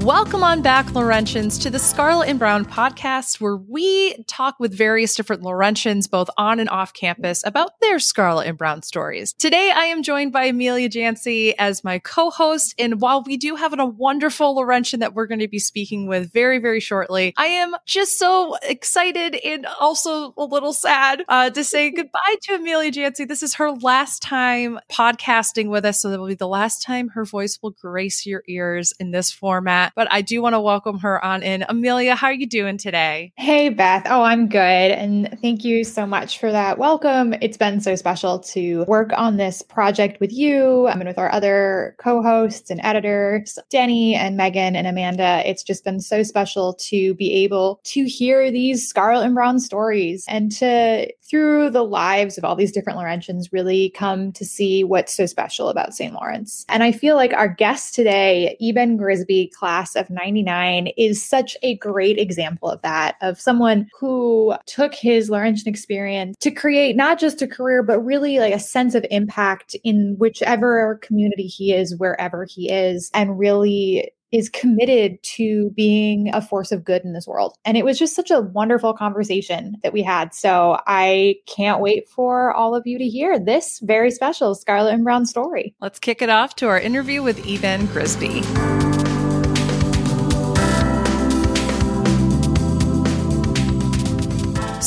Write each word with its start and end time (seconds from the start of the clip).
Welcome 0.00 0.42
on 0.42 0.62
back, 0.62 0.86
Laurentians, 0.86 1.60
to 1.60 1.68
the 1.68 1.78
Scarlet 1.78 2.30
and 2.30 2.38
Brown 2.38 2.64
podcast, 2.64 3.38
where 3.38 3.58
we 3.58 4.24
talk 4.24 4.58
with 4.58 4.72
various 4.72 5.14
different 5.14 5.42
Laurentians, 5.42 6.10
both 6.10 6.30
on 6.38 6.58
and 6.58 6.70
off 6.70 6.94
campus, 6.94 7.44
about 7.44 7.78
their 7.82 7.98
Scarlet 7.98 8.46
and 8.46 8.56
Brown 8.56 8.80
stories. 8.80 9.34
Today, 9.34 9.70
I 9.76 9.84
am 9.84 10.02
joined 10.02 10.32
by 10.32 10.44
Amelia 10.44 10.88
Jancy 10.88 11.52
as 11.58 11.84
my 11.84 11.98
co 11.98 12.30
host. 12.30 12.74
And 12.78 13.02
while 13.02 13.22
we 13.22 13.36
do 13.36 13.56
have 13.56 13.78
a 13.78 13.84
wonderful 13.84 14.54
Laurentian 14.54 15.00
that 15.00 15.12
we're 15.12 15.26
going 15.26 15.40
to 15.40 15.48
be 15.48 15.58
speaking 15.58 16.06
with 16.06 16.32
very, 16.32 16.56
very 16.56 16.80
shortly, 16.80 17.34
I 17.36 17.48
am 17.48 17.76
just 17.84 18.18
so 18.18 18.56
excited 18.62 19.34
and 19.34 19.66
also 19.66 20.32
a 20.38 20.44
little 20.46 20.72
sad 20.72 21.24
uh, 21.28 21.50
to 21.50 21.62
say 21.62 21.90
goodbye 21.90 22.36
to 22.44 22.54
Amelia 22.54 22.90
Jancy. 22.90 23.28
This 23.28 23.42
is 23.42 23.52
her 23.56 23.70
last 23.70 24.22
time 24.22 24.80
podcasting 24.90 25.68
with 25.68 25.84
us, 25.84 26.00
so 26.00 26.08
that 26.08 26.18
will 26.18 26.26
be 26.26 26.34
the 26.34 26.48
last 26.48 26.80
time 26.80 27.08
her 27.08 27.26
voice 27.26 27.58
will 27.62 27.72
grace 27.72 28.24
your 28.24 28.42
ears 28.48 28.94
in 28.98 29.10
this 29.10 29.30
format 29.30 29.89
but 29.94 30.08
I 30.10 30.22
do 30.22 30.42
want 30.42 30.54
to 30.54 30.60
welcome 30.60 30.98
her 31.00 31.24
on 31.24 31.42
in. 31.42 31.64
Amelia, 31.68 32.14
how 32.14 32.28
are 32.28 32.32
you 32.32 32.46
doing 32.46 32.78
today? 32.78 33.32
Hey, 33.36 33.68
Beth. 33.68 34.06
Oh, 34.06 34.22
I'm 34.22 34.48
good. 34.48 34.58
And 34.58 35.38
thank 35.40 35.64
you 35.64 35.84
so 35.84 36.06
much 36.06 36.38
for 36.38 36.50
that 36.52 36.78
welcome. 36.78 37.34
It's 37.40 37.56
been 37.56 37.80
so 37.80 37.94
special 37.94 38.38
to 38.40 38.84
work 38.84 39.10
on 39.16 39.36
this 39.36 39.62
project 39.62 40.20
with 40.20 40.32
you 40.32 40.86
I 40.86 40.92
and 40.92 41.04
with 41.04 41.18
our 41.18 41.32
other 41.32 41.96
co 41.98 42.22
hosts 42.22 42.70
and 42.70 42.80
editors, 42.82 43.58
Denny 43.70 44.14
and 44.14 44.36
Megan 44.36 44.76
and 44.76 44.86
Amanda. 44.86 45.42
It's 45.44 45.62
just 45.62 45.84
been 45.84 46.00
so 46.00 46.22
special 46.22 46.74
to 46.74 47.14
be 47.14 47.32
able 47.44 47.80
to 47.84 48.04
hear 48.04 48.50
these 48.50 48.86
Scarlet 48.86 49.24
and 49.24 49.34
Brown 49.34 49.60
stories 49.60 50.24
and 50.28 50.52
to 50.52 51.08
through 51.30 51.70
the 51.70 51.84
lives 51.84 52.36
of 52.36 52.44
all 52.44 52.56
these 52.56 52.72
different 52.72 52.98
Laurentians, 52.98 53.52
really 53.52 53.90
come 53.90 54.32
to 54.32 54.44
see 54.44 54.82
what's 54.82 55.14
so 55.14 55.26
special 55.26 55.68
about 55.68 55.94
St. 55.94 56.12
Lawrence. 56.12 56.64
And 56.68 56.82
I 56.82 56.90
feel 56.90 57.14
like 57.14 57.32
our 57.32 57.48
guest 57.48 57.94
today, 57.94 58.56
Eben 58.60 58.98
Grisby, 58.98 59.52
class 59.52 59.94
of 59.94 60.10
99, 60.10 60.88
is 60.96 61.22
such 61.22 61.56
a 61.62 61.76
great 61.76 62.18
example 62.18 62.68
of 62.68 62.82
that, 62.82 63.16
of 63.22 63.40
someone 63.40 63.88
who 63.98 64.54
took 64.66 64.94
his 64.94 65.30
Laurentian 65.30 65.68
experience 65.68 66.36
to 66.40 66.50
create 66.50 66.96
not 66.96 67.20
just 67.20 67.42
a 67.42 67.46
career, 67.46 67.82
but 67.82 68.00
really 68.00 68.40
like 68.40 68.54
a 68.54 68.58
sense 68.58 68.94
of 68.94 69.06
impact 69.10 69.76
in 69.84 70.16
whichever 70.18 70.98
community 71.02 71.46
he 71.46 71.72
is, 71.72 71.96
wherever 71.96 72.44
he 72.44 72.70
is, 72.70 73.10
and 73.14 73.38
really 73.38 74.10
is 74.32 74.48
committed 74.48 75.22
to 75.22 75.70
being 75.70 76.32
a 76.32 76.40
force 76.40 76.72
of 76.72 76.84
good 76.84 77.04
in 77.04 77.12
this 77.12 77.26
world. 77.26 77.56
And 77.64 77.76
it 77.76 77.84
was 77.84 77.98
just 77.98 78.14
such 78.14 78.30
a 78.30 78.40
wonderful 78.40 78.94
conversation 78.94 79.76
that 79.82 79.92
we 79.92 80.02
had. 80.02 80.34
So 80.34 80.78
I 80.86 81.36
can't 81.46 81.80
wait 81.80 82.08
for 82.08 82.52
all 82.54 82.74
of 82.74 82.86
you 82.86 82.98
to 82.98 83.08
hear 83.08 83.38
this 83.38 83.80
very 83.80 84.10
special 84.10 84.54
Scarlet 84.54 84.94
and 84.94 85.04
Brown 85.04 85.26
story. 85.26 85.74
Let's 85.80 85.98
kick 85.98 86.22
it 86.22 86.30
off 86.30 86.56
to 86.56 86.68
our 86.68 86.78
interview 86.78 87.22
with 87.22 87.46
Eben 87.46 87.86
Grisby. 87.88 88.79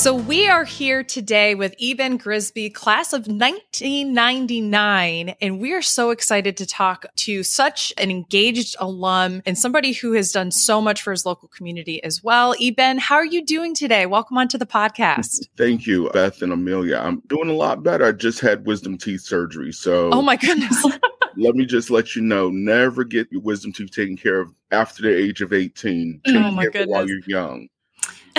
So 0.03 0.13
we 0.13 0.49
are 0.49 0.65
here 0.65 1.01
today 1.01 1.55
with 1.55 1.73
Eben 1.81 2.19
Grisby, 2.19 2.73
class 2.73 3.13
of 3.13 3.25
1999, 3.25 5.35
and 5.39 5.61
we 5.61 5.71
are 5.71 5.81
so 5.81 6.09
excited 6.09 6.57
to 6.57 6.65
talk 6.65 7.05
to 7.15 7.41
such 7.41 7.93
an 7.97 8.11
engaged 8.11 8.75
alum 8.79 9.41
and 9.45 9.57
somebody 9.57 9.93
who 9.93 10.11
has 10.11 10.33
done 10.33 10.51
so 10.51 10.81
much 10.81 11.01
for 11.01 11.11
his 11.11 11.25
local 11.25 11.47
community 11.47 12.03
as 12.03 12.21
well. 12.21 12.53
Eben, 12.59 12.97
how 12.97 13.15
are 13.15 13.23
you 13.23 13.45
doing 13.45 13.73
today? 13.73 14.05
Welcome 14.05 14.37
onto 14.37 14.57
the 14.57 14.65
podcast. 14.65 15.47
Thank 15.55 15.87
you, 15.87 16.09
Beth 16.09 16.41
and 16.41 16.51
Amelia. 16.51 16.97
I'm 16.97 17.21
doing 17.27 17.47
a 17.47 17.53
lot 17.53 17.81
better. 17.81 18.05
I 18.05 18.11
just 18.11 18.41
had 18.41 18.65
wisdom 18.65 18.97
teeth 18.97 19.21
surgery, 19.21 19.71
so 19.71 20.09
oh 20.11 20.21
my 20.21 20.35
goodness. 20.35 20.85
let 21.37 21.55
me 21.55 21.65
just 21.65 21.89
let 21.89 22.13
you 22.13 22.21
know: 22.21 22.49
never 22.49 23.05
get 23.05 23.31
your 23.31 23.39
wisdom 23.39 23.71
teeth 23.71 23.91
taken 23.91 24.17
care 24.17 24.41
of 24.41 24.53
after 24.69 25.03
the 25.03 25.17
age 25.17 25.39
of 25.39 25.53
18. 25.53 26.19
Take 26.25 26.35
oh 26.35 26.51
my 26.51 26.65
goodness. 26.65 26.87
While 26.89 27.07
you're 27.07 27.21
young 27.25 27.69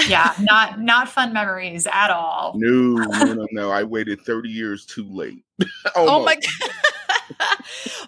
yeah, 0.09 0.35
not 0.41 0.81
not 0.81 1.09
fun 1.09 1.33
memories 1.33 1.87
at 1.91 2.11
all. 2.11 2.55
No, 2.57 3.03
no, 3.05 3.35
no, 3.35 3.47
no. 3.53 3.71
I 3.71 3.85
waited 3.85 4.21
30 4.21 4.49
years 4.49 4.85
too 4.85 5.07
late. 5.09 5.45
oh 5.97 6.25
my 6.25 6.35
god. 6.61 6.71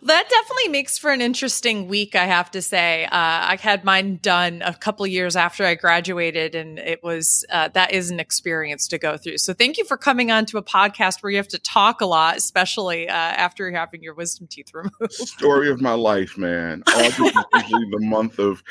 That 0.03 0.29
definitely 0.29 0.69
makes 0.69 0.99
for 0.99 1.11
an 1.11 1.21
interesting 1.21 1.89
week, 1.89 2.15
I 2.15 2.25
have 2.25 2.51
to 2.53 2.63
say. 2.63 3.05
Uh, 3.05 3.09
I 3.13 3.59
had 3.61 3.85
mine 3.85 4.19
done 4.23 4.63
a 4.63 4.75
couple 4.75 5.07
years 5.07 5.37
after 5.37 5.65
I 5.65 5.75
graduated, 5.75 6.55
and 6.55 6.79
it 6.79 7.03
was 7.03 7.45
uh, 7.51 7.69
that 7.69 7.93
is 7.93 8.11
an 8.11 8.21
experience 8.21 8.87
to 8.89 8.99
go 8.99 9.17
through. 9.17 9.39
So, 9.39 9.53
thank 9.53 9.79
you 9.79 9.85
for 9.85 9.97
coming 9.97 10.31
on 10.31 10.47
to 10.47 10.59
a 10.59 10.63
podcast 10.63 11.23
where 11.23 11.31
you 11.31 11.37
have 11.39 11.49
to 11.49 11.59
talk 11.59 12.01
a 12.01 12.07
lot, 12.07 12.37
especially 12.37 13.09
uh, 13.09 13.13
after 13.13 13.71
having 13.71 14.03
your 14.03 14.15
wisdom 14.15 14.47
teeth 14.47 14.73
removed. 14.75 14.95
Story 15.13 15.71
of 15.71 15.81
my 15.81 15.95
life, 15.95 16.37
man. 16.37 16.83
August 16.89 17.21
is 17.21 17.33
usually 17.55 17.91
the 17.91 18.01
month 18.01 18.39
of 18.39 18.63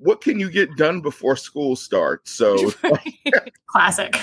what 0.00 0.20
can 0.20 0.38
you 0.38 0.50
get 0.50 0.76
done 0.76 1.00
before 1.00 1.36
school 1.36 1.76
starts. 1.76 2.30
So, 2.30 2.72
classic 3.66 4.16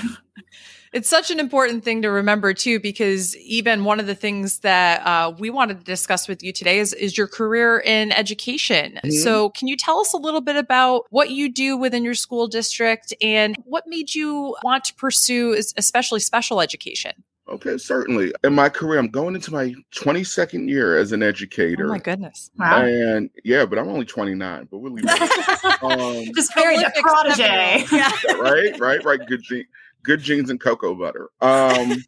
it's 0.91 1.09
such 1.09 1.31
an 1.31 1.39
important 1.39 1.83
thing 1.83 2.01
to 2.01 2.09
remember 2.09 2.53
too, 2.53 2.79
because 2.79 3.35
even 3.37 3.85
one 3.85 3.99
of 3.99 4.07
the 4.07 4.15
things 4.15 4.59
that 4.59 5.05
uh, 5.05 5.31
we 5.37 5.49
wanted 5.49 5.79
to 5.79 5.83
discuss 5.83 6.27
with 6.27 6.41
you 6.41 6.51
today 6.51 6.79
is, 6.79 6.93
is 6.93 7.17
your 7.17 7.27
career 7.27 7.79
in 7.79 8.11
education. 8.11 8.93
Mm-hmm. 9.03 9.11
So, 9.11 9.49
can 9.49 9.67
you 9.67 9.77
tell 9.77 9.99
us 9.99 10.13
a 10.13 10.17
little 10.17 10.41
bit 10.41 10.55
about 10.55 11.05
what 11.09 11.29
you 11.29 11.51
do 11.51 11.77
within 11.77 12.03
your 12.03 12.15
school 12.15 12.47
district 12.47 13.13
and 13.21 13.55
what 13.65 13.85
made 13.87 14.15
you 14.15 14.55
want 14.63 14.83
to 14.85 14.93
pursue, 14.95 15.53
especially 15.77 16.19
special 16.19 16.61
education? 16.61 17.23
Okay, 17.47 17.77
certainly. 17.77 18.31
In 18.43 18.53
my 18.53 18.69
career, 18.69 18.99
I'm 18.99 19.07
going 19.07 19.33
into 19.33 19.51
my 19.51 19.73
22nd 19.95 20.69
year 20.69 20.97
as 20.97 21.11
an 21.11 21.23
educator. 21.23 21.85
Oh 21.85 21.89
my 21.89 21.97
goodness! 21.97 22.51
Wow. 22.59 22.83
And 22.83 23.31
yeah, 23.43 23.65
but 23.65 23.79
I'm 23.79 23.87
only 23.87 24.05
29. 24.05 24.67
But 24.69 24.77
we'll 24.77 24.91
leave 24.91 25.05
um, 25.81 26.25
Just 26.35 26.53
very 26.53 26.77
the 26.77 26.91
protege. 27.01 27.85
Yeah. 27.91 28.11
right, 28.39 28.79
right, 28.79 29.03
right. 29.03 29.19
Good 29.25 29.43
thing 29.47 29.65
good 30.03 30.21
jeans 30.21 30.49
and 30.49 30.59
cocoa 30.59 30.95
butter. 30.95 31.29
Um, 31.41 32.03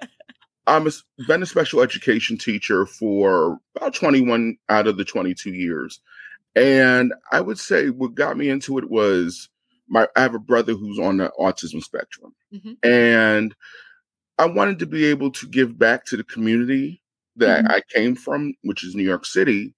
I'm 0.66 0.86
a, 0.86 0.90
been 1.26 1.42
a 1.42 1.46
special 1.46 1.80
education 1.80 2.38
teacher 2.38 2.86
for 2.86 3.58
about 3.74 3.94
21 3.94 4.56
out 4.68 4.86
of 4.86 4.96
the 4.96 5.04
22 5.04 5.52
years. 5.52 6.00
And 6.54 7.12
I 7.32 7.40
would 7.40 7.58
say 7.58 7.90
what 7.90 8.14
got 8.14 8.36
me 8.36 8.48
into 8.48 8.78
it 8.78 8.90
was 8.90 9.48
my 9.88 10.06
I 10.16 10.22
have 10.22 10.34
a 10.34 10.38
brother 10.38 10.72
who's 10.72 10.98
on 10.98 11.18
the 11.18 11.32
autism 11.38 11.82
spectrum. 11.82 12.34
Mm-hmm. 12.54 12.72
And 12.88 13.54
I 14.38 14.46
wanted 14.46 14.78
to 14.80 14.86
be 14.86 15.06
able 15.06 15.30
to 15.32 15.46
give 15.46 15.78
back 15.78 16.04
to 16.06 16.16
the 16.16 16.24
community 16.24 17.02
that 17.36 17.64
mm-hmm. 17.64 17.72
I 17.72 17.80
came 17.92 18.14
from, 18.14 18.54
which 18.62 18.84
is 18.84 18.94
New 18.94 19.02
York 19.02 19.26
City, 19.26 19.74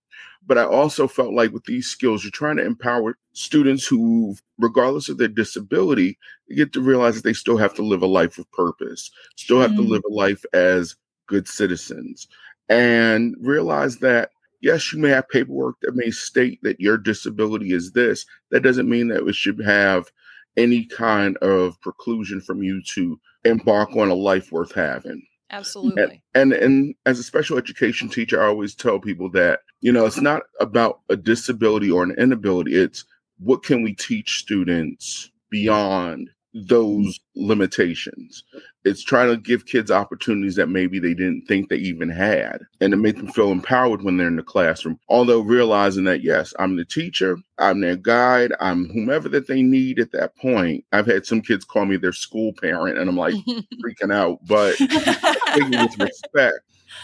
but 0.47 0.58
I 0.58 0.64
also 0.64 1.06
felt 1.06 1.34
like 1.34 1.53
with 1.53 1.64
these 1.64 1.86
skills, 1.86 2.25
you're 2.25 2.30
trying 2.30 2.56
to 2.56 2.64
empower 2.64 3.16
students 3.32 3.86
who, 3.86 4.36
regardless 4.58 5.08
of 5.08 5.19
their 5.19 5.28
disability, 5.28 6.19
get 6.54 6.72
to 6.72 6.80
realize 6.80 7.16
that 7.16 7.25
they 7.25 7.32
still 7.32 7.56
have 7.56 7.75
to 7.75 7.82
live 7.82 8.03
a 8.03 8.06
life 8.06 8.38
of 8.38 8.50
purpose, 8.53 9.10
still 9.36 9.60
have 9.60 9.72
mm. 9.72 9.76
to 9.76 9.82
live 9.82 10.03
a 10.10 10.12
life 10.12 10.44
as 10.53 10.97
good 11.26 11.47
citizens, 11.47 12.26
and 12.69 13.36
realize 13.41 13.98
that 13.98 14.30
yes, 14.60 14.92
you 14.92 14.98
may 14.98 15.10
have 15.10 15.28
paperwork 15.28 15.76
that 15.82 15.97
may 15.97 16.10
state 16.10 16.59
that 16.62 16.80
your 16.80 16.97
disability 16.97 17.72
is 17.72 17.92
this. 17.92 18.24
That 18.50 18.62
doesn't 18.62 18.88
mean 18.88 19.09
that 19.09 19.26
it 19.26 19.34
should 19.34 19.60
have 19.64 20.10
any 20.56 20.84
kind 20.84 21.36
of 21.38 21.80
preclusion 21.80 22.42
from 22.42 22.62
you 22.62 22.82
to 22.94 23.19
embark 23.44 23.97
on 23.97 24.09
a 24.09 24.14
life 24.14 24.53
worth 24.53 24.72
having. 24.72 25.22
Absolutely. 25.52 26.22
And, 26.34 26.52
and, 26.52 26.62
and 26.62 26.94
as 27.04 27.18
a 27.18 27.22
special 27.22 27.58
education 27.58 28.08
teacher, 28.08 28.42
I 28.42 28.46
always 28.46 28.74
tell 28.74 28.98
people 28.98 29.30
that 29.30 29.60
you 29.80 29.92
know 29.92 30.06
it's 30.06 30.20
not 30.20 30.42
about 30.60 31.00
a 31.08 31.16
disability 31.16 31.90
or 31.90 32.02
an 32.02 32.14
inability. 32.18 32.74
It's 32.74 33.04
what 33.38 33.62
can 33.62 33.82
we 33.82 33.94
teach 33.94 34.38
students 34.38 35.30
beyond 35.50 36.30
those 36.54 37.18
limitations. 37.34 38.44
It's 38.84 39.02
trying 39.02 39.30
to 39.30 39.36
give 39.36 39.66
kids 39.66 39.91
opportunities 39.91 40.56
that 40.56 40.68
maybe 40.68 40.98
they 40.98 41.14
didn't 41.14 41.46
think 41.46 41.68
they 41.68 41.76
even 41.76 42.10
had 42.10 42.62
and 42.80 42.91
to 42.91 42.97
make 42.97 43.16
them 43.16 43.28
feel 43.28 43.53
empowered 43.53 44.03
when 44.03 44.16
they're 44.16 44.28
in 44.28 44.36
the 44.36 44.42
classroom. 44.42 44.98
Although 45.09 45.41
realizing 45.41 46.04
that, 46.04 46.22
yes, 46.22 46.53
I'm 46.59 46.77
the 46.77 46.84
teacher, 46.84 47.38
I'm 47.59 47.80
their 47.80 47.97
guide, 47.97 48.53
I'm 48.60 48.88
whomever 48.88 49.28
that 49.30 49.47
they 49.47 49.62
need 49.62 49.98
at 49.98 50.12
that 50.12 50.36
point. 50.36 50.84
I've 50.92 51.06
had 51.06 51.24
some 51.24 51.41
kids 51.41 51.65
call 51.65 51.86
me 51.86 51.97
their 51.97 52.12
school 52.12 52.53
parent 52.60 52.98
and 52.98 53.09
I'm 53.09 53.16
like 53.16 53.34
freaking 53.84 54.12
out, 54.12 54.41
but 54.47 54.77
with 55.57 55.99
respect 55.99 56.60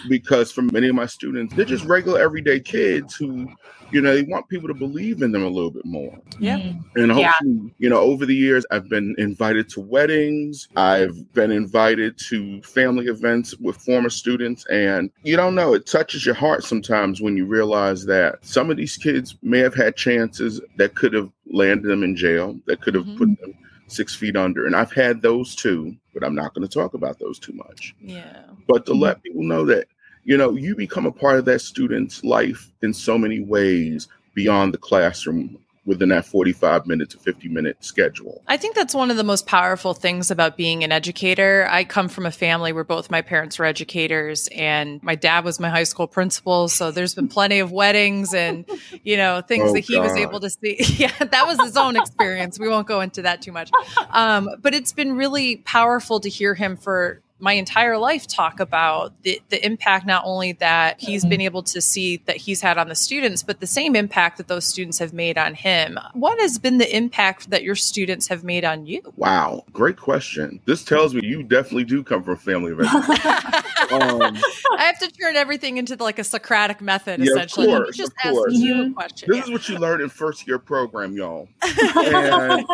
because 0.09 0.53
for 0.53 0.62
many 0.62 0.89
of 0.89 0.95
my 0.95 1.06
students, 1.06 1.55
they're 1.55 1.65
just 1.65 1.85
regular 1.85 2.21
everyday 2.21 2.61
kids 2.61 3.15
who, 3.15 3.49
you 3.91 4.00
know, 4.00 4.15
they 4.15 4.23
want 4.23 4.49
people 4.49 4.69
to 4.69 4.75
believe 4.75 5.23
in 5.23 5.33
them 5.33 5.43
a 5.43 5.49
little 5.49 5.71
bit 5.71 5.85
more. 5.85 6.17
Yeah. 6.39 6.59
Mm-hmm. 6.59 7.00
And 7.00 7.12
hopefully, 7.12 7.50
yeah. 7.55 7.71
you 7.79 7.89
know, 7.89 8.00
over 8.00 8.27
the 8.27 8.35
years, 8.35 8.67
I've 8.71 8.89
been 8.89 9.15
invited 9.19 9.69
to 9.71 9.81
weddings, 9.81 10.69
I've 10.77 11.33
been 11.33 11.50
invited 11.50 12.19
to 12.29 12.62
family 12.62 13.06
events 13.06 13.56
with 13.59 13.77
former 13.77 14.11
students. 14.11 14.67
And 14.67 15.11
you 15.23 15.37
don't 15.37 15.55
know, 15.55 15.75
it 15.75 15.87
touches 15.87 16.27
your 16.27 16.35
heart 16.35 16.65
sometimes 16.65 17.21
when 17.21 17.37
you 17.37 17.47
realize 17.47 18.05
that 18.06 18.45
some 18.45 18.71
of 18.71 18.77
these 18.77 18.97
kids 18.97 19.37
may 19.43 19.59
have 19.59 19.75
had 19.75 19.97
chances 19.97 20.61
that 20.77 20.95
could 20.95 21.12
have 21.15 21.31
landed 21.50 21.89
them 21.89 22.03
in 22.03 22.15
jail, 22.15 22.59
that 22.67 22.83
could 22.83 22.95
have 22.95 23.05
mm-hmm. 23.05 23.19
put 23.19 23.41
them 23.41 23.55
six 23.88 24.14
feet 24.14 24.37
under. 24.37 24.67
And 24.67 24.76
I've 24.76 24.93
had 24.93 25.20
those 25.20 25.55
too, 25.55 25.96
but 26.14 26.23
I'm 26.25 26.35
not 26.35 26.55
going 26.55 26.67
to 26.67 26.73
talk 26.73 26.94
about 26.94 27.19
those 27.19 27.38
too 27.38 27.52
much. 27.52 27.94
Yeah. 28.00 28.44
But 28.67 28.87
to 28.87 28.93
mm-hmm. 28.93 29.02
let 29.02 29.23
people 29.23 29.43
know 29.43 29.64
that, 29.67 29.88
you 30.25 30.37
know, 30.37 30.55
you 30.55 30.76
become 30.76 31.06
a 31.06 31.12
part 31.12 31.38
of 31.38 31.44
that 31.46 31.61
student's 31.61 32.23
life 32.23 32.70
in 32.82 32.93
so 32.93 33.19
many 33.19 33.40
ways 33.40 34.08
beyond 34.35 34.73
the 34.73 34.79
classroom 34.79 35.58
within 35.88 36.11
that 36.11 36.26
45 36.26 36.87
minute 36.87 37.08
to 37.11 37.19
50 37.19 37.49
minute 37.49 37.82
schedule. 37.82 38.43
I 38.46 38.58
think 38.58 38.76
that's 38.76 38.94
one 38.94 39.11
of 39.11 39.17
the 39.17 39.25
most 39.25 39.46
powerful 39.46 39.94
things 39.94 40.31
about 40.31 40.56
being 40.56 40.85
an 40.85 40.93
educator. 40.93 41.67
I 41.70 41.85
come 41.85 42.08
from 42.08 42.26
a 42.26 42.31
family 42.31 42.75
where 42.75 42.85
both 42.85 43.11
my 43.11 43.23
parents 43.23 43.58
were 43.58 43.64
educators 43.64 44.49
and 44.49 45.02
my 45.02 45.14
dad 45.14 45.44
was 45.44 45.58
my 45.58 45.70
high 45.70 45.85
school 45.85 46.06
principal. 46.06 46.69
So 46.69 46.90
there's 46.90 47.14
been 47.14 47.29
plenty 47.29 47.58
of 47.61 47.73
weddings 47.73 48.35
and, 48.35 48.67
you 49.02 49.17
know, 49.17 49.40
things 49.40 49.70
Oh, 49.70 49.73
that 49.73 49.81
he 49.81 49.99
was 49.99 50.12
able 50.12 50.40
to 50.40 50.50
see. 50.50 50.76
Yeah, 50.99 51.12
that 51.19 51.46
was 51.46 51.61
his 51.61 51.76
own 51.76 51.96
experience. 51.96 52.58
We 52.58 52.69
won't 52.69 52.87
go 52.88 53.00
into 53.00 53.23
that 53.23 53.40
too 53.40 53.52
much. 53.52 53.70
Um, 54.11 54.50
but 54.61 54.75
it's 54.75 54.93
been 54.93 55.17
really 55.17 55.56
powerful 55.56 56.20
to 56.20 56.29
hear 56.29 56.55
him 56.55 56.76
for 56.76 57.23
my 57.40 57.52
entire 57.52 57.96
life 57.99 58.26
talk 58.26 58.61
about 58.61 59.12
the, 59.23 59.40
the 59.50 59.64
impact 59.64 60.06
not 60.06 60.23
only 60.25 60.52
that 60.52 61.00
he's 61.00 61.25
been 61.25 61.40
able 61.40 61.62
to 61.62 61.81
see 61.81 62.17
that 62.26 62.37
he's 62.37 62.61
had 62.61 62.79
on 62.79 62.88
the 62.88 62.94
students 62.94 63.43
but 63.43 63.61
the 63.61 63.67
same 63.67 63.94
impact 63.96 64.38
that 64.38 64.49
those 64.49 64.64
students 64.64 64.99
have 64.99 65.12
made 65.12 65.38
on 65.38 65.55
him 65.55 65.99
what 66.14 66.38
has 66.40 66.58
been 66.58 66.79
the 66.79 66.96
impact 66.96 67.50
that 67.50 67.62
your 67.62 67.75
students 67.76 68.26
have 68.29 68.43
made 68.44 68.64
on 68.64 68.87
you 68.87 69.00
Wow, 69.17 69.64
great 69.73 69.96
question. 69.96 70.61
This 70.64 70.85
tells 70.85 71.14
me 71.14 71.20
you 71.25 71.43
definitely 71.43 71.85
do 71.85 72.02
come 72.05 72.23
from 72.23 72.35
a 72.35 72.37
family 72.37 72.73
of 72.73 72.81
educators. 72.81 73.08
um, 73.93 74.37
I 74.76 74.85
have 74.85 74.99
to 75.00 75.08
turn 75.11 75.35
everything 75.37 75.76
into 75.79 75.96
like 75.96 76.19
a 76.19 76.25
Socratic 76.25 76.81
method, 76.81 77.20
Yeah, 77.20 77.32
of 77.32 77.37
essentially. 77.37 77.67
Let 77.69 77.79
me 77.81 77.85
course, 77.87 77.96
just 77.96 78.12
of 78.12 78.17
ask 78.25 78.32
course. 78.35 78.55
you 78.55 78.82
a 78.82 78.90
question. 78.93 79.29
this 79.31 79.37
Yeah. 79.38 79.44
is 79.44 79.50
what 79.50 79.69
you 79.69 79.79
learned 79.79 80.02
in 80.02 80.08
first 80.08 80.46
year 80.46 80.58
program, 80.58 81.17
y'all. 81.17 81.49
And 81.62 82.67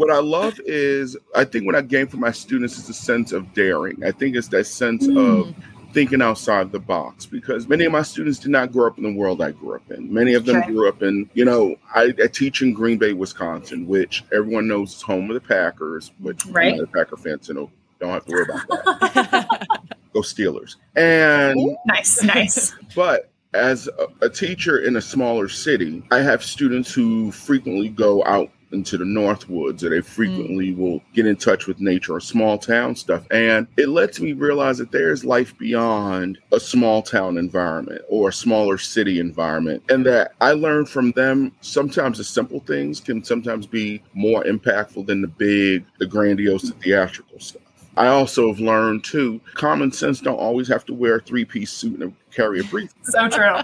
what 0.00 0.10
I 0.10 0.18
love 0.20 0.58
is, 0.64 1.14
I 1.36 1.44
think 1.44 1.66
what 1.66 1.74
I 1.76 1.82
gain 1.82 2.06
from 2.06 2.20
my 2.20 2.30
students 2.32 2.78
is 2.78 2.88
a 2.88 2.94
sense 2.94 3.32
of 3.32 3.52
daring. 3.52 4.02
I 4.02 4.12
think 4.12 4.34
it's 4.34 4.48
that 4.48 4.66
sense 4.66 5.04
Hmm. 5.06 5.16
of 5.18 5.54
thinking 5.92 6.22
outside 6.22 6.72
the 6.72 6.78
box 6.78 7.26
because 7.26 7.68
many 7.68 7.84
of 7.84 7.92
my 7.92 8.00
students 8.02 8.38
did 8.38 8.50
not 8.50 8.72
grow 8.72 8.86
up 8.86 8.96
in 8.96 9.02
the 9.04 9.12
world 9.12 9.42
I 9.42 9.50
grew 9.50 9.74
up 9.74 9.90
in. 9.90 10.10
Many 10.12 10.34
of 10.34 10.46
them 10.46 10.56
Okay. 10.58 10.68
grew 10.70 10.88
up 10.88 11.02
in, 11.02 11.28
you 11.34 11.44
know, 11.44 11.74
I, 11.94 12.14
I 12.22 12.28
teach 12.28 12.62
in 12.62 12.72
Green 12.72 12.96
Bay, 12.96 13.12
Wisconsin, 13.12 13.86
which 13.86 14.24
everyone 14.32 14.68
knows 14.68 14.94
is 14.94 15.02
home 15.02 15.28
of 15.30 15.34
the 15.34 15.40
Packers, 15.40 16.12
which 16.20 16.46
Right. 16.46 16.76
Not 16.76 16.92
Packer 16.92 17.16
fan, 17.16 17.42
so 17.42 17.52
no, 17.52 17.70
don't 18.00 18.10
have 18.10 18.24
to 18.26 18.32
worry 18.32 18.44
about 18.48 18.68
that. 18.68 19.68
Go 20.14 20.20
Steelers. 20.22 20.76
And 20.96 21.58
nice, 21.86 22.22
nice. 22.22 22.72
but 22.94 23.30
as 23.52 23.88
a, 23.88 24.26
a 24.26 24.30
teacher 24.30 24.78
in 24.78 24.96
a 24.96 25.00
smaller 25.02 25.48
city, 25.48 26.02
I 26.10 26.20
have 26.20 26.42
students 26.42 26.94
who 26.94 27.32
frequently 27.32 27.88
go 27.90 28.24
out 28.24 28.48
into 28.72 28.96
the 28.96 29.04
Northwoods 29.04 29.82
or 29.82 29.90
they 29.90 29.98
mm-hmm. 29.98 30.06
frequently 30.06 30.72
will 30.72 31.00
get 31.12 31.26
in 31.26 31.36
touch 31.36 31.66
with 31.66 31.80
nature 31.80 32.14
or 32.14 32.20
small 32.20 32.58
town 32.58 32.94
stuff. 32.96 33.26
And 33.30 33.66
it 33.76 33.88
lets 33.88 34.20
me 34.20 34.32
realize 34.32 34.78
that 34.78 34.92
there's 34.92 35.24
life 35.24 35.56
beyond 35.58 36.38
a 36.52 36.60
small 36.60 37.02
town 37.02 37.38
environment 37.38 38.02
or 38.08 38.28
a 38.28 38.32
smaller 38.32 38.78
city 38.78 39.20
environment. 39.20 39.82
And 39.88 40.04
that 40.06 40.32
I 40.40 40.52
learn 40.52 40.86
from 40.86 41.12
them 41.12 41.52
sometimes 41.60 42.18
the 42.18 42.24
simple 42.24 42.60
things 42.60 43.00
can 43.00 43.24
sometimes 43.24 43.66
be 43.66 44.02
more 44.14 44.44
impactful 44.44 45.06
than 45.06 45.22
the 45.22 45.28
big, 45.28 45.84
the 45.98 46.06
grandiose, 46.06 46.62
the 46.62 46.72
theatrical 46.72 47.40
stuff. 47.40 47.62
I 47.96 48.06
also 48.06 48.48
have 48.48 48.60
learned 48.60 49.04
too, 49.04 49.40
common 49.54 49.92
sense 49.92 50.20
don't 50.20 50.38
always 50.38 50.68
have 50.68 50.84
to 50.86 50.94
wear 50.94 51.16
a 51.16 51.20
three 51.20 51.44
piece 51.44 51.72
suit 51.72 52.00
and 52.00 52.14
carry 52.30 52.60
a 52.60 52.64
briefcase. 52.64 53.12
So 53.12 53.28
true. 53.28 53.56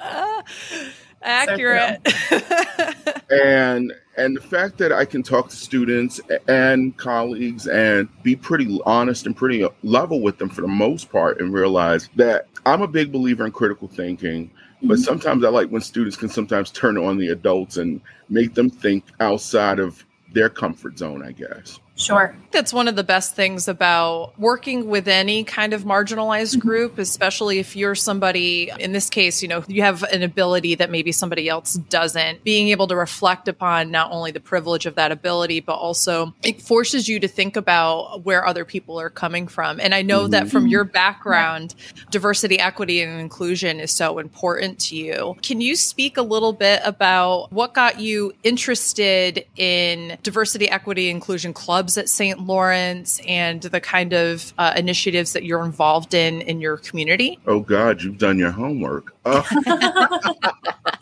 Accurate. 1.22 2.00
and 3.30 3.92
and 4.16 4.36
the 4.36 4.40
fact 4.42 4.76
that 4.78 4.92
I 4.92 5.04
can 5.04 5.22
talk 5.22 5.48
to 5.48 5.56
students 5.56 6.20
and 6.48 6.96
colleagues 6.96 7.66
and 7.66 8.08
be 8.22 8.36
pretty 8.36 8.78
honest 8.84 9.26
and 9.26 9.34
pretty 9.36 9.66
level 9.82 10.20
with 10.20 10.38
them 10.38 10.48
for 10.50 10.60
the 10.60 10.68
most 10.68 11.10
part 11.10 11.40
and 11.40 11.52
realize 11.52 12.08
that 12.16 12.46
I'm 12.66 12.82
a 12.82 12.88
big 12.88 13.10
believer 13.12 13.46
in 13.46 13.52
critical 13.52 13.88
thinking 13.88 14.50
but 14.82 14.98
Mhm. 14.98 15.04
sometimes 15.04 15.44
I 15.44 15.48
like 15.48 15.68
when 15.68 15.80
students 15.80 16.16
can 16.16 16.28
sometimes 16.28 16.70
turn 16.70 16.98
on 16.98 17.16
the 17.16 17.28
adults 17.28 17.76
and 17.76 18.00
make 18.28 18.54
them 18.54 18.68
think 18.68 19.04
outside 19.20 19.78
of 19.78 20.04
their 20.32 20.48
comfort 20.50 20.98
zone 20.98 21.22
I 21.24 21.32
guess 21.32 21.78
Sure. 22.02 22.34
That's 22.50 22.72
one 22.72 22.86
of 22.86 22.96
the 22.96 23.04
best 23.04 23.34
things 23.34 23.66
about 23.66 24.38
working 24.38 24.88
with 24.88 25.08
any 25.08 25.42
kind 25.44 25.72
of 25.72 25.84
marginalized 25.84 26.56
mm-hmm. 26.56 26.68
group, 26.68 26.98
especially 26.98 27.58
if 27.58 27.76
you're 27.76 27.94
somebody, 27.94 28.70
in 28.78 28.92
this 28.92 29.08
case, 29.08 29.40
you 29.40 29.48
know, 29.48 29.64
you 29.68 29.82
have 29.82 30.02
an 30.02 30.22
ability 30.22 30.74
that 30.74 30.90
maybe 30.90 31.12
somebody 31.12 31.48
else 31.48 31.74
doesn't. 31.74 32.44
Being 32.44 32.68
able 32.68 32.88
to 32.88 32.96
reflect 32.96 33.48
upon 33.48 33.90
not 33.90 34.10
only 34.10 34.32
the 34.32 34.40
privilege 34.40 34.84
of 34.84 34.96
that 34.96 35.12
ability, 35.12 35.60
but 35.60 35.74
also 35.74 36.34
it 36.42 36.60
forces 36.60 37.08
you 37.08 37.20
to 37.20 37.28
think 37.28 37.56
about 37.56 38.24
where 38.24 38.44
other 38.46 38.66
people 38.66 39.00
are 39.00 39.10
coming 39.10 39.48
from. 39.48 39.80
And 39.80 39.94
I 39.94 40.02
know 40.02 40.28
that 40.28 40.42
mm-hmm. 40.44 40.50
from 40.50 40.66
your 40.66 40.84
background, 40.84 41.74
diversity, 42.10 42.58
equity, 42.58 43.00
and 43.00 43.18
inclusion 43.18 43.80
is 43.80 43.92
so 43.92 44.18
important 44.18 44.78
to 44.80 44.96
you. 44.96 45.36
Can 45.42 45.60
you 45.62 45.76
speak 45.76 46.18
a 46.18 46.22
little 46.22 46.52
bit 46.52 46.82
about 46.84 47.50
what 47.50 47.72
got 47.72 47.98
you 47.98 48.34
interested 48.42 49.46
in 49.56 50.18
diversity, 50.22 50.68
equity, 50.68 51.08
inclusion 51.08 51.54
clubs 51.54 51.91
at 51.98 52.08
St. 52.08 52.40
Lawrence 52.40 53.20
and 53.26 53.62
the 53.62 53.80
kind 53.80 54.12
of 54.12 54.52
uh, 54.58 54.72
initiatives 54.76 55.32
that 55.32 55.44
you're 55.44 55.64
involved 55.64 56.14
in 56.14 56.40
in 56.42 56.60
your 56.60 56.76
community? 56.78 57.38
oh 57.46 57.60
god 57.60 58.02
you've 58.02 58.18
done 58.18 58.38
your 58.38 58.50
homework 58.50 59.14
Uh, 59.24 59.42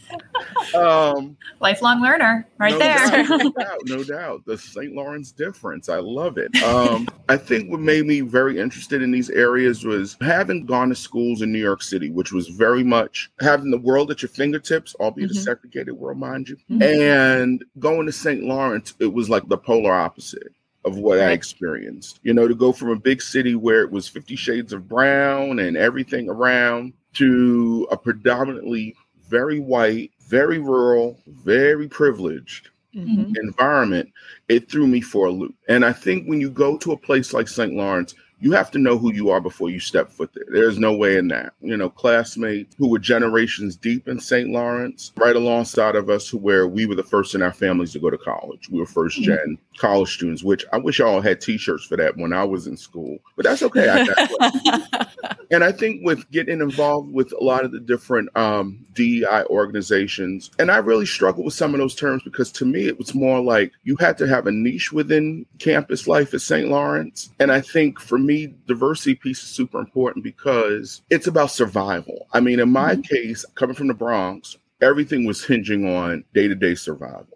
um 0.74 1.36
Lifelong 1.60 2.00
learner, 2.00 2.46
right 2.58 2.72
no 2.72 2.78
there. 2.78 2.96
Doubt, 2.96 3.28
no 3.28 3.50
doubt, 3.58 3.78
no 3.86 4.04
doubt. 4.04 4.44
The 4.46 4.56
St. 4.58 4.94
Lawrence 4.94 5.32
difference. 5.32 5.88
I 5.88 5.98
love 5.98 6.38
it. 6.38 6.54
Um, 6.62 7.06
I 7.28 7.36
think 7.36 7.70
what 7.70 7.80
made 7.80 8.06
me 8.06 8.20
very 8.22 8.58
interested 8.58 9.02
in 9.02 9.10
these 9.10 9.28
areas 9.30 9.84
was 9.84 10.16
having 10.20 10.64
gone 10.66 10.88
to 10.88 10.94
schools 10.94 11.42
in 11.42 11.52
New 11.52 11.58
York 11.58 11.82
City, 11.82 12.10
which 12.10 12.32
was 12.32 12.48
very 12.48 12.82
much 12.82 13.30
having 13.40 13.70
the 13.70 13.78
world 13.78 14.10
at 14.10 14.22
your 14.22 14.28
fingertips, 14.30 14.94
albeit 15.00 15.30
Mhm. 15.30 15.36
a 15.36 15.40
segregated 15.40 15.94
world, 15.94 16.18
mind 16.18 16.48
you. 16.48 16.56
Mhm. 16.70 16.82
And 16.82 17.64
going 17.78 18.06
to 18.06 18.12
St. 18.12 18.42
Lawrence, 18.42 18.94
it 19.00 19.12
was 19.12 19.28
like 19.28 19.46
the 19.48 19.58
polar 19.58 19.92
opposite 19.92 20.52
of 20.86 20.96
what 20.96 21.18
I 21.20 21.32
experienced. 21.32 22.20
You 22.22 22.32
know, 22.32 22.48
to 22.48 22.54
go 22.54 22.72
from 22.72 22.88
a 22.88 22.96
big 22.96 23.20
city 23.20 23.54
where 23.54 23.82
it 23.82 23.90
was 23.90 24.08
50 24.08 24.34
shades 24.34 24.72
of 24.72 24.88
brown 24.88 25.58
and 25.58 25.76
everything 25.76 26.30
around 26.30 26.94
to 27.14 27.86
a 27.90 27.96
predominantly 27.98 28.94
very 29.30 29.60
white, 29.60 30.10
very 30.28 30.58
rural, 30.58 31.18
very 31.26 31.88
privileged 31.88 32.68
Mhm. 32.94 33.36
environment, 33.36 34.10
it 34.48 34.68
threw 34.68 34.86
me 34.86 35.00
for 35.00 35.26
a 35.26 35.30
loop. 35.30 35.54
And 35.68 35.84
I 35.84 35.92
think 35.92 36.26
when 36.26 36.40
you 36.40 36.50
go 36.50 36.76
to 36.78 36.92
a 36.92 36.96
place 36.96 37.32
like 37.32 37.48
St. 37.48 37.72
Lawrence, 37.72 38.14
you 38.40 38.52
have 38.52 38.70
to 38.72 38.78
know 38.78 38.98
who 38.98 39.12
you 39.12 39.31
are 39.31 39.40
before 39.40 39.70
you 39.70 39.81
step 39.81 40.10
foot 40.10 40.31
there. 40.34 40.44
There's 40.50 40.78
no 40.78 40.94
way 40.94 41.16
in 41.16 41.28
that. 41.28 41.52
You 41.60 41.76
know, 41.76 41.90
classmates 41.90 42.75
who 42.78 42.88
were 42.88 42.99
generations 42.99 43.76
deep 43.76 44.09
in 44.09 44.18
St. 44.18 44.49
Lawrence, 44.50 45.12
right 45.16 45.37
alongside 45.37 45.94
of 45.94 46.11
us, 46.11 46.28
who 46.28 46.38
where 46.38 46.66
we 46.66 46.87
were 46.87 46.94
the 46.94 47.02
first 47.02 47.35
in 47.35 47.42
our 47.42 47.52
families 47.52 47.92
to 47.92 47.99
go 47.99 48.11
to 48.11 48.18
college. 48.18 48.68
We 48.70 48.78
were 48.78 48.87
first 48.87 49.20
gen 49.20 49.59
college 49.78 50.14
students, 50.14 50.42
which 50.42 50.64
I 50.73 50.78
wish 50.78 51.00
I 51.00 51.04
all 51.04 51.20
had 51.20 51.40
T-shirts 51.40 51.85
for 51.85 51.97
that 51.97 52.16
when 52.16 52.32
I 52.32 52.44
was 52.44 52.66
in 52.66 52.76
school. 52.76 53.18
But 53.37 53.44
that's 53.44 53.62
okay. 53.62 53.88
I. 53.88 55.06
And 55.50 55.64
I 55.64 55.73
think 55.73 56.02
with 56.04 56.30
getting 56.30 56.61
involved 56.61 57.12
with 57.12 57.32
a 57.32 57.42
lot 57.42 57.64
of 57.64 57.73
the 57.73 57.80
different 57.80 58.35
um, 58.37 58.85
DEI 58.94 59.44
organizations, 59.50 60.50
and 60.61 60.70
I 60.70 60.76
really 60.76 61.06
struggled 61.06 61.44
with 61.44 61.54
some 61.54 61.75
of 61.75 61.80
those 61.80 61.97
terms 61.97 62.23
because 62.23 62.52
to 62.52 62.64
me 62.64 62.87
it 62.87 62.99
was 62.99 63.14
more 63.14 63.40
like 63.40 63.73
you 63.82 63.97
had 63.97 64.16
to 64.18 64.28
have 64.28 64.47
a 64.47 64.52
niche 64.52 64.92
within 64.92 65.44
campus 65.59 66.06
life 66.06 66.32
at 66.35 66.40
St. 66.40 66.68
Lawrence. 66.68 67.30
And 67.40 67.50
I 67.50 67.61
think 67.61 67.99
for 67.99 68.16
me, 68.16 68.29
diversity 68.66 69.14
piece 69.14 69.42
is 69.42 69.49
super 69.49 69.78
important 69.78 70.25
because 70.25 71.02
it's 71.10 71.26
about 71.26 71.50
survival. 71.50 72.26
I 72.32 72.40
mean, 72.40 72.60
in 72.60 72.70
my 72.70 72.94
mm-hmm. 72.94 73.02
case, 73.02 73.44
coming 73.54 73.76
from 73.76 73.88
the 73.88 73.94
Bronx, 73.94 74.56
everything 74.80 75.25
was 75.25 75.44
hinging 75.44 75.87
on 75.88 76.25
day 76.34 76.49
to 76.49 76.54
day 76.54 76.75
survival. 76.75 77.26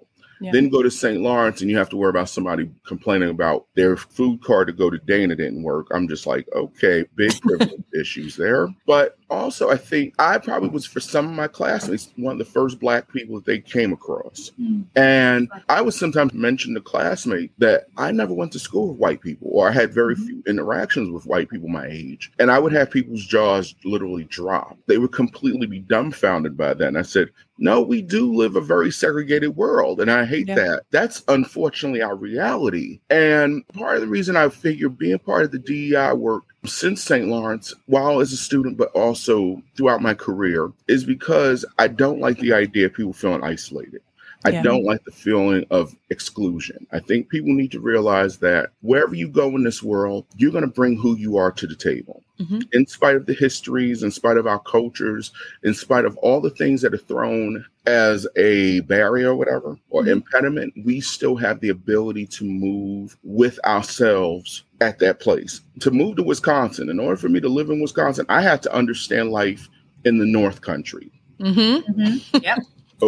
Yeah. 0.41 0.51
Then 0.53 0.69
go 0.69 0.83
to 0.83 0.91
St. 0.91 1.21
Lawrence 1.21 1.61
and 1.61 1.71
you 1.71 1.79
have 1.79 1.89
to 1.91 1.97
worry 1.97 2.11
about 2.11 2.29
somebody 2.29 2.71
complaining 2.87 3.31
about 3.31 3.67
their 3.77 3.97
food 3.97 4.43
card 4.43 4.67
to 4.67 4.73
go 4.73 4.91
to 4.91 4.99
Dana 4.99 5.37
didn't 5.37 5.63
work. 5.63 5.87
I'm 5.93 6.09
just 6.09 6.27
like, 6.27 6.47
okay, 6.55 7.05
big 7.15 7.41
privilege 7.41 7.83
issues 7.99 8.37
there. 8.37 8.69
But 8.87 9.17
also, 9.31 9.71
I 9.71 9.77
think 9.77 10.15
I 10.19 10.39
probably 10.39 10.69
was 10.69 10.87
for 10.87 11.01
some 11.01 11.27
of 11.27 11.33
my 11.33 11.49
classmates 11.49 12.13
one 12.17 12.33
of 12.33 12.39
the 12.39 12.45
first 12.45 12.79
black 12.79 13.13
people 13.13 13.37
that 13.37 13.45
they 13.45 13.59
came 13.59 13.93
across. 13.93 14.51
Mm. 14.61 14.85
And 14.97 15.49
I 15.69 15.81
would 15.81 15.95
sometimes 15.95 16.33
mention 16.35 16.75
to 16.75 16.81
classmates 16.81 17.53
that 17.59 17.87
I 17.97 18.13
never 18.13 18.35
went 18.35 18.53
to 18.53 18.59
school 18.59 18.89
with 18.89 18.99
white 18.99 19.21
people 19.21 19.49
or 19.53 19.69
I 19.69 19.73
had 19.73 19.93
very 19.95 20.15
Mhm. 20.17 20.27
few 20.27 20.43
interactions 20.47 21.11
with 21.11 21.27
white 21.27 21.49
people 21.49 21.69
my 21.69 21.87
age. 21.87 22.33
And 22.39 22.51
I 22.51 22.59
would 22.59 22.73
have 22.73 22.91
people's 22.91 23.25
jaws 23.25 23.75
literally 23.85 24.25
drop. 24.25 24.77
They 24.87 24.99
would 24.99 25.13
completely 25.13 25.67
be 25.67 25.81
dumbfounded 25.81 26.57
by 26.57 26.75
that. 26.75 26.89
And 26.89 26.99
I 26.99 27.03
said, 27.03 27.31
no, 27.59 27.81
we 27.81 28.03
do 28.03 28.35
live 28.35 28.57
a 28.57 28.61
very 28.61 28.91
segregated 28.91 29.57
world. 29.57 30.01
And 30.01 30.11
I 30.11 30.25
hate 30.25 30.49
Yeah. 30.49 30.57
that. 30.57 30.83
That's 30.91 31.23
unfortunately 31.29 32.03
our 32.03 32.17
reality. 32.17 33.01
And 33.11 33.67
part 33.69 33.97
of 33.97 34.01
the 34.03 34.09
reason 34.09 34.37
I 34.37 34.49
figure 34.49 34.89
being 34.89 35.19
part 35.19 35.45
of 35.45 35.53
the 35.53 35.59
DEI 35.59 36.13
work 36.15 36.45
since 36.67 37.03
St. 37.03 37.29
Lawrence, 37.29 37.75
while 37.87 38.21
as 38.21 38.33
a 38.33 38.37
student, 38.37 38.77
but 38.77 38.91
also 38.93 39.63
throughout 39.77 40.03
my 40.03 40.15
career, 40.15 40.73
is 40.89 41.05
because 41.05 41.65
I 41.79 41.89
don't 41.89 42.21
like 42.21 42.39
the 42.39 42.53
idea 42.53 42.87
of 42.87 42.95
people 42.95 43.13
feeling 43.13 43.45
isolated. 43.45 44.03
I 44.47 44.51
Yeah. 44.51 44.63
don't 44.63 44.85
like 44.85 45.03
the 45.05 45.11
feeling 45.13 45.65
of 45.71 45.97
exclusion. 46.11 46.87
I 46.93 46.99
think 47.01 47.29
people 47.31 47.53
need 47.55 47.73
to 47.73 47.81
realize 47.81 48.39
that 48.39 48.71
wherever 48.83 49.15
you 49.15 49.29
go 49.29 49.49
in 49.57 49.65
this 49.65 49.83
world, 49.83 50.27
you're 50.37 50.51
going 50.53 50.65
to 50.65 50.71
bring 50.71 50.97
who 50.99 51.17
you 51.17 51.37
are 51.39 51.51
to 51.53 51.67
the 51.67 51.75
table. 51.75 52.23
Mhm. 52.41 52.65
In 52.73 52.87
spite 52.87 53.17
of 53.17 53.27
the 53.27 53.33
histories, 53.33 54.03
in 54.03 54.11
spite 54.11 54.37
of 54.37 54.47
our 54.47 54.59
cultures, 54.59 55.33
in 55.63 55.73
spite 55.73 56.05
of 56.05 56.17
all 56.19 56.41
the 56.41 56.51
things 56.51 56.83
that 56.83 56.93
are 56.93 56.99
thrown 56.99 57.65
as 57.87 58.27
a 58.37 58.81
barrier 58.81 59.31
or 59.31 59.37
whatever, 59.37 59.79
or 59.91 60.03
Mhm. 60.03 60.09
impediment, 60.09 60.75
we 60.85 61.01
still 61.01 61.37
have 61.37 61.61
the 61.61 61.69
ability 61.71 62.27
to 62.27 62.45
move 62.45 63.17
with 63.23 63.59
ourselves 63.65 64.65
at 64.81 64.99
that 64.99 65.21
place. 65.21 65.61
To 65.81 65.91
move 65.91 66.17
to 66.17 66.23
Wisconsin, 66.23 66.91
in 66.91 66.99
order 66.99 67.17
for 67.17 67.29
me 67.29 67.41
to 67.41 67.49
live 67.49 67.71
in 67.71 67.81
Wisconsin, 67.81 68.27
I 68.29 68.43
had 68.43 68.63
to 68.65 68.75
understand 68.75 69.31
life 69.31 69.69
in 70.05 70.19
the 70.19 70.27
North 70.27 70.61
Country 70.61 71.11
Mm-hmm. 71.41 72.01
Mhm. 72.01 72.43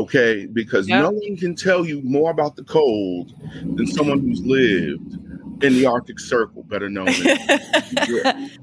Okay? 0.03 0.47
Because 0.47 0.89
Yeah. 0.89 1.03
no 1.03 1.11
one 1.11 1.37
can 1.37 1.55
tell 1.55 1.85
you 1.87 2.01
more 2.03 2.31
about 2.31 2.57
the 2.57 2.65
cold 2.65 3.33
than 3.77 3.87
someone 3.87 4.21
who's 4.21 4.41
lived 4.45 5.15
in 5.63 5.73
the 5.75 5.87
Arctic 5.87 6.19
Circle, 6.21 6.63
better 6.65 6.89
known 6.91 7.09
as. 7.09 8.51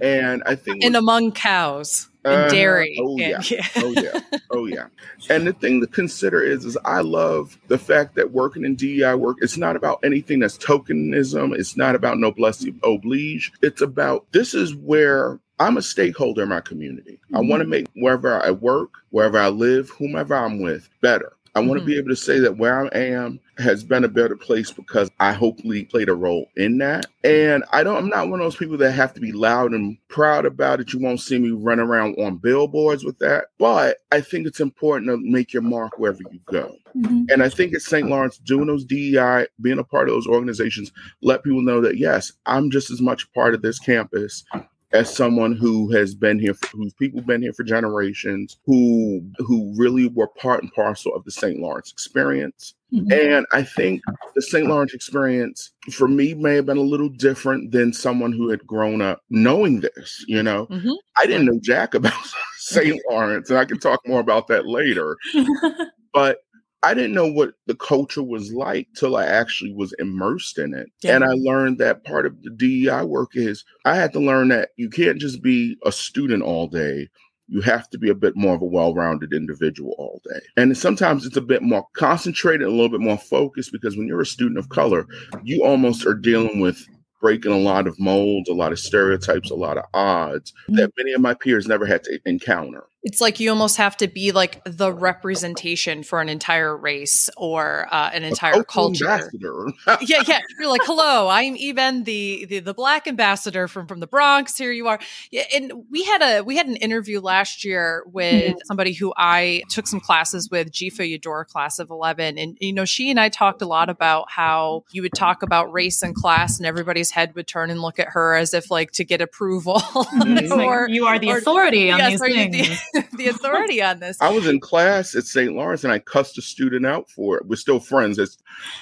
And 0.00 0.44
I 0.46 0.54
think 0.54 0.84
and 0.84 0.94
among 0.94 1.32
cows 1.32 2.08
and 2.24 2.32
Uh-huh. 2.34 2.48
dairy. 2.50 2.96
Oh, 3.02 3.18
and- 3.18 3.50
yeah. 3.50 3.62
oh 3.78 3.90
yeah, 3.90 4.20
oh 4.52 4.66
yeah. 4.66 4.86
And 5.28 5.44
the 5.44 5.52
thing 5.52 5.80
to 5.80 5.88
consider 5.88 6.40
is, 6.40 6.64
is 6.64 6.78
I 6.84 7.00
love 7.00 7.58
the 7.66 7.78
fact 7.78 8.14
that 8.14 8.30
working 8.30 8.64
in 8.64 8.76
DEI 8.76 9.14
work, 9.16 9.38
it's 9.40 9.56
not 9.56 9.74
about 9.74 9.98
anything 10.04 10.38
that's 10.38 10.56
tokenism. 10.56 11.52
It's 11.58 11.76
not 11.76 11.96
about 11.96 12.18
noblesse 12.18 12.64
oblige. 12.84 13.50
It's 13.60 13.80
about 13.80 14.24
this 14.30 14.54
is 14.54 14.72
where 14.76 15.40
I'm 15.60 15.76
a 15.76 15.82
stakeholder 15.82 16.42
in 16.42 16.48
my 16.48 16.60
community. 16.60 17.18
I 17.34 17.40
want 17.40 17.62
to 17.62 17.68
make 17.68 17.86
wherever 17.96 18.44
I 18.44 18.50
work, 18.50 18.90
wherever 19.10 19.38
I 19.38 19.48
live, 19.48 19.90
whomever 19.90 20.34
I'm 20.34 20.60
with, 20.60 20.88
better. 21.00 21.32
I 21.54 21.60
want 21.60 21.80
to 21.80 21.86
be 21.86 21.98
able 21.98 22.10
to 22.10 22.16
say 22.16 22.38
that 22.38 22.56
where 22.56 22.84
I 22.84 22.98
am 22.98 23.40
has 23.58 23.82
been 23.82 24.04
a 24.04 24.08
better 24.08 24.36
place 24.36 24.70
because 24.70 25.10
I 25.18 25.32
hopefully 25.32 25.84
played 25.84 26.08
a 26.08 26.14
role 26.14 26.46
in 26.56 26.78
that. 26.78 27.06
And 27.24 27.64
I 27.72 27.82
don't 27.82 27.96
I'm 27.96 28.08
not 28.08 28.28
one 28.28 28.38
of 28.38 28.44
those 28.44 28.54
people 28.54 28.76
that 28.76 28.92
have 28.92 29.12
to 29.14 29.20
be 29.20 29.32
loud 29.32 29.72
and 29.72 29.98
proud 30.06 30.46
about 30.46 30.78
it. 30.78 30.92
You 30.92 31.00
won't 31.00 31.20
see 31.20 31.36
me 31.36 31.50
run 31.50 31.80
around 31.80 32.14
on 32.20 32.36
billboards 32.36 33.04
with 33.04 33.18
that. 33.18 33.46
But 33.58 33.96
I 34.12 34.20
think 34.20 34.46
it's 34.46 34.60
important 34.60 35.10
to 35.10 35.16
make 35.16 35.52
your 35.52 35.62
mark 35.62 35.98
wherever 35.98 36.20
you 36.30 36.38
go. 36.46 36.76
Mhm. 36.96 37.28
And 37.32 37.42
I 37.42 37.48
think 37.48 37.74
at 37.74 37.82
St. 37.82 38.08
Lawrence, 38.08 38.38
doing 38.38 38.68
those 38.68 38.84
DEI, 38.84 39.48
being 39.60 39.80
a 39.80 39.84
part 39.84 40.08
of 40.08 40.14
those 40.14 40.28
organizations, 40.28 40.92
let 41.22 41.42
people 41.42 41.62
know 41.62 41.80
that 41.80 41.96
yes, 41.98 42.32
I'm 42.46 42.70
just 42.70 42.90
as 42.90 43.00
much 43.00 43.32
part 43.32 43.54
of 43.54 43.62
this 43.62 43.80
campus 43.80 44.44
as 44.92 45.14
someone 45.14 45.52
who 45.54 45.90
has 45.92 46.14
been 46.14 46.38
here, 46.38 46.54
for, 46.54 46.66
whose 46.76 46.94
people 46.94 47.20
been 47.20 47.42
here 47.42 47.52
for 47.52 47.62
generations, 47.64 48.56
who 48.66 49.22
who 49.38 49.74
really 49.76 50.08
were 50.08 50.28
part 50.28 50.62
and 50.62 50.72
parcel 50.72 51.14
of 51.14 51.24
the 51.24 51.30
St. 51.30 51.58
Lawrence 51.58 51.92
experience. 51.92 52.74
Mhm. 52.92 53.12
And 53.12 53.46
I 53.52 53.62
think 53.64 54.00
the 54.34 54.40
St. 54.42 54.66
Lawrence 54.66 54.94
experience 54.94 55.70
for 55.92 56.08
me 56.08 56.32
may 56.34 56.54
have 56.54 56.66
been 56.66 56.78
a 56.78 56.82
little 56.82 57.10
different 57.10 57.70
than 57.72 57.92
someone 57.92 58.32
who 58.32 58.48
had 58.48 58.66
grown 58.66 59.02
up 59.02 59.22
knowing 59.28 59.80
this. 59.80 60.24
You 60.26 60.42
know, 60.42 60.66
Mhm. 60.66 60.96
I 61.18 61.26
didn't 61.26 61.46
know 61.46 61.60
jack 61.62 61.94
about 61.94 62.12
St. 62.58 62.98
Lawrence, 63.10 63.50
and 63.50 63.58
I 63.58 63.64
can 63.66 63.78
talk 63.78 64.00
more 64.06 64.20
about 64.20 64.46
that 64.48 64.66
later 64.66 65.16
but 66.14 66.38
I 66.82 66.94
didn't 66.94 67.14
know 67.14 67.26
what 67.26 67.54
the 67.66 67.74
culture 67.74 68.22
was 68.22 68.52
like 68.52 68.88
till 68.96 69.16
I 69.16 69.24
actually 69.24 69.72
was 69.72 69.92
immersed 69.98 70.58
in 70.58 70.74
it. 70.74 70.88
Yeah. 71.02 71.16
And 71.16 71.24
I 71.24 71.32
learned 71.32 71.78
that 71.78 72.04
part 72.04 72.24
of 72.24 72.40
the 72.42 72.50
DEI 72.50 73.02
work 73.02 73.30
is 73.34 73.64
I 73.84 73.96
had 73.96 74.12
to 74.12 74.20
learn 74.20 74.48
that 74.48 74.70
you 74.76 74.88
can't 74.88 75.18
just 75.18 75.42
be 75.42 75.76
a 75.84 75.90
student 75.90 76.42
all 76.42 76.68
day. 76.68 77.08
You 77.48 77.62
have 77.62 77.88
to 77.90 77.98
be 77.98 78.10
a 78.10 78.14
bit 78.14 78.36
more 78.36 78.54
of 78.54 78.62
a 78.62 78.66
well 78.66 78.94
rounded 78.94 79.32
individual 79.32 79.94
all 79.98 80.20
day. 80.28 80.40
And 80.56 80.76
sometimes 80.76 81.26
it's 81.26 81.36
a 81.36 81.42
bit 81.42 81.62
more 81.62 81.86
concentrated, 81.94 82.66
a 82.66 82.70
little 82.70 82.90
bit 82.90 83.00
more 83.00 83.18
focused 83.18 83.72
because 83.72 83.96
when 83.96 84.06
you're 84.06 84.20
a 84.20 84.26
student 84.26 84.58
of 84.58 84.68
color, 84.68 85.06
you 85.42 85.64
almost 85.64 86.06
are 86.06 86.14
dealing 86.14 86.60
with 86.60 86.86
breaking 87.20 87.52
a 87.52 87.58
lot 87.58 87.86
of 87.86 87.98
molds, 87.98 88.48
a 88.48 88.54
lot 88.54 88.72
of 88.72 88.78
stereotypes, 88.78 89.50
a 89.50 89.54
lot 89.54 89.78
of 89.78 89.84
odds 89.94 90.52
that 90.68 90.90
mm-hmm. 90.90 90.90
many 90.96 91.12
of 91.12 91.20
my 91.20 91.34
peers 91.34 91.66
never 91.66 91.86
had 91.86 92.04
to 92.04 92.20
encounter. 92.26 92.84
It's 93.04 93.20
like 93.20 93.38
you 93.38 93.50
almost 93.50 93.76
have 93.76 93.96
to 93.98 94.08
be 94.08 94.32
like 94.32 94.60
the 94.64 94.92
representation 94.92 96.02
for 96.02 96.20
an 96.20 96.28
entire 96.28 96.76
race 96.76 97.30
or 97.36 97.86
uh, 97.92 98.10
an 98.12 98.24
entire 98.24 98.54
A 98.60 98.64
culture. 98.64 99.08
ambassador. 99.08 99.66
yeah, 100.00 100.22
yeah. 100.26 100.40
You're 100.58 100.68
like, 100.68 100.80
hello, 100.84 101.28
I'm 101.28 101.54
even 101.56 102.02
the, 102.02 102.46
the 102.46 102.58
the 102.58 102.74
black 102.74 103.06
ambassador 103.06 103.68
from 103.68 103.86
from 103.86 104.00
the 104.00 104.08
Bronx. 104.08 104.58
Here 104.58 104.72
you 104.72 104.88
are. 104.88 104.98
Yeah, 105.30 105.44
and 105.54 105.72
we 105.90 106.02
had 106.04 106.22
a 106.22 106.42
we 106.42 106.56
had 106.56 106.66
an 106.66 106.74
interview 106.76 107.20
last 107.20 107.64
year 107.64 108.02
with 108.06 108.56
somebody 108.64 108.92
who 108.94 109.14
I 109.16 109.62
took 109.70 109.86
some 109.86 110.00
classes 110.00 110.50
with, 110.50 110.72
Jifa 110.72 111.08
Eudora, 111.08 111.44
class 111.44 111.78
of 111.78 111.90
eleven, 111.90 112.36
and 112.36 112.58
you 112.60 112.72
know, 112.72 112.84
she 112.84 113.10
and 113.10 113.20
I 113.20 113.28
talked 113.28 113.62
a 113.62 113.66
lot 113.66 113.90
about 113.90 114.26
how 114.30 114.84
you 114.90 115.02
would 115.02 115.14
talk 115.14 115.44
about 115.44 115.72
race 115.72 116.02
and 116.02 116.14
class, 116.16 116.58
and 116.58 116.66
everybody's 116.66 117.12
head 117.12 117.34
would 117.36 117.46
turn 117.46 117.70
and 117.70 117.80
look 117.80 118.00
at 118.00 118.08
her 118.08 118.34
as 118.34 118.54
if 118.54 118.72
like 118.72 118.90
to 118.92 119.04
get 119.04 119.20
approval, 119.20 119.80
It's 119.94 120.50
like, 120.50 120.66
or 120.66 120.88
you 120.88 121.06
are 121.06 121.18
the 121.20 121.30
or- 121.30 121.38
authority 121.38 121.92
on 121.92 121.98
yes, 122.00 122.20
these 122.20 122.20
things. 122.20 122.68
the, 122.68 122.78
the 123.16 123.28
authority 123.28 123.82
on 123.82 124.00
this. 124.00 124.18
I 124.20 124.30
was 124.30 124.46
in 124.46 124.60
class 124.60 125.14
at 125.14 125.24
St. 125.24 125.52
Lawrence 125.54 125.84
and 125.84 125.92
I 125.92 125.98
cussed 125.98 126.38
a 126.38 126.42
student 126.42 126.86
out 126.86 127.10
for 127.10 127.36
it. 127.36 127.46
We're 127.46 127.56
still 127.56 127.80
friends, 127.80 128.18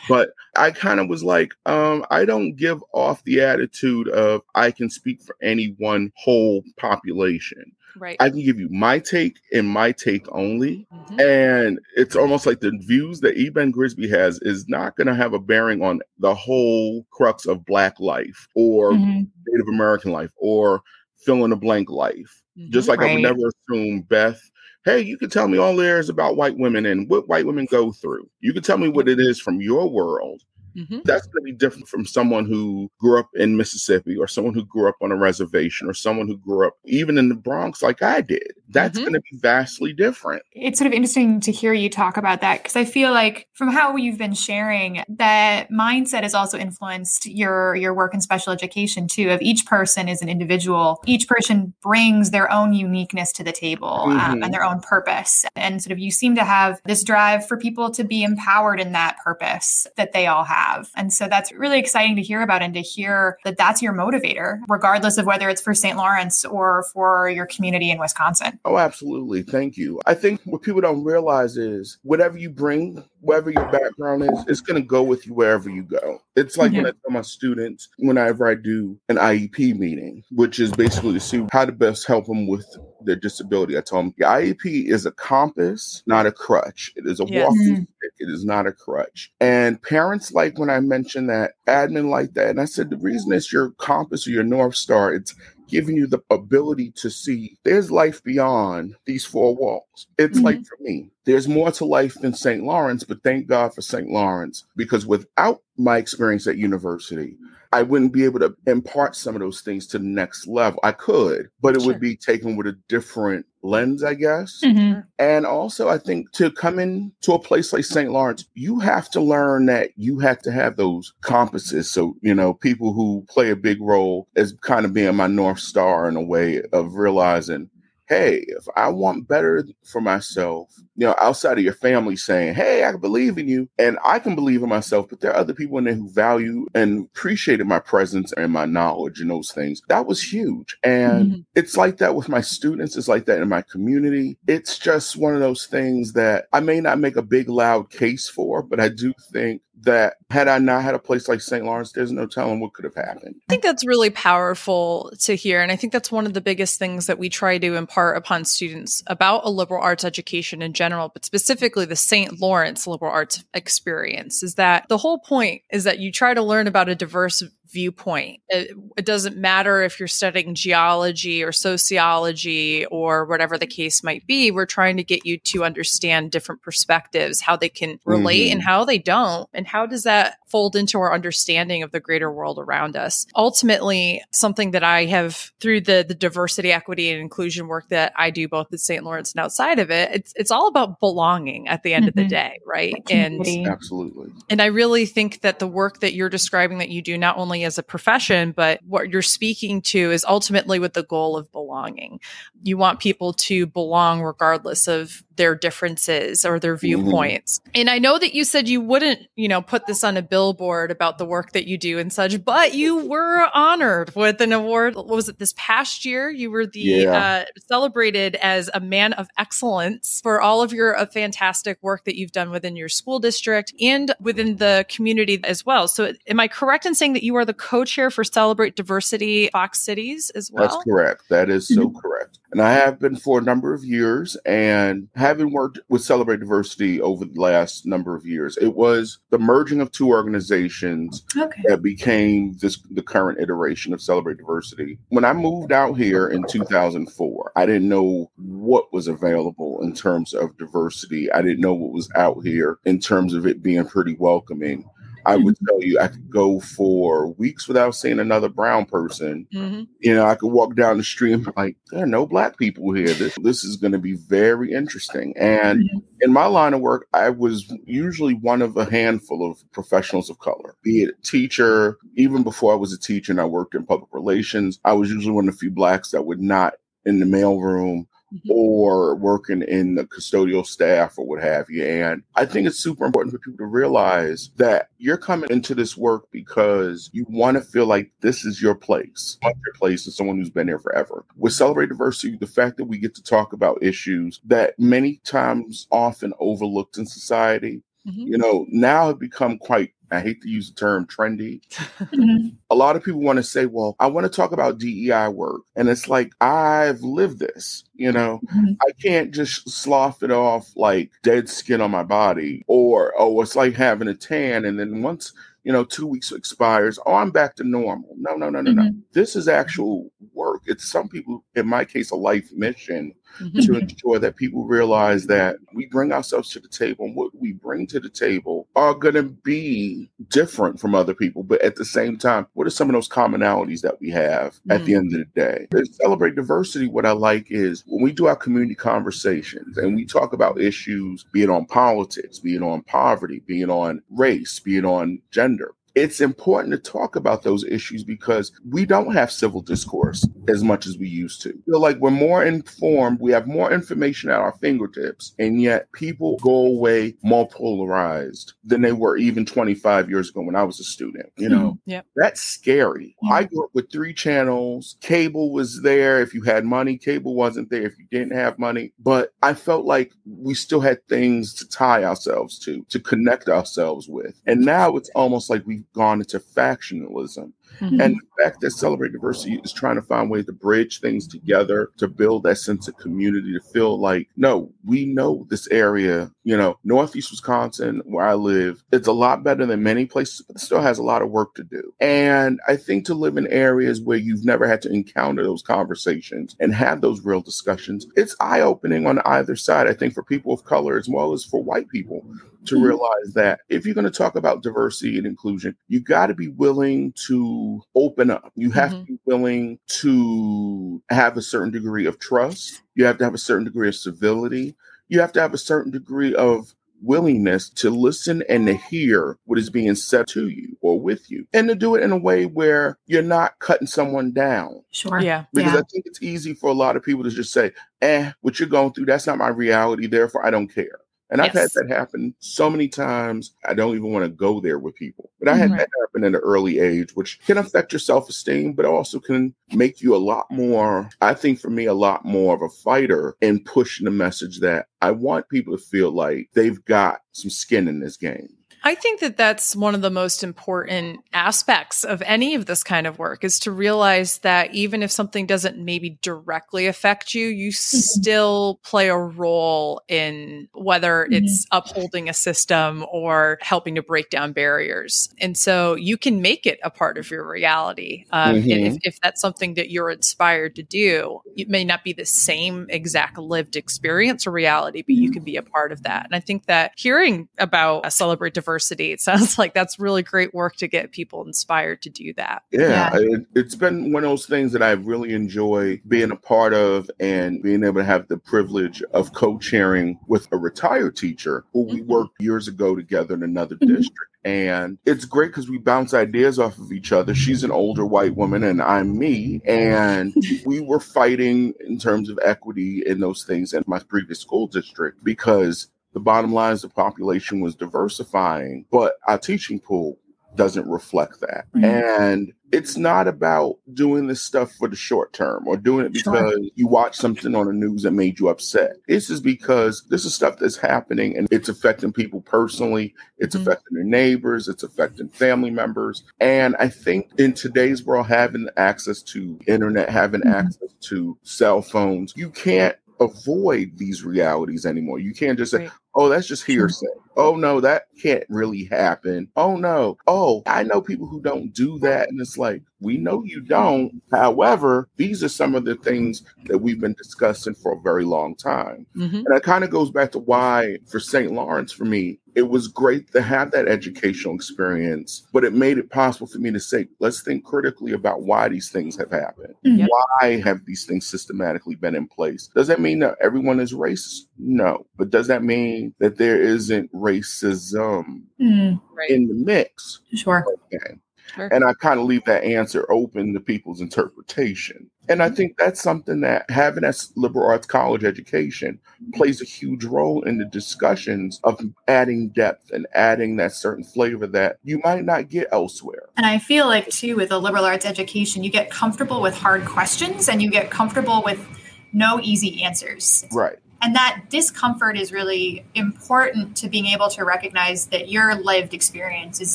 but 0.08 0.30
I 0.56 0.70
kind 0.70 1.00
of 1.00 1.08
was 1.08 1.22
like, 1.22 1.52
um, 1.66 2.04
I 2.10 2.24
don't 2.24 2.54
give 2.56 2.82
off 2.92 3.22
the 3.24 3.40
attitude 3.40 4.08
of 4.08 4.42
I 4.54 4.70
can 4.70 4.90
speak 4.90 5.20
for 5.22 5.36
any 5.42 5.74
one 5.78 6.12
whole 6.16 6.62
population. 6.78 7.72
Right. 7.98 8.16
I 8.20 8.28
can 8.28 8.44
give 8.44 8.58
you 8.58 8.68
my 8.70 8.98
take 8.98 9.38
and 9.54 9.66
my 9.68 9.90
take 9.92 10.26
only. 10.30 10.86
Mhm. 10.92 11.20
And 11.20 11.78
it's 11.96 12.14
almost 12.14 12.44
like 12.44 12.60
the 12.60 12.72
views 12.84 13.20
that 13.20 13.38
Eben 13.38 13.72
Grisby 13.72 14.06
has 14.10 14.38
is 14.42 14.68
not 14.68 14.96
going 14.96 15.06
to 15.06 15.14
have 15.14 15.32
a 15.32 15.38
bearing 15.38 15.82
on 15.82 16.00
the 16.18 16.34
whole 16.34 17.06
crux 17.10 17.46
of 17.46 17.64
Black 17.64 17.98
life 17.98 18.48
or 18.54 18.92
Mhm. 18.92 19.28
Native 19.46 19.68
American 19.68 20.12
life 20.12 20.30
or 20.36 20.82
fill 21.16 21.44
in 21.44 21.50
the 21.50 21.56
blank 21.56 21.88
life. 21.88 22.42
Just 22.70 22.86
Mhm. 22.86 22.90
like 22.90 23.00
I 23.00 23.12
would 23.12 23.22
never 23.22 23.40
assume 23.70 24.02
Beth, 24.02 24.40
hey, 24.84 25.00
you 25.00 25.18
can 25.18 25.30
tell 25.30 25.48
me 25.48 25.58
all 25.58 25.76
there 25.76 25.98
is 25.98 26.08
about 26.08 26.36
white 26.36 26.56
women 26.56 26.86
and 26.86 27.08
what 27.08 27.28
white 27.28 27.46
women 27.46 27.66
go 27.70 27.92
through. 27.92 28.28
You 28.40 28.52
can 28.52 28.62
tell 28.62 28.78
me 28.78 28.88
what 28.88 29.08
it 29.08 29.20
is 29.20 29.40
from 29.40 29.60
your 29.60 29.90
world. 29.90 30.42
Mhm. 30.76 31.04
That's 31.04 31.26
going 31.26 31.42
to 31.42 31.42
be 31.44 31.52
different 31.52 31.88
from 31.88 32.04
someone 32.04 32.44
who 32.46 32.90
grew 33.00 33.18
up 33.18 33.28
in 33.34 33.56
Mississippi 33.56 34.16
or 34.16 34.26
someone 34.28 34.54
who 34.54 34.64
grew 34.66 34.88
up 34.88 34.96
on 35.00 35.10
a 35.10 35.16
reservation 35.16 35.88
or 35.88 35.94
someone 35.94 36.26
who 36.28 36.36
grew 36.36 36.66
up 36.66 36.74
even 36.84 37.16
in 37.18 37.28
the 37.28 37.34
Bronx 37.34 37.82
like 37.82 38.02
I 38.02 38.20
did. 38.20 38.42
That's 38.68 38.98
Mhm. 38.98 39.02
going 39.02 39.12
to 39.14 39.20
be 39.20 39.38
vastly 39.38 39.92
different. 39.92 40.42
it's 40.52 40.78
sort 40.78 40.86
of 40.86 40.92
interesting 40.92 41.38
to 41.40 41.52
hear 41.52 41.72
you 41.72 41.88
talk 41.88 42.16
about 42.16 42.40
that 42.40 42.62
because 42.62 42.74
I 42.76 42.84
feel 42.84 43.12
like 43.12 43.46
from 43.52 43.68
how 43.70 43.94
you've 43.96 44.18
been 44.18 44.32
sharing 44.34 45.02
that 45.08 45.70
mindset 45.70 46.22
has 46.22 46.34
also 46.34 46.58
influenced 46.58 47.26
your 47.26 47.74
your 47.76 47.94
work 47.94 48.12
in 48.14 48.20
special 48.20 48.52
education 48.52 49.06
too. 49.06 49.30
Of 49.30 49.40
each 49.42 49.66
person 49.66 50.08
is 50.08 50.22
an 50.22 50.28
individual, 50.28 51.02
each 51.06 51.28
person 51.28 51.72
brings 51.82 52.30
their 52.32 52.50
own 52.52 52.72
uniqueness 52.72 53.32
to 53.32 53.44
the 53.44 53.52
table 53.52 53.86
um, 54.06 54.18
Mhm. 54.40 54.44
and 54.44 54.52
their 54.54 54.64
own 54.64 54.80
purpose, 54.80 55.44
and 55.54 55.80
sort 55.82 55.92
of 55.92 55.98
you 55.98 56.10
seem 56.10 56.34
to 56.36 56.44
have 56.44 56.80
this 56.84 57.02
drive 57.04 57.46
for 57.46 57.56
people 57.56 57.90
to 57.92 58.02
be 58.04 58.22
empowered 58.24 58.80
in 58.80 58.92
that 58.92 59.16
purpose 59.22 59.86
that 59.96 60.12
they 60.12 60.26
all 60.26 60.44
have, 60.44 60.65
and 60.96 61.12
so 61.12 61.28
that's 61.28 61.52
really 61.52 61.78
exciting 61.78 62.16
to 62.16 62.22
hear 62.22 62.42
about 62.42 62.62
and 62.62 62.74
to 62.74 62.80
hear 62.80 63.38
that 63.44 63.56
that's 63.56 63.82
your 63.82 63.92
motivator, 63.92 64.58
regardless 64.68 65.18
of 65.18 65.26
whether 65.26 65.48
it's 65.48 65.60
for 65.60 65.74
St. 65.74 65.96
Lawrence 65.96 66.44
or 66.44 66.84
for 66.92 67.28
your 67.28 67.46
community 67.46 67.90
in 67.90 67.98
Wisconsin. 67.98 68.58
Oh, 68.64 68.78
absolutely. 68.78 69.42
Thank 69.42 69.76
you. 69.76 70.00
I 70.06 70.14
think 70.14 70.40
what 70.44 70.62
people 70.62 70.80
don't 70.80 71.04
realize 71.04 71.56
is 71.56 71.98
whatever 72.02 72.38
you 72.38 72.50
bring, 72.50 73.04
whatever 73.26 73.50
your 73.50 73.66
background 73.70 74.22
is, 74.22 74.44
it's 74.46 74.60
going 74.60 74.80
to 74.80 74.86
go 74.86 75.02
with 75.02 75.26
you 75.26 75.34
wherever 75.34 75.68
you 75.68 75.82
go. 75.82 76.20
It's 76.36 76.56
like 76.56 76.72
when 76.72 76.86
I 76.86 76.90
tell 76.90 77.10
my 77.10 77.22
students, 77.22 77.88
whenever 77.98 78.46
I 78.46 78.54
do 78.54 78.98
an 79.08 79.16
IEP 79.16 79.78
meeting, 79.78 80.22
which 80.30 80.60
is 80.60 80.72
basically 80.72 81.14
to 81.14 81.20
see 81.20 81.44
how 81.52 81.64
to 81.64 81.72
best 81.72 82.06
help 82.06 82.26
them 82.26 82.46
with 82.46 82.66
their 83.02 83.16
disability, 83.16 83.76
I 83.76 83.80
tell 83.80 83.98
them 83.98 84.14
the 84.16 84.24
IEP 84.24 84.86
is 84.86 85.06
a 85.06 85.12
compass, 85.12 86.02
not 86.06 86.26
a 86.26 86.32
crutch. 86.32 86.92
It 86.96 87.06
is 87.06 87.20
a 87.20 87.26
Yes. 87.26 87.44
walking 87.44 87.72
mm-hmm. 87.72 87.82
stick. 87.82 88.12
It 88.18 88.30
is 88.30 88.44
not 88.44 88.66
a 88.66 88.72
crutch. 88.72 89.32
And 89.40 89.82
parents 89.82 90.32
like 90.32 90.58
when 90.58 90.70
I 90.70 90.80
mention 90.80 91.26
that, 91.26 91.52
admin 91.66 92.08
like 92.08 92.34
that. 92.34 92.50
And 92.50 92.60
I 92.60 92.64
said, 92.64 92.90
the 92.90 92.96
reason 92.96 93.32
it's 93.32 93.52
your 93.52 93.70
compass 93.72 94.26
or 94.26 94.30
your 94.30 94.44
North 94.44 94.76
Star, 94.76 95.12
it's 95.12 95.34
giving 95.68 95.96
you 95.96 96.06
the 96.06 96.20
ability 96.30 96.92
to 96.96 97.10
see 97.10 97.56
there's 97.64 97.90
life 97.90 98.22
beyond 98.22 98.96
these 99.04 99.24
four 99.24 99.54
walls. 99.54 100.06
It's 100.18 100.40
like 100.40 100.56
mm-hmm. 100.56 100.64
for 100.64 100.76
me, 100.80 101.10
there's 101.24 101.48
more 101.48 101.72
to 101.72 101.84
life 101.84 102.14
than 102.14 102.34
St. 102.34 102.62
Lawrence, 102.62 103.04
but 103.04 103.22
thank 103.22 103.46
God 103.46 103.74
for 103.74 103.82
St. 103.82 104.08
Lawrence 104.08 104.64
because 104.76 105.06
without 105.06 105.62
my 105.76 105.98
experience 105.98 106.46
at 106.46 106.56
university, 106.56 107.36
I 107.76 107.82
wouldn't 107.82 108.14
be 108.14 108.24
able 108.24 108.40
to 108.40 108.54
impart 108.66 109.14
some 109.14 109.34
of 109.36 109.42
those 109.42 109.60
things 109.60 109.86
to 109.88 109.98
the 109.98 110.04
next 110.06 110.46
level. 110.46 110.80
I 110.82 110.92
could, 110.92 111.48
but 111.60 111.76
it 111.76 111.82
Sure. 111.82 111.92
would 111.92 112.00
be 112.00 112.16
taken 112.16 112.56
with 112.56 112.66
a 112.66 112.72
different 112.88 113.44
lens, 113.62 114.02
I 114.02 114.14
guess. 114.14 114.60
Mhm. 114.64 115.04
And 115.18 115.44
also, 115.44 115.88
I 115.88 115.98
think 115.98 116.32
to 116.32 116.50
come 116.50 116.78
in 116.78 117.12
to 117.22 117.34
a 117.34 117.38
place 117.38 117.74
like 117.74 117.84
St. 117.84 118.10
Lawrence, 118.10 118.46
you 118.54 118.78
have 118.78 119.10
to 119.10 119.20
learn 119.20 119.66
that 119.66 119.90
you 119.96 120.18
have 120.20 120.38
to 120.42 120.52
have 120.52 120.76
those 120.76 121.12
compasses. 121.20 121.90
So, 121.90 122.16
you 122.22 122.34
know, 122.34 122.54
people 122.54 122.94
who 122.94 123.26
play 123.28 123.50
a 123.50 123.56
big 123.56 123.78
role 123.82 124.26
as 124.36 124.54
kind 124.62 124.86
of 124.86 124.94
being 124.94 125.14
my 125.14 125.26
North 125.26 125.58
Star 125.58 126.08
in 126.08 126.16
a 126.16 126.22
way 126.22 126.62
of 126.72 126.94
realizing 126.94 127.68
hey, 128.08 128.44
if 128.48 128.66
I 128.76 128.88
want 128.88 129.28
better 129.28 129.64
for 129.84 130.00
myself, 130.00 130.72
you 130.96 131.06
know, 131.06 131.14
outside 131.18 131.58
of 131.58 131.64
your 131.64 131.74
family 131.74 132.16
saying, 132.16 132.54
hey, 132.54 132.84
I 132.84 132.96
believe 132.96 133.38
in 133.38 133.48
you 133.48 133.68
and 133.78 133.98
I 134.04 134.18
can 134.18 134.34
believe 134.34 134.62
in 134.62 134.68
myself, 134.68 135.08
but 135.08 135.20
there 135.20 135.32
are 135.32 135.38
other 135.38 135.54
people 135.54 135.78
in 135.78 135.84
there 135.84 135.94
who 135.94 136.08
value 136.10 136.66
and 136.74 137.06
appreciated 137.06 137.66
my 137.66 137.78
presence 137.78 138.32
and 138.32 138.52
my 138.52 138.64
knowledge 138.64 139.20
and 139.20 139.30
those 139.30 139.50
things. 139.50 139.82
That 139.88 140.06
was 140.06 140.22
huge. 140.22 140.76
And 140.82 141.32
mm-hmm. 141.32 141.40
it's 141.54 141.76
like 141.76 141.98
that 141.98 142.14
with 142.14 142.28
my 142.28 142.40
students, 142.40 142.96
it's 142.96 143.08
like 143.08 143.26
that 143.26 143.42
in 143.42 143.48
my 143.48 143.62
community. 143.62 144.38
It's 144.46 144.78
just 144.78 145.16
one 145.16 145.34
of 145.34 145.40
those 145.40 145.66
things 145.66 146.12
that 146.12 146.46
I 146.52 146.60
may 146.60 146.80
not 146.80 146.98
make 146.98 147.16
a 147.16 147.22
big, 147.22 147.48
loud 147.48 147.90
case 147.90 148.28
for, 148.28 148.62
but 148.62 148.80
I 148.80 148.88
do 148.88 149.12
think 149.32 149.62
that 149.82 150.16
had 150.30 150.48
I 150.48 150.58
not 150.58 150.82
had 150.82 150.94
a 150.94 150.98
place 150.98 151.28
like 151.28 151.40
St. 151.40 151.64
Lawrence, 151.64 151.92
there's 151.92 152.12
no 152.12 152.26
telling 152.26 152.60
what 152.60 152.72
could 152.72 152.84
have 152.84 152.94
happened. 152.94 153.36
I 153.48 153.52
think 153.52 153.62
that's 153.62 153.86
really 153.86 154.10
powerful 154.10 155.12
to 155.20 155.36
hear. 155.36 155.60
And 155.60 155.70
I 155.70 155.76
think 155.76 155.92
that's 155.92 156.10
one 156.10 156.26
of 156.26 156.34
the 156.34 156.40
biggest 156.40 156.78
things 156.78 157.06
that 157.06 157.18
we 157.18 157.28
try 157.28 157.58
to 157.58 157.74
impart 157.74 158.16
upon 158.16 158.44
students 158.44 159.02
about 159.06 159.44
a 159.44 159.50
liberal 159.50 159.82
arts 159.82 160.04
education 160.04 160.62
in 160.62 160.72
general, 160.72 161.10
but 161.10 161.24
specifically 161.24 161.84
the 161.84 161.96
St. 161.96 162.40
Lawrence 162.40 162.86
liberal 162.86 163.12
arts 163.12 163.44
experience 163.52 164.42
is 164.42 164.54
that 164.54 164.88
the 164.88 164.98
whole 164.98 165.18
point 165.18 165.62
is 165.70 165.84
that 165.84 165.98
you 165.98 166.10
try 166.10 166.32
to 166.32 166.42
learn 166.42 166.66
about 166.66 166.88
a 166.88 166.94
diverse 166.94 167.42
viewpoint. 167.76 168.40
It, 168.48 168.70
it, 168.96 169.04
doesn't 169.04 169.36
matter 169.36 169.82
if 169.82 170.00
you're 170.00 170.08
studying 170.08 170.54
geology 170.54 171.44
or 171.44 171.52
sociology 171.52 172.86
or 172.86 173.26
whatever 173.26 173.58
the 173.58 173.66
case 173.66 174.02
might 174.02 174.26
be. 174.26 174.50
We're 174.50 174.64
trying 174.64 174.96
to 174.96 175.04
get 175.04 175.26
you 175.26 175.36
to 175.38 175.62
understand 175.62 176.30
different 176.30 176.62
perspectives, 176.62 177.42
how 177.42 177.54
they 177.54 177.68
can 177.68 178.00
relate 178.06 178.46
mm-hmm. 178.46 178.52
and 178.52 178.62
how 178.62 178.86
they 178.86 178.96
don't. 178.96 179.46
And 179.52 179.66
how 179.66 179.84
does 179.84 180.04
that 180.04 180.38
fold 180.46 180.74
into 180.74 180.98
our 180.98 181.12
understanding 181.12 181.82
of 181.82 181.90
the 181.90 182.00
greater 182.00 182.32
world 182.32 182.58
around 182.58 182.96
us? 182.96 183.26
Ultimately, 183.36 184.24
something 184.30 184.70
that 184.70 184.82
I 184.82 185.04
have 185.04 185.52
through 185.60 185.82
the, 185.82 186.02
the 186.08 186.14
diversity, 186.14 186.72
equity, 186.72 187.10
and 187.10 187.20
inclusion 187.20 187.68
work 187.68 187.90
that 187.90 188.14
I 188.16 188.30
do 188.30 188.48
both 188.48 188.72
at 188.72 188.80
St. 188.80 189.04
Lawrence 189.04 189.34
and 189.34 189.40
outside 189.44 189.78
of 189.78 189.90
it, 189.90 190.08
it's, 190.14 190.32
it's 190.34 190.50
all 190.50 190.66
about 190.66 190.98
belonging 190.98 191.68
at 191.68 191.82
the 191.82 191.92
end 191.92 192.04
mm-hmm. 192.04 192.08
of 192.08 192.14
the 192.14 192.22
mm-hmm. 192.22 192.28
day, 192.30 192.60
right? 192.64 192.94
And 193.10 193.46
absolutely. 193.66 194.32
And 194.48 194.62
I 194.62 194.66
really 194.66 195.04
think 195.04 195.42
that 195.42 195.58
the 195.58 195.66
work 195.66 196.00
that 196.00 196.14
you're 196.14 196.30
describing 196.30 196.78
that 196.78 196.88
you 196.88 197.02
do 197.02 197.18
not 197.18 197.36
only 197.36 197.65
as 197.66 197.78
a 197.78 197.82
profession, 197.82 198.52
but 198.52 198.80
what 198.86 199.10
you're 199.10 199.22
speaking 199.22 199.82
to 199.82 200.10
is 200.10 200.24
ultimately 200.24 200.78
with 200.78 200.94
the 200.94 201.02
goal 201.02 201.36
of 201.36 201.52
belonging. 201.52 202.20
You 202.62 202.78
want 202.78 203.00
people 203.00 203.34
to 203.34 203.66
belong 203.66 204.22
regardless 204.22 204.88
of 204.88 205.22
their 205.36 205.54
differences 205.54 206.44
or 206.44 206.58
their 206.58 206.76
mm-hmm. 206.76 207.02
viewpoints. 207.02 207.58
Mm-hmm. 207.60 207.70
And 207.74 207.90
I 207.90 207.98
know 207.98 208.18
that 208.18 208.34
you 208.34 208.44
said 208.44 208.68
you 208.68 208.80
wouldn't, 208.80 209.26
you 209.36 209.48
know, 209.48 209.62
put 209.62 209.86
this 209.86 210.02
on 210.02 210.16
a 210.16 210.22
billboard 210.22 210.90
about 210.90 211.18
the 211.18 211.26
work 211.26 211.52
that 211.52 211.66
you 211.66 211.78
do 211.78 211.98
and 211.98 212.12
such, 212.12 212.44
but 212.44 212.74
you 212.74 213.06
were 213.06 213.48
honored 213.54 214.14
with 214.14 214.40
an 214.40 214.52
award. 214.52 214.94
What 214.94 215.08
was 215.08 215.28
it 215.28 215.38
this 215.38 215.54
past 215.56 216.04
year? 216.04 216.30
You 216.30 216.50
were 216.50 216.66
the 216.66 216.80
yeah. 216.80 217.44
uh, 217.44 217.44
celebrated 217.68 218.36
as 218.36 218.70
a 218.74 218.80
man 218.80 219.12
of 219.14 219.28
excellence 219.38 220.20
for 220.22 220.40
all 220.40 220.62
of 220.62 220.72
your 220.72 220.96
uh, 220.96 221.06
fantastic 221.06 221.78
work 221.82 222.04
that 222.04 222.16
you've 222.16 222.32
done 222.32 222.50
within 222.50 222.76
your 222.76 222.88
school 222.88 223.18
district 223.18 223.72
and 223.80 224.14
within 224.20 224.56
the 224.56 224.86
community 224.88 225.40
as 225.44 225.64
well. 225.64 225.88
So 225.88 226.12
am 226.26 226.40
I 226.40 226.48
correct 226.48 226.86
in 226.86 226.94
saying 226.94 227.12
that 227.12 227.22
you 227.22 227.36
are 227.36 227.44
the 227.46 227.54
co-chair 227.54 228.10
for 228.10 228.24
Celebrate 228.24 228.76
Diversity 228.76 229.48
Fox 229.52 229.80
Cities 229.80 230.30
as 230.30 230.50
well? 230.50 230.68
That's 230.68 230.84
correct. 230.84 231.24
That 231.30 231.48
is 231.48 231.68
so 231.68 231.88
mm-hmm. 231.88 231.98
correct. 231.98 232.38
And 232.52 232.62
I 232.62 232.72
have 232.72 232.98
been 232.98 233.16
for 233.16 233.38
a 233.38 233.42
number 233.42 233.74
of 233.74 233.84
years 233.84 234.36
and 234.46 235.08
having 235.14 235.52
worked 235.52 235.78
with 235.88 236.02
Celebrate 236.02 236.40
Diversity 236.40 237.00
over 237.00 237.24
the 237.24 237.40
last 237.40 237.86
number 237.86 238.14
of 238.14 238.24
years, 238.24 238.56
it 238.56 238.74
was 238.74 239.18
the 239.30 239.38
merging 239.38 239.80
of 239.80 239.90
two 239.92 240.08
organizations 240.08 241.24
okay. 241.36 241.62
that 241.66 241.82
became 241.82 242.56
this 242.58 242.78
the 242.90 243.02
current 243.02 243.40
iteration 243.40 243.92
of 243.92 244.00
Celebrate 244.00 244.38
Diversity. 244.38 244.98
When 245.08 245.24
I 245.24 245.32
moved 245.32 245.72
out 245.72 245.94
here 245.94 246.28
in 246.28 246.44
2004, 246.44 247.52
I 247.56 247.66
didn't 247.66 247.88
know 247.88 248.30
what 248.36 248.92
was 248.92 249.08
available 249.08 249.82
in 249.82 249.92
terms 249.92 250.32
of 250.32 250.56
diversity. 250.56 251.30
I 251.32 251.42
didn't 251.42 251.60
know 251.60 251.74
what 251.74 251.92
was 251.92 252.10
out 252.14 252.38
here 252.42 252.78
in 252.84 253.00
terms 253.00 253.34
of 253.34 253.46
it 253.46 253.62
being 253.62 253.86
pretty 253.86 254.16
welcoming. 254.18 254.88
I 255.26 255.36
would 255.36 255.56
tell 255.66 255.82
you 255.82 255.98
I 255.98 256.08
could 256.08 256.30
go 256.30 256.60
for 256.60 257.28
weeks 257.32 257.66
without 257.66 257.94
seeing 257.94 258.18
another 258.18 258.48
brown 258.48 258.86
person. 258.86 259.46
Mm-hmm. 259.52 259.82
You 260.00 260.14
know, 260.14 260.26
I 260.26 260.36
could 260.36 260.52
walk 260.52 260.76
down 260.76 260.98
the 260.98 261.04
street 261.04 261.32
and 261.32 261.44
be 261.44 261.50
like, 261.56 261.76
there 261.90 262.04
are 262.04 262.06
no 262.06 262.26
black 262.26 262.58
people 262.58 262.92
here. 262.92 263.12
This 263.12 263.34
this 263.42 263.64
is 263.64 263.76
going 263.76 263.92
to 263.92 263.98
be 263.98 264.14
very 264.14 264.72
interesting. 264.72 265.34
And 265.36 265.80
mm-hmm. 265.80 265.98
in 266.20 266.32
my 266.32 266.46
line 266.46 266.74
of 266.74 266.80
work, 266.80 267.08
I 267.12 267.30
was 267.30 267.72
usually 267.84 268.34
one 268.34 268.62
of 268.62 268.76
a 268.76 268.88
handful 268.88 269.50
of 269.50 269.58
professionals 269.72 270.30
of 270.30 270.38
color, 270.38 270.76
be 270.82 271.02
it 271.02 271.14
a 271.18 271.22
teacher. 271.22 271.98
Even 272.16 272.42
before 272.42 272.72
I 272.72 272.76
was 272.76 272.92
a 272.92 272.98
teacher 272.98 273.32
and 273.32 273.40
I 273.40 273.44
worked 273.44 273.74
in 273.74 273.84
public 273.84 274.10
relations, 274.12 274.78
I 274.84 274.92
was 274.92 275.10
usually 275.10 275.34
one 275.34 275.48
of 275.48 275.54
the 275.54 275.58
few 275.58 275.70
blacks 275.70 276.10
that 276.12 276.26
would 276.26 276.40
not 276.40 276.74
in 277.04 277.20
the 277.20 277.26
mailroom 277.26 278.06
mm-hmm. 278.32 278.50
or 278.50 279.14
working 279.16 279.62
in 279.62 279.94
the 279.94 280.04
custodial 280.04 280.66
staff 280.66 281.18
or 281.18 281.26
what 281.26 281.42
have 281.42 281.70
you. 281.70 281.84
And 281.84 282.22
I 282.34 282.44
think 282.46 282.66
it's 282.66 282.78
super 282.78 283.04
important 283.04 283.32
for 283.32 283.38
people 283.38 283.58
to 283.58 283.66
realize 283.66 284.50
that 284.56 284.90
you're 284.98 285.16
coming 285.16 285.50
into 285.50 285.74
this 285.74 285.96
work 285.96 286.30
because 286.30 287.10
you 287.12 287.26
want 287.28 287.56
to 287.56 287.62
feel 287.62 287.86
like 287.86 288.10
this 288.20 288.44
is 288.44 288.60
your 288.60 288.74
place. 288.74 289.38
Your 289.42 289.54
place 289.74 290.06
is 290.06 290.16
someone 290.16 290.38
who's 290.38 290.50
been 290.50 290.66
there 290.66 290.78
forever. 290.78 291.24
With 291.36 291.52
Celebrate 291.52 291.88
Diversity, 291.88 292.36
the 292.36 292.46
fact 292.46 292.76
that 292.76 292.84
we 292.84 292.98
get 292.98 293.14
to 293.14 293.22
talk 293.22 293.52
about 293.52 293.82
issues 293.82 294.40
that 294.44 294.78
many 294.78 295.20
times 295.24 295.86
often 295.90 296.32
overlooked 296.40 296.98
in 296.98 297.06
society, 297.06 297.82
mm-hmm. 298.06 298.32
you 298.32 298.38
know, 298.38 298.66
now 298.68 299.08
have 299.08 299.18
become 299.18 299.58
quite 299.58 299.92
I 300.10 300.20
hate 300.20 300.42
to 300.42 300.48
use 300.48 300.70
the 300.70 300.76
term 300.76 301.06
trendy. 301.06 301.60
Mm-hmm. 301.98 302.48
A 302.70 302.74
lot 302.74 302.96
of 302.96 303.04
people 303.04 303.20
want 303.20 303.38
to 303.38 303.42
say, 303.42 303.66
well, 303.66 303.96
I 303.98 304.06
want 304.06 304.24
to 304.24 304.34
talk 304.34 304.52
about 304.52 304.78
DEI 304.78 305.28
work. 305.28 305.62
And 305.74 305.88
it's 305.88 306.08
like, 306.08 306.32
I've 306.40 307.00
lived 307.00 307.38
this, 307.38 307.84
you 307.94 308.12
know, 308.12 308.40
mm-hmm. 308.46 308.74
I 308.82 308.92
can't 309.02 309.32
just 309.32 309.68
slough 309.68 310.22
it 310.22 310.30
off 310.30 310.70
like 310.76 311.10
dead 311.22 311.48
skin 311.48 311.80
on 311.80 311.90
my 311.90 312.02
body 312.02 312.64
or, 312.66 313.14
oh, 313.18 313.40
it's 313.42 313.56
like 313.56 313.74
having 313.74 314.08
a 314.08 314.14
tan. 314.14 314.64
And 314.64 314.78
then 314.78 315.02
once, 315.02 315.32
you 315.64 315.72
know, 315.72 315.84
two 315.84 316.06
weeks 316.06 316.32
expires, 316.32 316.98
oh, 317.06 317.14
I'm 317.14 317.30
back 317.30 317.56
to 317.56 317.64
normal. 317.64 318.14
No, 318.16 318.34
no, 318.34 318.50
no, 318.50 318.60
no, 318.60 318.70
mm-hmm. 318.70 318.84
no. 318.84 318.92
This 319.12 319.34
is 319.34 319.48
actual 319.48 320.12
work. 320.32 320.62
It's 320.66 320.88
some 320.88 321.08
people, 321.08 321.44
in 321.54 321.66
my 321.66 321.84
case, 321.84 322.10
a 322.10 322.16
life 322.16 322.52
mission 322.52 323.12
mm-hmm. 323.40 323.60
to 323.60 323.78
ensure 323.78 324.18
that 324.18 324.36
people 324.36 324.64
realize 324.64 325.26
that 325.26 325.56
we 325.72 325.86
bring 325.86 326.12
ourselves 326.12 326.50
to 326.50 326.60
the 326.60 326.68
table 326.68 327.04
and 327.04 327.16
what 327.16 327.34
we 327.34 327.52
bring 327.52 327.86
to 327.88 328.00
the 328.00 328.08
table 328.08 328.66
are 328.76 328.94
going 328.94 329.14
to 329.14 329.22
be 329.22 330.10
different 330.28 330.80
from 330.80 330.94
other 330.94 331.14
people. 331.14 331.42
But 331.42 331.62
at 331.62 331.76
the 331.76 331.84
same 331.84 332.16
time, 332.16 332.46
what 332.54 332.66
are 332.66 332.70
some 332.70 332.88
of 332.88 332.94
those 332.94 333.08
commonalities 333.08 333.80
that 333.82 334.00
we 334.00 334.10
have 334.10 334.54
mm-hmm. 334.54 334.72
at 334.72 334.84
the 334.84 334.92
mm. 334.92 334.96
end 334.96 335.14
of 335.14 335.20
the 335.20 335.40
day? 335.40 335.66
To 335.70 335.86
celebrate 335.86 336.34
diversity, 336.34 336.88
what 336.88 337.06
I 337.06 337.12
like 337.12 337.50
is 337.50 337.84
when 337.86 338.02
we 338.02 338.12
do 338.12 338.26
our 338.26 338.36
community 338.36 338.74
conversations 338.74 339.76
and 339.78 339.94
we 339.96 340.04
talk 340.04 340.32
about 340.32 340.60
issues, 340.60 341.24
be 341.32 341.42
it 341.42 341.50
on 341.50 341.66
politics, 341.66 342.38
be 342.38 342.54
it 342.54 342.62
on 342.62 342.82
poverty, 342.82 343.40
be 343.46 343.62
it 343.62 343.70
on 343.70 344.02
race, 344.10 344.58
be 344.60 344.76
it 344.76 344.84
on 344.84 345.20
gender 345.30 345.72
it's 345.96 346.20
important 346.20 346.72
to 346.72 346.78
talk 346.78 347.16
about 347.16 347.42
those 347.42 347.64
issues 347.64 348.04
because 348.04 348.52
we 348.70 348.84
don't 348.84 349.14
have 349.14 349.32
civil 349.32 349.62
discourse 349.62 350.28
as 350.46 350.62
much 350.62 350.86
as 350.86 350.98
we 350.98 351.08
used 351.08 351.40
to. 351.40 351.48
I 351.48 351.70
feel 351.70 351.80
like 351.80 351.96
we're 351.96 352.10
more 352.10 352.44
informed, 352.44 353.18
we 353.18 353.32
have 353.32 353.46
more 353.46 353.72
information 353.72 354.28
at 354.28 354.38
our 354.38 354.52
fingertips, 354.60 355.34
and 355.38 355.60
yet 355.60 355.90
people 355.92 356.36
go 356.42 356.66
away 356.66 357.16
more 357.22 357.48
polarized 357.48 358.52
than 358.62 358.82
they 358.82 358.92
were 358.92 359.16
even 359.16 359.46
25 359.46 360.10
years 360.10 360.28
ago 360.28 360.42
when 360.42 360.54
I 360.54 360.64
was 360.64 360.78
a 360.80 360.84
student. 360.84 361.32
You 361.38 361.48
know, 361.48 361.70
mm-hmm. 361.70 361.90
yeah. 361.90 362.02
that's 362.14 362.42
scary. 362.42 363.16
I 363.30 363.44
grew 363.44 363.64
up 363.64 363.70
with 363.72 363.90
three 363.90 364.12
channels. 364.12 364.96
Cable 365.00 365.50
was 365.50 365.80
there 365.80 366.20
if 366.20 366.34
you 366.34 366.42
had 366.42 366.66
money, 366.66 366.98
cable 366.98 367.34
wasn't 367.34 367.70
there 367.70 367.86
if 367.86 367.98
you 367.98 368.04
didn't 368.10 368.36
have 368.36 368.58
money. 368.58 368.92
But 368.98 369.30
I 369.42 369.54
felt 369.54 369.86
like 369.86 370.12
we 370.26 370.52
still 370.52 370.80
had 370.80 371.06
things 371.08 371.54
to 371.54 371.68
tie 371.68 372.04
ourselves 372.04 372.58
to, 372.60 372.84
to 372.90 373.00
connect 373.00 373.48
ourselves 373.48 374.08
with. 374.10 374.38
And 374.46 374.60
now 374.60 374.96
it's 374.96 375.10
almost 375.14 375.48
like 375.48 375.66
we 375.66 375.84
gone 375.94 376.20
into 376.20 376.38
factionalism. 376.38 377.52
Mm-hmm. 377.80 378.00
And 378.00 378.16
the 378.16 378.42
fact 378.42 378.60
that 378.60 378.70
Celebrate 378.70 379.12
Diversity 379.12 379.60
is 379.64 379.72
trying 379.72 379.96
to 379.96 380.02
find 380.02 380.30
ways 380.30 380.46
to 380.46 380.52
bridge 380.52 381.00
things 381.00 381.26
together 381.26 381.90
to 381.98 382.08
build 382.08 382.44
that 382.44 382.58
sense 382.58 382.88
of 382.88 382.96
community 382.96 383.52
to 383.52 383.60
feel 383.60 384.00
like, 384.00 384.28
no, 384.36 384.72
we 384.84 385.06
know 385.06 385.46
this 385.50 385.68
area, 385.68 386.30
you 386.44 386.56
know, 386.56 386.78
Northeast 386.84 387.30
Wisconsin, 387.30 388.02
where 388.04 388.26
I 388.26 388.34
live, 388.34 388.82
it's 388.92 389.08
a 389.08 389.12
lot 389.12 389.42
better 389.42 389.66
than 389.66 389.82
many 389.82 390.06
places, 390.06 390.44
but 390.46 390.56
it 390.56 390.60
still 390.60 390.80
has 390.80 390.98
a 390.98 391.02
lot 391.02 391.22
of 391.22 391.30
work 391.30 391.54
to 391.56 391.64
do. 391.64 391.92
And 392.00 392.60
I 392.66 392.76
think 392.76 393.04
to 393.06 393.14
live 393.14 393.36
in 393.36 393.46
areas 393.48 394.00
where 394.00 394.18
you've 394.18 394.44
never 394.44 394.66
had 394.66 394.82
to 394.82 394.92
encounter 394.92 395.42
those 395.42 395.62
conversations 395.62 396.56
and 396.60 396.74
have 396.74 397.00
those 397.00 397.24
real 397.24 397.40
discussions, 397.40 398.06
it's 398.16 398.36
eye 398.40 398.60
opening 398.60 399.06
on 399.06 399.18
either 399.20 399.56
side. 399.56 399.86
I 399.86 399.92
think 399.92 400.14
for 400.14 400.22
people 400.22 400.52
of 400.52 400.64
color 400.64 400.96
as 400.96 401.08
well 401.08 401.32
as 401.32 401.44
for 401.44 401.62
white 401.62 401.88
people 401.88 402.24
to 402.66 402.74
mm-hmm. 402.76 402.84
realize 402.84 403.32
that 403.34 403.60
if 403.68 403.84
you're 403.84 403.94
going 403.94 404.04
to 404.04 404.10
talk 404.10 404.36
about 404.36 404.62
diversity 404.62 405.18
and 405.18 405.26
inclusion, 405.26 405.76
you 405.88 406.00
got 406.00 406.26
to 406.26 406.34
be 406.34 406.48
willing 406.48 407.12
to 407.26 407.82
open 407.94 408.30
up. 408.30 408.52
You 408.54 408.70
have 408.72 408.90
mm-hmm. 408.90 409.00
to 409.00 409.06
be 409.06 409.18
willing 409.24 409.78
to 410.00 411.02
have 411.10 411.36
a 411.36 411.42
certain 411.42 411.70
degree 411.70 412.06
of 412.06 412.18
trust. 412.18 412.82
You 412.94 413.04
have 413.04 413.18
to 413.18 413.24
have 413.24 413.34
a 413.34 413.38
certain 413.38 413.64
degree 413.64 413.88
of 413.88 413.94
civility. 413.94 414.76
You 415.08 415.20
have 415.20 415.32
to 415.32 415.40
have 415.40 415.54
a 415.54 415.58
certain 415.58 415.92
degree 415.92 416.34
of 416.34 416.74
willingness 417.02 417.68
to 417.68 417.90
listen 417.90 418.42
and 418.48 418.66
to 418.66 418.74
hear 418.74 419.38
what 419.44 419.58
is 419.58 419.70
being 419.70 419.94
said 419.94 420.26
to 420.28 420.48
you 420.48 420.76
or 420.80 420.98
with 420.98 421.30
you, 421.30 421.46
and 421.52 421.68
to 421.68 421.74
do 421.74 421.94
it 421.94 422.02
in 422.02 422.10
a 422.10 422.16
way 422.16 422.46
where 422.46 422.98
you're 423.06 423.22
not 423.22 423.58
cutting 423.58 423.86
someone 423.86 424.32
down. 424.32 424.82
Sure. 424.90 425.20
Yeah. 425.20 425.44
Because 425.52 425.74
Yeah. 425.74 425.80
I 425.80 425.82
think 425.92 426.06
it's 426.06 426.22
easy 426.22 426.54
for 426.54 426.70
a 426.70 426.74
lot 426.74 426.96
of 426.96 427.02
people 427.02 427.22
to 427.24 427.30
just 427.30 427.52
say, 427.52 427.72
eh, 428.00 428.32
what 428.40 428.58
you're 428.58 428.68
going 428.68 428.92
through, 428.92 429.06
that's 429.06 429.26
not 429.26 429.38
my 429.38 429.48
reality. 429.48 430.06
Therefore, 430.06 430.44
I 430.46 430.50
don't 430.50 430.68
care. 430.68 430.98
And 431.30 431.40
I've 431.40 431.52
Yes. 431.54 431.74
had 431.74 431.88
that 431.88 431.94
happen 431.94 432.34
so 432.38 432.70
many 432.70 432.86
times. 432.88 433.54
I 433.64 433.74
don't 433.74 433.96
even 433.96 434.12
want 434.12 434.24
to 434.24 434.28
go 434.30 434.60
there 434.60 434.78
with 434.78 434.94
people. 434.94 435.30
But 435.40 435.48
I 435.48 435.56
had 435.56 435.70
Right. 435.70 435.78
that 435.80 435.88
happen 436.00 436.22
at 436.24 436.34
an 436.40 436.40
early 436.44 436.78
age, 436.78 437.16
which 437.16 437.40
can 437.46 437.58
affect 437.58 437.92
your 437.92 437.98
self 437.98 438.28
esteem, 438.28 438.72
but 438.74 438.84
also 438.86 439.18
can 439.18 439.54
make 439.74 440.00
you 440.00 440.14
a 440.14 440.18
lot 440.18 440.46
more, 440.50 441.10
I 441.20 441.34
think 441.34 441.58
for 441.60 441.70
me, 441.70 441.86
a 441.86 441.94
lot 441.94 442.24
more 442.24 442.54
of 442.54 442.62
a 442.62 442.68
fighter 442.68 443.36
in 443.40 443.64
pushing 443.64 444.04
the 444.04 444.10
message 444.12 444.60
that 444.60 444.86
I 445.02 445.10
want 445.10 445.48
people 445.48 445.76
to 445.76 445.82
feel 445.82 446.12
like 446.12 446.48
they've 446.54 446.82
got 446.84 447.20
some 447.32 447.50
skin 447.50 447.88
in 447.88 447.98
this 448.00 448.16
game. 448.16 448.55
I 448.86 448.94
think 448.94 449.18
that 449.18 449.36
that's 449.36 449.74
one 449.74 449.96
of 449.96 450.00
the 450.00 450.10
most 450.10 450.44
important 450.44 451.18
aspects 451.32 452.04
of 452.04 452.22
any 452.22 452.54
of 452.54 452.66
this 452.66 452.84
kind 452.84 453.08
of 453.08 453.18
work 453.18 453.42
is 453.42 453.58
to 453.60 453.72
realize 453.72 454.38
that 454.38 454.72
even 454.76 455.02
if 455.02 455.10
something 455.10 455.44
doesn't 455.44 455.76
maybe 455.76 456.18
directly 456.22 456.86
affect 456.86 457.34
you, 457.34 457.48
you 457.48 457.72
still 457.72 458.78
play 458.84 459.08
a 459.08 459.16
role 459.18 460.02
in 460.08 460.68
whether 460.72 461.26
it's 461.32 461.66
upholding 461.72 462.28
a 462.28 462.32
system 462.32 463.04
or 463.10 463.58
helping 463.60 463.96
to 463.96 464.02
break 464.02 464.30
down 464.30 464.52
barriers. 464.52 465.28
And 465.40 465.56
so 465.56 465.96
you 465.96 466.16
can 466.16 466.40
make 466.40 466.64
it 466.64 466.78
a 466.84 466.90
part 466.90 467.18
of 467.18 467.28
your 467.28 467.48
reality. 467.48 468.24
Um, 468.30 468.58
And 468.70 468.84
Mhm. 468.84 468.86
if, 468.86 468.96
if 469.02 469.20
that's 469.20 469.40
something 469.40 469.74
that 469.74 469.90
you're 469.90 470.10
inspired 470.10 470.76
to 470.76 470.84
do, 470.84 471.40
it 471.56 471.68
may 471.68 471.84
not 471.84 472.04
be 472.04 472.12
the 472.12 472.24
same 472.24 472.86
exact 472.88 473.36
lived 473.38 473.74
experience 473.74 474.46
or 474.46 474.52
reality, 474.52 475.02
but 475.02 475.16
you 475.16 475.28
can 475.30 475.42
be 475.42 475.56
a 475.56 475.62
part 475.62 475.90
of 475.90 476.02
that. 476.04 476.26
And 476.26 476.36
I 476.36 476.40
think 476.40 476.66
that 476.66 476.92
hearing 476.96 477.48
about 477.58 478.04
uh, 478.06 478.10
celebrate 478.10 478.54
diversity, 478.54 478.75
it 478.78 479.20
sounds 479.20 479.58
like 479.58 479.74
that's 479.74 479.98
really 479.98 480.22
great 480.22 480.54
work 480.54 480.76
to 480.76 480.88
get 480.88 481.12
people 481.12 481.44
inspired 481.46 482.02
to 482.02 482.10
do 482.10 482.32
that. 482.34 482.62
Yeah, 482.70 483.10
It, 483.14 483.46
it's 483.54 483.74
been 483.74 484.12
one 484.12 484.24
of 484.24 484.30
those 484.30 484.46
things 484.46 484.72
that 484.72 484.82
I 484.82 484.92
really 484.92 485.32
enjoy 485.32 486.00
being 486.08 486.30
a 486.30 486.36
part 486.36 486.74
of 486.74 487.10
and 487.20 487.62
being 487.62 487.84
able 487.84 488.00
to 488.00 488.04
have 488.04 488.28
the 488.28 488.36
privilege 488.38 489.02
of 489.12 489.32
co 489.32 489.58
chairing 489.58 490.18
with 490.28 490.48
a 490.52 490.56
retired 490.56 491.16
teacher 491.16 491.64
who 491.72 491.82
we 491.82 492.02
Mhm. 492.02 492.06
worked 492.06 492.40
years 492.40 492.68
ago 492.68 492.94
together 492.96 493.34
in 493.34 493.42
another 493.42 493.76
Mhm. 493.76 493.88
district. 493.96 494.30
And 494.44 494.98
it's 495.04 495.24
great 495.24 495.48
because 495.48 495.68
we 495.68 495.78
bounce 495.78 496.14
ideas 496.14 496.60
off 496.60 496.78
of 496.78 496.92
each 496.92 497.10
other. 497.10 497.34
She's 497.34 497.64
an 497.64 497.72
older 497.72 498.06
white 498.06 498.36
woman 498.36 498.62
and 498.62 498.80
I'm 498.80 499.18
me. 499.18 499.60
And 499.64 500.32
we 500.64 500.80
were 500.80 501.00
fighting 501.00 501.74
in 501.80 501.98
terms 501.98 502.30
of 502.30 502.38
equity 502.44 503.02
in 503.04 503.18
those 503.18 503.42
things 503.42 503.72
in 503.72 503.82
my 503.88 503.98
previous 503.98 504.38
school 504.38 504.68
district 504.68 505.24
because 505.24 505.88
the 506.16 506.20
bottom 506.20 506.50
line 506.50 506.72
is 506.72 506.80
the 506.80 506.88
population 506.88 507.60
was 507.60 507.74
diversifying, 507.74 508.86
but 508.90 509.16
our 509.28 509.36
teaching 509.36 509.78
pool 509.78 510.18
doesn't 510.54 510.88
reflect 510.88 511.42
that. 511.42 511.66
Mhm. 511.76 511.84
And 511.84 512.52
it's 512.72 512.96
not 512.96 513.28
about 513.28 513.76
doing 513.92 514.26
this 514.26 514.40
stuff 514.40 514.72
for 514.72 514.88
the 514.88 514.96
short 514.96 515.34
term 515.34 515.68
or 515.68 515.76
doing 515.76 516.06
it 516.06 516.16
Sure. 516.16 516.32
because 516.32 516.70
you 516.74 516.86
watched 516.86 517.16
something 517.20 517.54
on 517.54 517.66
the 517.66 517.74
news 517.74 518.02
that 518.04 518.12
made 518.12 518.40
you 518.40 518.48
upset. 518.48 518.92
This 519.06 519.28
is 519.28 519.42
because 519.42 520.04
this 520.08 520.24
is 520.24 520.34
stuff 520.34 520.56
that's 520.58 520.78
happening 520.78 521.36
and 521.36 521.48
it's 521.50 521.68
affecting 521.68 522.14
people 522.14 522.40
personally. 522.40 523.14
It's 523.36 523.54
Mhm. 523.54 523.60
affecting 523.60 523.96
their 523.96 524.04
neighbors. 524.04 524.68
It's 524.68 524.82
affecting 524.82 525.28
family 525.28 525.70
members. 525.70 526.24
And 526.40 526.74
I 526.78 526.88
think 526.88 527.28
in 527.36 527.52
today's 527.52 528.06
world, 528.06 528.26
having 528.26 528.70
access 528.78 529.20
to 529.24 529.58
internet, 529.66 530.08
having 530.08 530.40
Mhm. 530.40 530.54
access 530.54 530.94
to 531.10 531.36
cell 531.42 531.82
phones, 531.82 532.32
you 532.36 532.48
can't 532.48 532.96
avoid 533.20 533.92
these 533.96 534.24
realities 534.24 534.86
anymore. 534.86 535.18
You 535.18 535.32
can't 535.34 535.58
just 535.58 535.70
say, 535.72 535.78
Right. 535.84 535.90
oh, 536.14 536.28
that's 536.28 536.46
just 536.48 536.66
Sure. 536.66 536.74
hearsay. 536.74 537.06
Oh, 537.38 537.54
no, 537.56 537.80
that 537.80 538.04
can't 538.22 538.44
really 538.48 538.84
happen. 538.84 539.48
Oh, 539.56 539.76
no. 539.76 540.16
Oh, 540.26 540.62
I 540.66 540.82
know 540.84 541.00
people 541.02 541.26
who 541.26 541.40
don't 541.40 541.72
do 541.74 541.98
that. 541.98 542.28
And 542.30 542.40
it's 542.40 542.56
like, 542.56 542.82
we 543.00 543.18
know 543.18 543.42
you 543.44 543.60
don't. 543.60 544.22
However, 544.32 545.08
these 545.16 545.44
are 545.44 545.48
some 545.48 545.74
of 545.74 545.84
the 545.84 545.96
things 545.96 546.42
that 546.66 546.78
we've 546.78 547.00
been 547.00 547.14
discussing 547.18 547.74
for 547.74 547.92
a 547.92 548.00
very 548.00 548.24
long 548.24 548.54
time. 548.54 549.06
Mhm. 549.16 549.44
And 549.44 549.54
it 549.54 549.62
kind 549.62 549.84
of 549.84 549.90
goes 549.90 550.10
back 550.10 550.32
to 550.32 550.38
why, 550.38 550.98
for 551.06 551.20
St. 551.20 551.52
Lawrence, 551.52 551.92
for 551.92 552.04
me, 552.06 552.38
it 552.56 552.68
was 552.70 552.88
great 552.88 553.30
to 553.32 553.42
have 553.42 553.70
that 553.70 553.86
educational 553.86 554.54
experience, 554.54 555.46
but 555.52 555.62
it 555.62 555.74
made 555.74 555.98
it 555.98 556.08
possible 556.10 556.46
for 556.46 556.58
me 556.58 556.70
to 556.72 556.80
say, 556.80 557.06
let's 557.20 557.42
think 557.42 557.64
critically 557.64 558.12
about 558.12 558.42
why 558.42 558.66
these 558.68 558.90
things 558.90 559.14
have 559.16 559.30
happened. 559.30 559.74
Mhm. 559.84 560.06
Why 560.08 560.58
have 560.64 560.80
these 560.86 561.04
things 561.04 561.26
systematically 561.26 561.96
been 561.96 562.14
in 562.16 562.26
place? 562.26 562.68
Does 562.74 562.86
that 562.88 562.98
mean 563.00 563.18
that 563.18 563.36
everyone 563.42 563.78
is 563.78 563.92
racist? 563.92 564.46
No. 564.58 565.06
But 565.18 565.28
does 565.30 565.46
that 565.48 565.62
mean 565.62 566.14
that 566.18 566.38
there 566.38 566.60
isn't 566.60 567.12
racism 567.12 568.42
Mm, 568.58 569.00
Right. 569.14 569.30
in 569.30 569.48
the 569.48 569.54
mix? 569.54 570.20
Sure. 570.34 570.64
Okay. 570.94 571.16
Sure. 571.54 571.68
And 571.72 571.84
I 571.84 571.92
kind 571.94 572.20
of 572.20 572.26
leave 572.26 572.44
that 572.44 572.64
answer 572.64 573.10
open 573.10 573.54
to 573.54 573.60
people's 573.60 574.00
interpretation. 574.00 575.10
And 575.28 575.42
I 575.42 575.46
mm-hmm. 575.46 575.54
think 575.54 575.78
that's 575.78 576.00
something 576.00 576.40
that 576.42 576.70
having 576.70 577.02
that 577.02 577.24
liberal 577.36 577.68
arts 577.68 577.86
college 577.86 578.24
education 578.24 578.98
plays 579.34 579.60
a 579.60 579.64
huge 579.64 580.04
role 580.04 580.42
in 580.42 580.58
the 580.58 580.64
discussions 580.64 581.60
of 581.64 581.80
adding 582.06 582.48
depth 582.50 582.90
and 582.92 583.06
adding 583.14 583.56
that 583.56 583.72
certain 583.72 584.04
flavor 584.04 584.46
that 584.48 584.78
you 584.84 585.00
might 585.02 585.24
not 585.24 585.48
get 585.48 585.68
elsewhere. 585.72 586.28
And 586.36 586.46
I 586.46 586.58
feel 586.58 586.86
like, 586.86 587.08
too, 587.08 587.36
with 587.36 587.50
a 587.50 587.58
liberal 587.58 587.84
arts 587.84 588.06
education, 588.06 588.62
you 588.62 588.70
get 588.70 588.90
comfortable 588.90 589.40
with 589.40 589.54
hard 589.54 589.84
questions 589.84 590.48
and 590.48 590.62
you 590.62 590.70
get 590.70 590.90
comfortable 590.90 591.42
with 591.44 591.66
no 592.12 592.40
easy 592.40 592.82
answers. 592.82 593.44
Right. 593.52 593.78
And 594.06 594.14
that 594.14 594.42
discomfort 594.50 595.18
is 595.18 595.32
really 595.32 595.84
important 595.96 596.76
to 596.76 596.88
being 596.88 597.06
able 597.06 597.28
to 597.30 597.44
recognize 597.44 598.06
that 598.06 598.28
your 598.28 598.54
lived 598.54 598.94
experience 598.94 599.60
is 599.60 599.74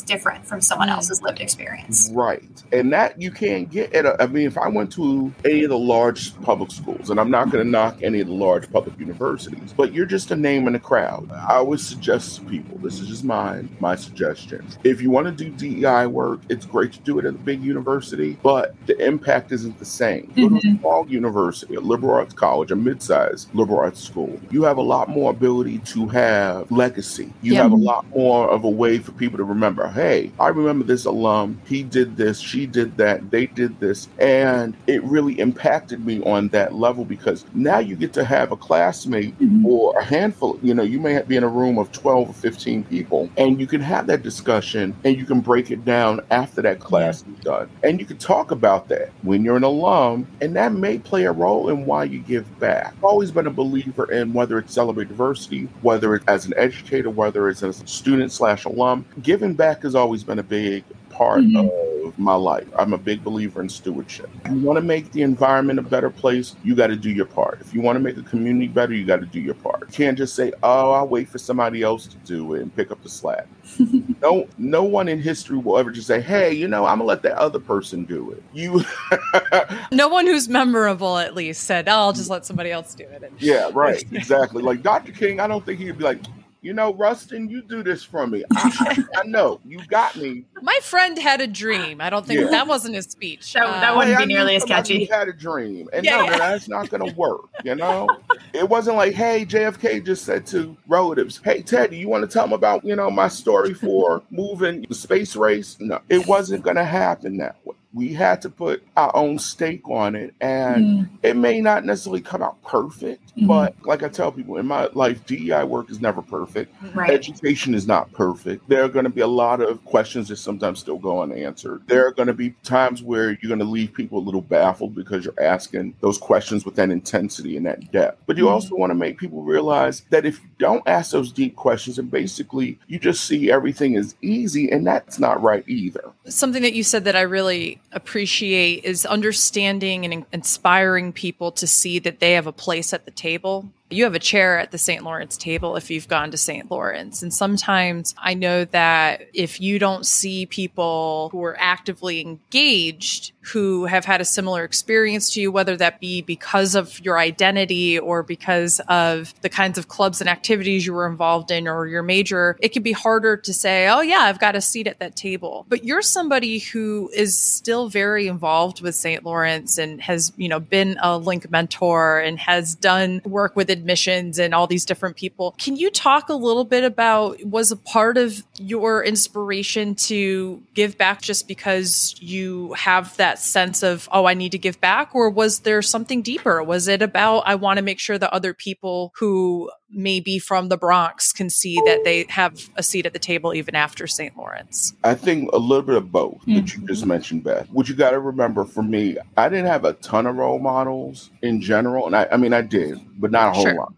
different 0.00 0.46
from 0.46 0.62
someone 0.62 0.88
Mm. 0.88 0.92
else's 0.92 1.20
lived 1.20 1.38
experience. 1.42 2.10
Right. 2.14 2.42
And 2.72 2.90
that 2.94 3.20
you 3.20 3.30
can't 3.30 3.70
get 3.70 3.92
at 3.92 4.06
a, 4.06 4.22
I 4.22 4.26
mean, 4.28 4.46
if 4.46 4.56
I 4.56 4.68
went 4.68 4.90
to 4.94 5.30
any 5.44 5.64
of 5.64 5.68
the 5.68 5.76
large 5.76 6.34
public 6.40 6.70
schools, 6.70 7.10
and 7.10 7.20
I'm 7.20 7.30
not 7.30 7.50
going 7.50 7.62
to 7.62 7.70
knock 7.70 7.98
any 8.02 8.20
of 8.22 8.28
the 8.28 8.32
large 8.32 8.72
public 8.72 8.98
universities, 8.98 9.74
but 9.76 9.92
you're 9.92 10.06
just 10.06 10.30
a 10.30 10.36
name 10.36 10.66
in 10.66 10.72
the 10.72 10.78
crowd. 10.78 11.30
I 11.30 11.56
always 11.56 11.86
suggest 11.86 12.36
to 12.36 12.44
people, 12.46 12.78
this 12.78 13.00
is 13.00 13.08
just 13.08 13.24
my, 13.24 13.62
my 13.80 13.96
suggestion. 13.96 14.66
If 14.82 15.02
you 15.02 15.10
want 15.10 15.26
to 15.26 15.44
do 15.44 15.50
DEI 15.50 16.06
work, 16.06 16.40
it's 16.48 16.64
great 16.64 16.92
to 16.94 17.00
do 17.00 17.18
it 17.18 17.26
at 17.26 17.34
a 17.34 17.36
big 17.36 17.62
university, 17.62 18.38
but 18.42 18.74
the 18.86 18.96
impact 19.04 19.52
isn't 19.52 19.78
the 19.78 19.84
same. 19.84 20.32
Go 20.34 20.48
to 20.48 20.56
a 20.56 20.78
small 20.78 21.06
university, 21.06 21.74
a 21.74 21.80
liberal 21.80 22.14
arts 22.14 22.32
college, 22.32 22.70
a 22.70 22.76
mid-sized 22.76 23.54
liberal 23.54 23.80
arts 23.80 24.02
school. 24.02 24.21
You 24.50 24.62
have 24.64 24.76
a 24.76 24.82
lot 24.82 25.08
more 25.08 25.30
ability 25.30 25.78
to 25.78 26.06
have 26.08 26.70
legacy. 26.70 27.32
You 27.42 27.54
Yeah. 27.54 27.62
have 27.62 27.72
a 27.72 27.76
lot 27.76 28.04
more 28.14 28.48
of 28.50 28.64
a 28.64 28.70
way 28.70 28.98
for 28.98 29.12
people 29.12 29.38
to 29.38 29.44
remember, 29.44 29.88
hey, 29.88 30.30
I 30.38 30.48
remember 30.48 30.84
this 30.84 31.04
alum, 31.04 31.58
he 31.66 31.82
did 31.82 32.16
this, 32.16 32.38
she 32.38 32.66
did 32.66 32.96
that, 32.98 33.30
they 33.30 33.46
did 33.46 33.78
this. 33.80 34.08
And 34.18 34.74
it 34.86 35.02
really 35.04 35.38
impacted 35.38 36.04
me 36.04 36.22
on 36.24 36.48
that 36.48 36.74
level 36.74 37.04
because 37.04 37.44
now 37.54 37.78
you 37.78 37.96
get 37.96 38.12
to 38.14 38.24
have 38.24 38.52
a 38.52 38.56
classmate 38.56 39.38
Mhm. 39.38 39.64
or 39.64 39.94
a 39.98 40.04
handful, 40.04 40.58
you 40.62 40.74
know, 40.74 40.82
you 40.82 41.00
may 41.00 41.20
be 41.22 41.36
in 41.36 41.44
a 41.44 41.48
room 41.48 41.78
of 41.78 41.90
12 41.92 42.28
or 42.30 42.32
15 42.32 42.82
people 42.84 43.28
and 43.36 43.60
you 43.60 43.66
can 43.66 43.80
have 43.80 44.06
that 44.06 44.22
discussion 44.22 44.94
and 45.04 45.16
you 45.16 45.24
can 45.24 45.40
break 45.40 45.70
it 45.70 45.84
down 45.84 46.20
after 46.30 46.62
that 46.62 46.80
class 46.80 47.20
is 47.20 47.44
done. 47.44 47.68
And 47.82 48.00
you 48.00 48.06
can 48.06 48.18
talk 48.18 48.50
about 48.50 48.88
that 48.88 49.10
when 49.22 49.44
you're 49.44 49.56
an 49.56 49.64
alum 49.64 50.26
and 50.40 50.54
that 50.56 50.72
may 50.72 50.98
play 50.98 51.24
a 51.24 51.32
role 51.32 51.68
in 51.68 51.86
why 51.86 52.04
you 52.04 52.18
give 52.20 52.46
back. 52.60 52.94
I've 52.98 53.04
always 53.04 53.30
been 53.30 53.46
a 53.46 53.50
believer 53.50 54.01
in 54.10 54.32
whether 54.32 54.58
it's 54.58 54.72
celebrate 54.72 55.08
diversity, 55.08 55.68
whether 55.82 56.14
it's 56.14 56.24
as 56.28 56.46
an 56.46 56.54
educator, 56.56 57.10
whether 57.10 57.48
it's 57.48 57.62
as 57.62 57.82
a 57.82 57.86
student 57.86 58.32
slash 58.32 58.64
alum, 58.64 59.04
giving 59.22 59.54
back 59.54 59.82
has 59.82 59.94
always 59.94 60.24
been 60.24 60.38
a 60.38 60.42
big 60.42 60.84
part 61.10 61.40
Mhm. 61.42 61.66
of 61.66 61.70
my 62.16 62.34
life. 62.34 62.66
I'm 62.78 62.92
a 62.92 62.98
big 62.98 63.24
believer 63.24 63.60
in 63.60 63.68
stewardship. 63.68 64.30
If 64.44 64.52
you 64.52 64.60
want 64.60 64.76
to 64.76 64.82
make 64.82 65.12
the 65.12 65.22
environment 65.22 65.78
a 65.78 65.82
better 65.82 66.10
place, 66.10 66.56
you 66.64 66.74
got 66.74 66.88
to 66.88 66.96
do 66.96 67.10
your 67.10 67.26
part. 67.26 67.60
If 67.60 67.74
you 67.74 67.80
want 67.80 67.96
to 67.96 68.00
make 68.00 68.16
a 68.16 68.22
community 68.22 68.68
better, 68.68 68.92
you 68.92 69.04
got 69.04 69.20
to 69.20 69.26
do 69.26 69.40
your 69.40 69.54
part. 69.54 69.80
You 69.82 69.86
can't 69.92 70.18
just 70.18 70.34
say, 70.34 70.52
"Oh, 70.62 70.92
I'll 70.92 71.08
wait 71.08 71.28
for 71.28 71.38
somebody 71.38 71.82
else 71.82 72.06
to 72.06 72.16
do 72.18 72.54
it 72.54 72.62
and 72.62 72.74
pick 72.74 72.90
up 72.90 73.02
the 73.02 73.08
slack." 73.08 73.46
no, 74.22 74.48
no 74.58 74.82
one 74.82 75.08
in 75.08 75.20
history 75.20 75.58
will 75.58 75.78
ever 75.78 75.90
just 75.90 76.06
say, 76.06 76.20
"Hey, 76.20 76.52
you 76.52 76.68
know, 76.68 76.84
I'm 76.86 76.98
gonna 76.98 77.08
let 77.08 77.22
that 77.22 77.36
other 77.36 77.60
person 77.60 78.04
do 78.04 78.30
it." 78.32 78.42
You, 78.52 78.84
No 79.92 80.08
one 80.08 80.26
who's 80.26 80.48
memorable, 80.48 81.18
at 81.18 81.34
least, 81.34 81.64
said, 81.64 81.88
oh, 81.88 81.92
I'll 81.92 82.12
just 82.12 82.30
let 82.30 82.46
somebody 82.46 82.70
else 82.70 82.94
do 82.94 83.04
it. 83.04 83.22
And 83.22 83.40
yeah, 83.40 83.70
right, 83.72 84.02
exactly. 84.12 84.62
Like 84.62 84.82
Dr. 84.82 85.12
King, 85.12 85.40
I 85.40 85.46
don't 85.46 85.64
think 85.64 85.80
he'd 85.80 85.98
be 85.98 86.04
like, 86.04 86.20
"You 86.62 86.72
know, 86.72 86.94
Rustin, 86.94 87.48
you 87.48 87.60
do 87.62 87.82
this 87.82 88.02
for 88.02 88.26
me. 88.26 88.44
I, 88.52 89.04
I 89.16 89.22
know 89.24 89.60
you 89.64 89.80
got 89.88 90.16
me." 90.16 90.44
My 90.62 90.78
friend 90.82 91.18
had 91.18 91.40
a 91.40 91.46
dream. 91.46 92.00
I 92.00 92.08
don't 92.08 92.24
think 92.26 92.40
Yeah. 92.40 92.46
that 92.46 92.66
wasn't 92.66 92.94
his 92.94 93.06
speech. 93.06 93.52
That- 93.52 93.66
that 93.66 93.92
Uh, 93.92 93.96
wouldn't 93.96 94.16
Hey, 94.16 94.24
be 94.26 94.32
I 94.34 94.36
nearly 94.36 94.56
as 94.56 94.64
catchy. 94.64 95.04
who 95.04 95.12
Had 95.14 95.28
a 95.28 95.32
dream, 95.32 95.88
and 95.92 96.04
Yeah, 96.04 96.18
no, 96.18 96.24
yeah. 96.24 96.38
that's 96.38 96.68
not 96.68 96.88
going 96.88 97.06
to 97.08 97.14
work. 97.16 97.42
You 97.64 97.74
know, 97.74 98.08
it 98.52 98.68
wasn't 98.68 98.96
like, 98.96 99.12
"Hey, 99.14 99.44
JFK 99.44 100.00
just 100.00 100.24
said 100.24 100.46
to 100.46 100.76
relatives, 100.88 101.40
hey 101.44 101.62
Teddy, 101.62 101.96
you 101.98 102.08
want 102.08 102.22
to 102.22 102.32
tell 102.32 102.44
them 102.44 102.52
about 102.52 102.84
you 102.84 102.96
know 102.96 103.10
my 103.10 103.28
story 103.28 103.74
for 103.74 104.22
moving 104.30 104.86
the 104.88 104.94
space 104.94 105.36
race?" 105.36 105.76
No, 105.80 106.00
it 106.08 106.26
wasn't 106.26 106.62
going 106.62 106.76
to 106.76 106.84
happen 106.84 107.36
that 107.38 107.56
way. 107.64 107.74
we 107.94 108.08
had 108.14 108.40
to 108.40 108.48
put 108.48 108.82
our 108.96 109.14
own 109.14 109.38
stake 109.38 109.86
on 109.86 110.14
it. 110.16 110.32
And 110.40 110.84
mm. 110.86 111.08
it 111.22 111.36
may 111.36 111.60
not 111.60 111.84
necessarily 111.84 112.22
come 112.22 112.42
out 112.42 112.56
perfect, 112.62 113.31
mm. 113.36 113.46
but 113.46 113.74
like 113.84 114.02
I 114.02 114.08
tell 114.08 114.30
people 114.32 114.56
in 114.58 114.66
my 114.66 114.88
life, 114.92 115.24
DEI 115.26 115.64
work 115.64 115.90
is 115.90 116.00
never 116.00 116.22
perfect. 116.22 116.74
Right. 116.94 117.10
Education 117.10 117.74
is 117.74 117.86
not 117.86 118.12
perfect. 118.12 118.68
There 118.68 118.84
are 118.84 118.88
going 118.88 119.04
to 119.04 119.10
be 119.10 119.22
a 119.22 119.26
lot 119.26 119.60
of 119.60 119.84
questions 119.84 120.28
that 120.28 120.36
sometimes 120.36 120.80
still 120.80 120.98
go 120.98 121.22
unanswered. 121.22 121.82
There 121.86 122.06
are 122.06 122.12
going 122.12 122.26
to 122.26 122.34
be 122.34 122.50
times 122.62 123.02
where 123.02 123.30
you're 123.30 123.48
going 123.48 123.58
to 123.58 123.64
leave 123.64 123.92
people 123.92 124.18
a 124.18 124.20
little 124.20 124.42
baffled 124.42 124.94
because 124.94 125.24
you're 125.24 125.42
asking 125.42 125.94
those 126.00 126.18
questions 126.18 126.64
with 126.64 126.76
that 126.76 126.90
intensity 126.90 127.56
and 127.56 127.66
that 127.66 127.90
depth. 127.92 128.22
But 128.26 128.36
you 128.36 128.46
mm. 128.46 128.50
also 128.50 128.74
want 128.74 128.90
to 128.90 128.94
make 128.94 129.18
people 129.18 129.42
realize 129.42 130.02
that 130.10 130.26
if 130.26 130.40
you 130.42 130.48
don't 130.58 130.86
ask 130.86 131.12
those 131.12 131.32
deep 131.32 131.56
questions 131.56 131.98
and 131.98 132.10
basically 132.10 132.78
you 132.86 132.98
just 132.98 133.24
see 133.24 133.50
everything 133.50 133.96
as 133.96 134.14
easy, 134.22 134.70
and 134.70 134.86
that's 134.86 135.18
not 135.18 135.42
right 135.42 135.64
either. 135.68 136.04
Something 136.26 136.62
that 136.62 136.74
you 136.74 136.82
said 136.82 137.04
that 137.04 137.16
I 137.16 137.22
really 137.22 137.80
appreciate 137.92 138.84
is 138.84 139.06
understanding 139.06 140.04
and 140.04 140.24
inspiring 140.32 141.12
people 141.12 141.50
to 141.52 141.66
see 141.66 141.98
that 142.00 142.20
they 142.20 142.32
have 142.32 142.46
a 142.46 142.52
place 142.52 142.92
at 142.92 143.04
the 143.04 143.10
table 143.10 143.21
table 143.22 143.70
you 143.94 144.04
have 144.04 144.14
a 144.14 144.20
chair 144.20 144.58
at 144.58 144.70
the 144.70 144.78
St. 144.78 145.04
Lawrence 145.04 145.36
table 145.36 145.76
if 145.76 145.90
you've 145.90 146.08
gone 146.08 146.30
to 146.30 146.36
St. 146.36 146.70
Lawrence. 146.70 147.22
And 147.22 147.32
sometimes 147.32 148.14
I 148.18 148.34
know 148.34 148.64
that 148.66 149.28
if 149.32 149.60
you 149.60 149.78
don't 149.78 150.06
see 150.06 150.46
people 150.46 151.28
who 151.32 151.42
are 151.44 151.56
actively 151.58 152.20
engaged 152.20 153.32
who 153.42 153.86
have 153.86 154.04
had 154.04 154.20
a 154.20 154.24
similar 154.24 154.62
experience 154.62 155.32
to 155.34 155.40
you, 155.40 155.50
whether 155.50 155.76
that 155.76 156.00
be 156.00 156.22
because 156.22 156.74
of 156.74 157.00
your 157.04 157.18
identity 157.18 157.98
or 157.98 158.22
because 158.22 158.80
of 158.88 159.34
the 159.42 159.48
kinds 159.48 159.78
of 159.78 159.88
clubs 159.88 160.20
and 160.20 160.30
activities 160.30 160.86
you 160.86 160.92
were 160.92 161.08
involved 161.08 161.50
in 161.50 161.66
or 161.66 161.86
your 161.86 162.04
major, 162.04 162.56
it 162.60 162.68
can 162.68 162.82
be 162.82 162.92
harder 162.92 163.36
to 163.36 163.52
say, 163.52 163.88
oh, 163.88 164.00
yeah, 164.00 164.20
I've 164.20 164.38
got 164.38 164.54
a 164.54 164.60
seat 164.60 164.86
at 164.86 165.00
that 165.00 165.16
table. 165.16 165.66
But 165.68 165.84
you're 165.84 166.02
somebody 166.02 166.60
who 166.60 167.10
is 167.14 167.36
still 167.36 167.88
very 167.88 168.28
involved 168.28 168.80
with 168.80 168.94
St. 168.94 169.24
Lawrence 169.24 169.76
and 169.76 170.00
has, 170.00 170.32
you 170.36 170.48
know, 170.48 170.60
been 170.60 170.96
a 171.02 171.18
link 171.18 171.50
mentor 171.50 172.20
and 172.20 172.38
has 172.38 172.76
done 172.76 173.20
work 173.24 173.56
with 173.56 173.70
admissions 173.82 174.38
and 174.38 174.54
all 174.54 174.66
these 174.66 174.84
different 174.84 175.16
people. 175.16 175.54
Can 175.58 175.76
you 175.76 175.90
talk 175.90 176.28
a 176.28 176.34
little 176.34 176.64
bit 176.64 176.84
about 176.84 177.44
was 177.44 177.72
a 177.72 177.76
part 177.76 178.16
of 178.16 178.42
your 178.58 179.04
inspiration 179.04 179.96
to 179.96 180.62
give 180.74 180.96
back 180.96 181.20
just 181.20 181.48
because 181.48 182.14
you 182.20 182.72
have 182.74 183.16
that 183.16 183.40
sense 183.40 183.82
of, 183.82 184.08
oh, 184.12 184.26
I 184.26 184.34
need 184.34 184.52
to 184.52 184.58
give 184.58 184.80
back? 184.80 185.14
Or 185.14 185.28
was 185.28 185.60
there 185.60 185.82
something 185.82 186.22
deeper? 186.22 186.62
Was 186.62 186.86
it 186.86 187.02
about, 187.02 187.40
I 187.40 187.56
want 187.56 187.78
to 187.78 187.82
make 187.82 187.98
sure 187.98 188.18
that 188.18 188.32
other 188.32 188.54
people 188.54 189.12
who 189.16 189.70
maybe 189.92 190.38
from 190.38 190.68
the 190.68 190.76
Bronx 190.76 191.32
can 191.32 191.50
see 191.50 191.80
that 191.86 192.04
they 192.04 192.26
have 192.28 192.68
a 192.76 192.82
seat 192.82 193.06
at 193.06 193.12
the 193.12 193.18
table 193.18 193.54
even 193.54 193.74
after 193.74 194.06
St. 194.06 194.36
Lawrence? 194.36 194.94
I 195.04 195.14
think 195.14 195.50
a 195.52 195.58
little 195.58 195.82
bit 195.82 195.96
of 195.96 196.10
both 196.10 196.38
mm-hmm. 196.40 196.54
that 196.54 196.74
you 196.74 196.86
just 196.86 197.06
mentioned, 197.06 197.44
Beth. 197.44 197.68
What 197.70 197.88
you 197.88 197.94
got 197.94 198.10
to 198.10 198.20
remember 198.20 198.64
for 198.64 198.82
me, 198.82 199.16
I 199.36 199.48
didn't 199.48 199.66
have 199.66 199.84
a 199.84 199.94
ton 199.94 200.26
of 200.26 200.36
role 200.36 200.58
models 200.58 201.30
in 201.42 201.60
general. 201.60 202.06
And 202.06 202.16
I, 202.16 202.28
I 202.32 202.36
mean, 202.36 202.52
I 202.52 202.62
did, 202.62 203.00
but 203.20 203.30
not 203.30 203.50
a 203.50 203.52
whole 203.52 203.64
sure. 203.64 203.74
lot. 203.74 203.92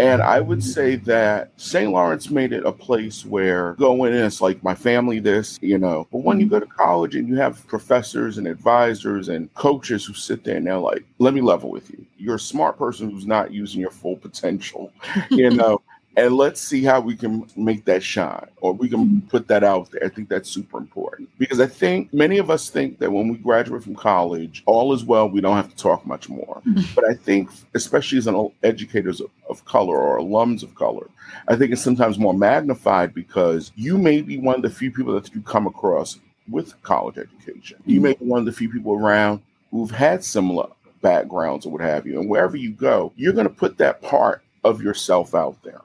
And 0.00 0.22
I 0.22 0.40
would 0.40 0.62
say 0.62 0.96
that 0.96 1.52
St. 1.56 1.90
Lawrence 1.90 2.30
made 2.30 2.52
it 2.52 2.64
a 2.64 2.72
place 2.72 3.24
where 3.24 3.74
going 3.74 4.14
in, 4.14 4.24
it's 4.24 4.40
like 4.40 4.62
my 4.62 4.74
family, 4.74 5.20
this, 5.20 5.58
you 5.60 5.78
know. 5.78 6.06
But 6.10 6.18
when 6.18 6.40
you 6.40 6.46
mm-hmm. 6.46 6.54
go 6.54 6.60
to 6.60 6.66
college 6.66 7.16
and 7.16 7.28
you 7.28 7.36
have 7.36 7.66
professors 7.66 8.38
and 8.38 8.46
advisors 8.46 9.28
and 9.28 9.52
coaches 9.54 10.04
who 10.04 10.14
sit 10.14 10.44
there 10.44 10.56
and 10.56 10.66
they're 10.66 10.78
like, 10.78 11.04
let 11.18 11.34
me 11.34 11.40
level 11.40 11.70
with 11.70 11.90
you. 11.90 12.04
You're 12.16 12.36
a 12.36 12.40
smart 12.40 12.78
person 12.78 13.10
who's 13.10 13.26
not 13.26 13.52
using 13.52 13.80
your 13.80 13.90
full 13.90 14.16
potential, 14.16 14.92
you 15.30 15.50
know 15.50 15.82
and 16.20 16.36
let's 16.36 16.60
see 16.60 16.84
how 16.84 17.00
we 17.00 17.16
can 17.16 17.46
make 17.56 17.86
that 17.86 18.02
shine 18.02 18.46
or 18.60 18.74
we 18.74 18.90
can 18.90 19.22
put 19.22 19.48
that 19.48 19.64
out 19.64 19.90
there. 19.90 20.04
I 20.04 20.10
think 20.10 20.28
that's 20.28 20.50
super 20.50 20.76
important 20.76 21.30
because 21.38 21.60
I 21.60 21.66
think 21.66 22.12
many 22.12 22.36
of 22.36 22.50
us 22.50 22.68
think 22.68 22.98
that 22.98 23.10
when 23.10 23.28
we 23.28 23.38
graduate 23.38 23.82
from 23.82 23.96
college, 23.96 24.62
all 24.66 24.92
is 24.92 25.02
well, 25.02 25.30
we 25.30 25.40
don't 25.40 25.56
have 25.56 25.70
to 25.70 25.76
talk 25.76 26.04
much 26.04 26.28
more. 26.28 26.60
Mm-hmm. 26.66 26.94
But 26.94 27.04
I 27.08 27.14
think, 27.14 27.50
especially 27.74 28.18
as 28.18 28.26
an 28.26 28.50
educators 28.62 29.22
of, 29.22 29.30
of 29.48 29.64
color 29.64 29.96
or 29.96 30.18
alums 30.18 30.62
of 30.62 30.74
color, 30.74 31.08
I 31.48 31.56
think 31.56 31.72
it's 31.72 31.82
sometimes 31.82 32.18
more 32.18 32.34
magnified 32.34 33.14
because 33.14 33.72
you 33.74 33.96
may 33.96 34.20
be 34.20 34.36
one 34.36 34.56
of 34.56 34.62
the 34.62 34.70
few 34.70 34.90
people 34.90 35.14
that 35.14 35.34
you 35.34 35.40
come 35.40 35.66
across 35.66 36.18
with 36.50 36.80
college 36.82 37.16
education. 37.16 37.78
You 37.86 37.94
mm-hmm. 37.94 38.02
may 38.02 38.12
be 38.12 38.26
one 38.26 38.40
of 38.40 38.44
the 38.44 38.52
few 38.52 38.70
people 38.70 38.92
around 38.92 39.40
who've 39.70 39.90
had 39.90 40.22
similar 40.22 40.68
backgrounds 41.00 41.64
or 41.64 41.72
what 41.72 41.80
have 41.80 42.06
you. 42.06 42.20
And 42.20 42.28
wherever 42.28 42.58
you 42.58 42.72
go, 42.72 43.10
you're 43.16 43.32
going 43.32 43.48
to 43.48 43.54
put 43.54 43.78
that 43.78 44.02
part 44.02 44.42
of 44.64 44.82
yourself 44.82 45.34
out 45.34 45.56
there. 45.62 45.80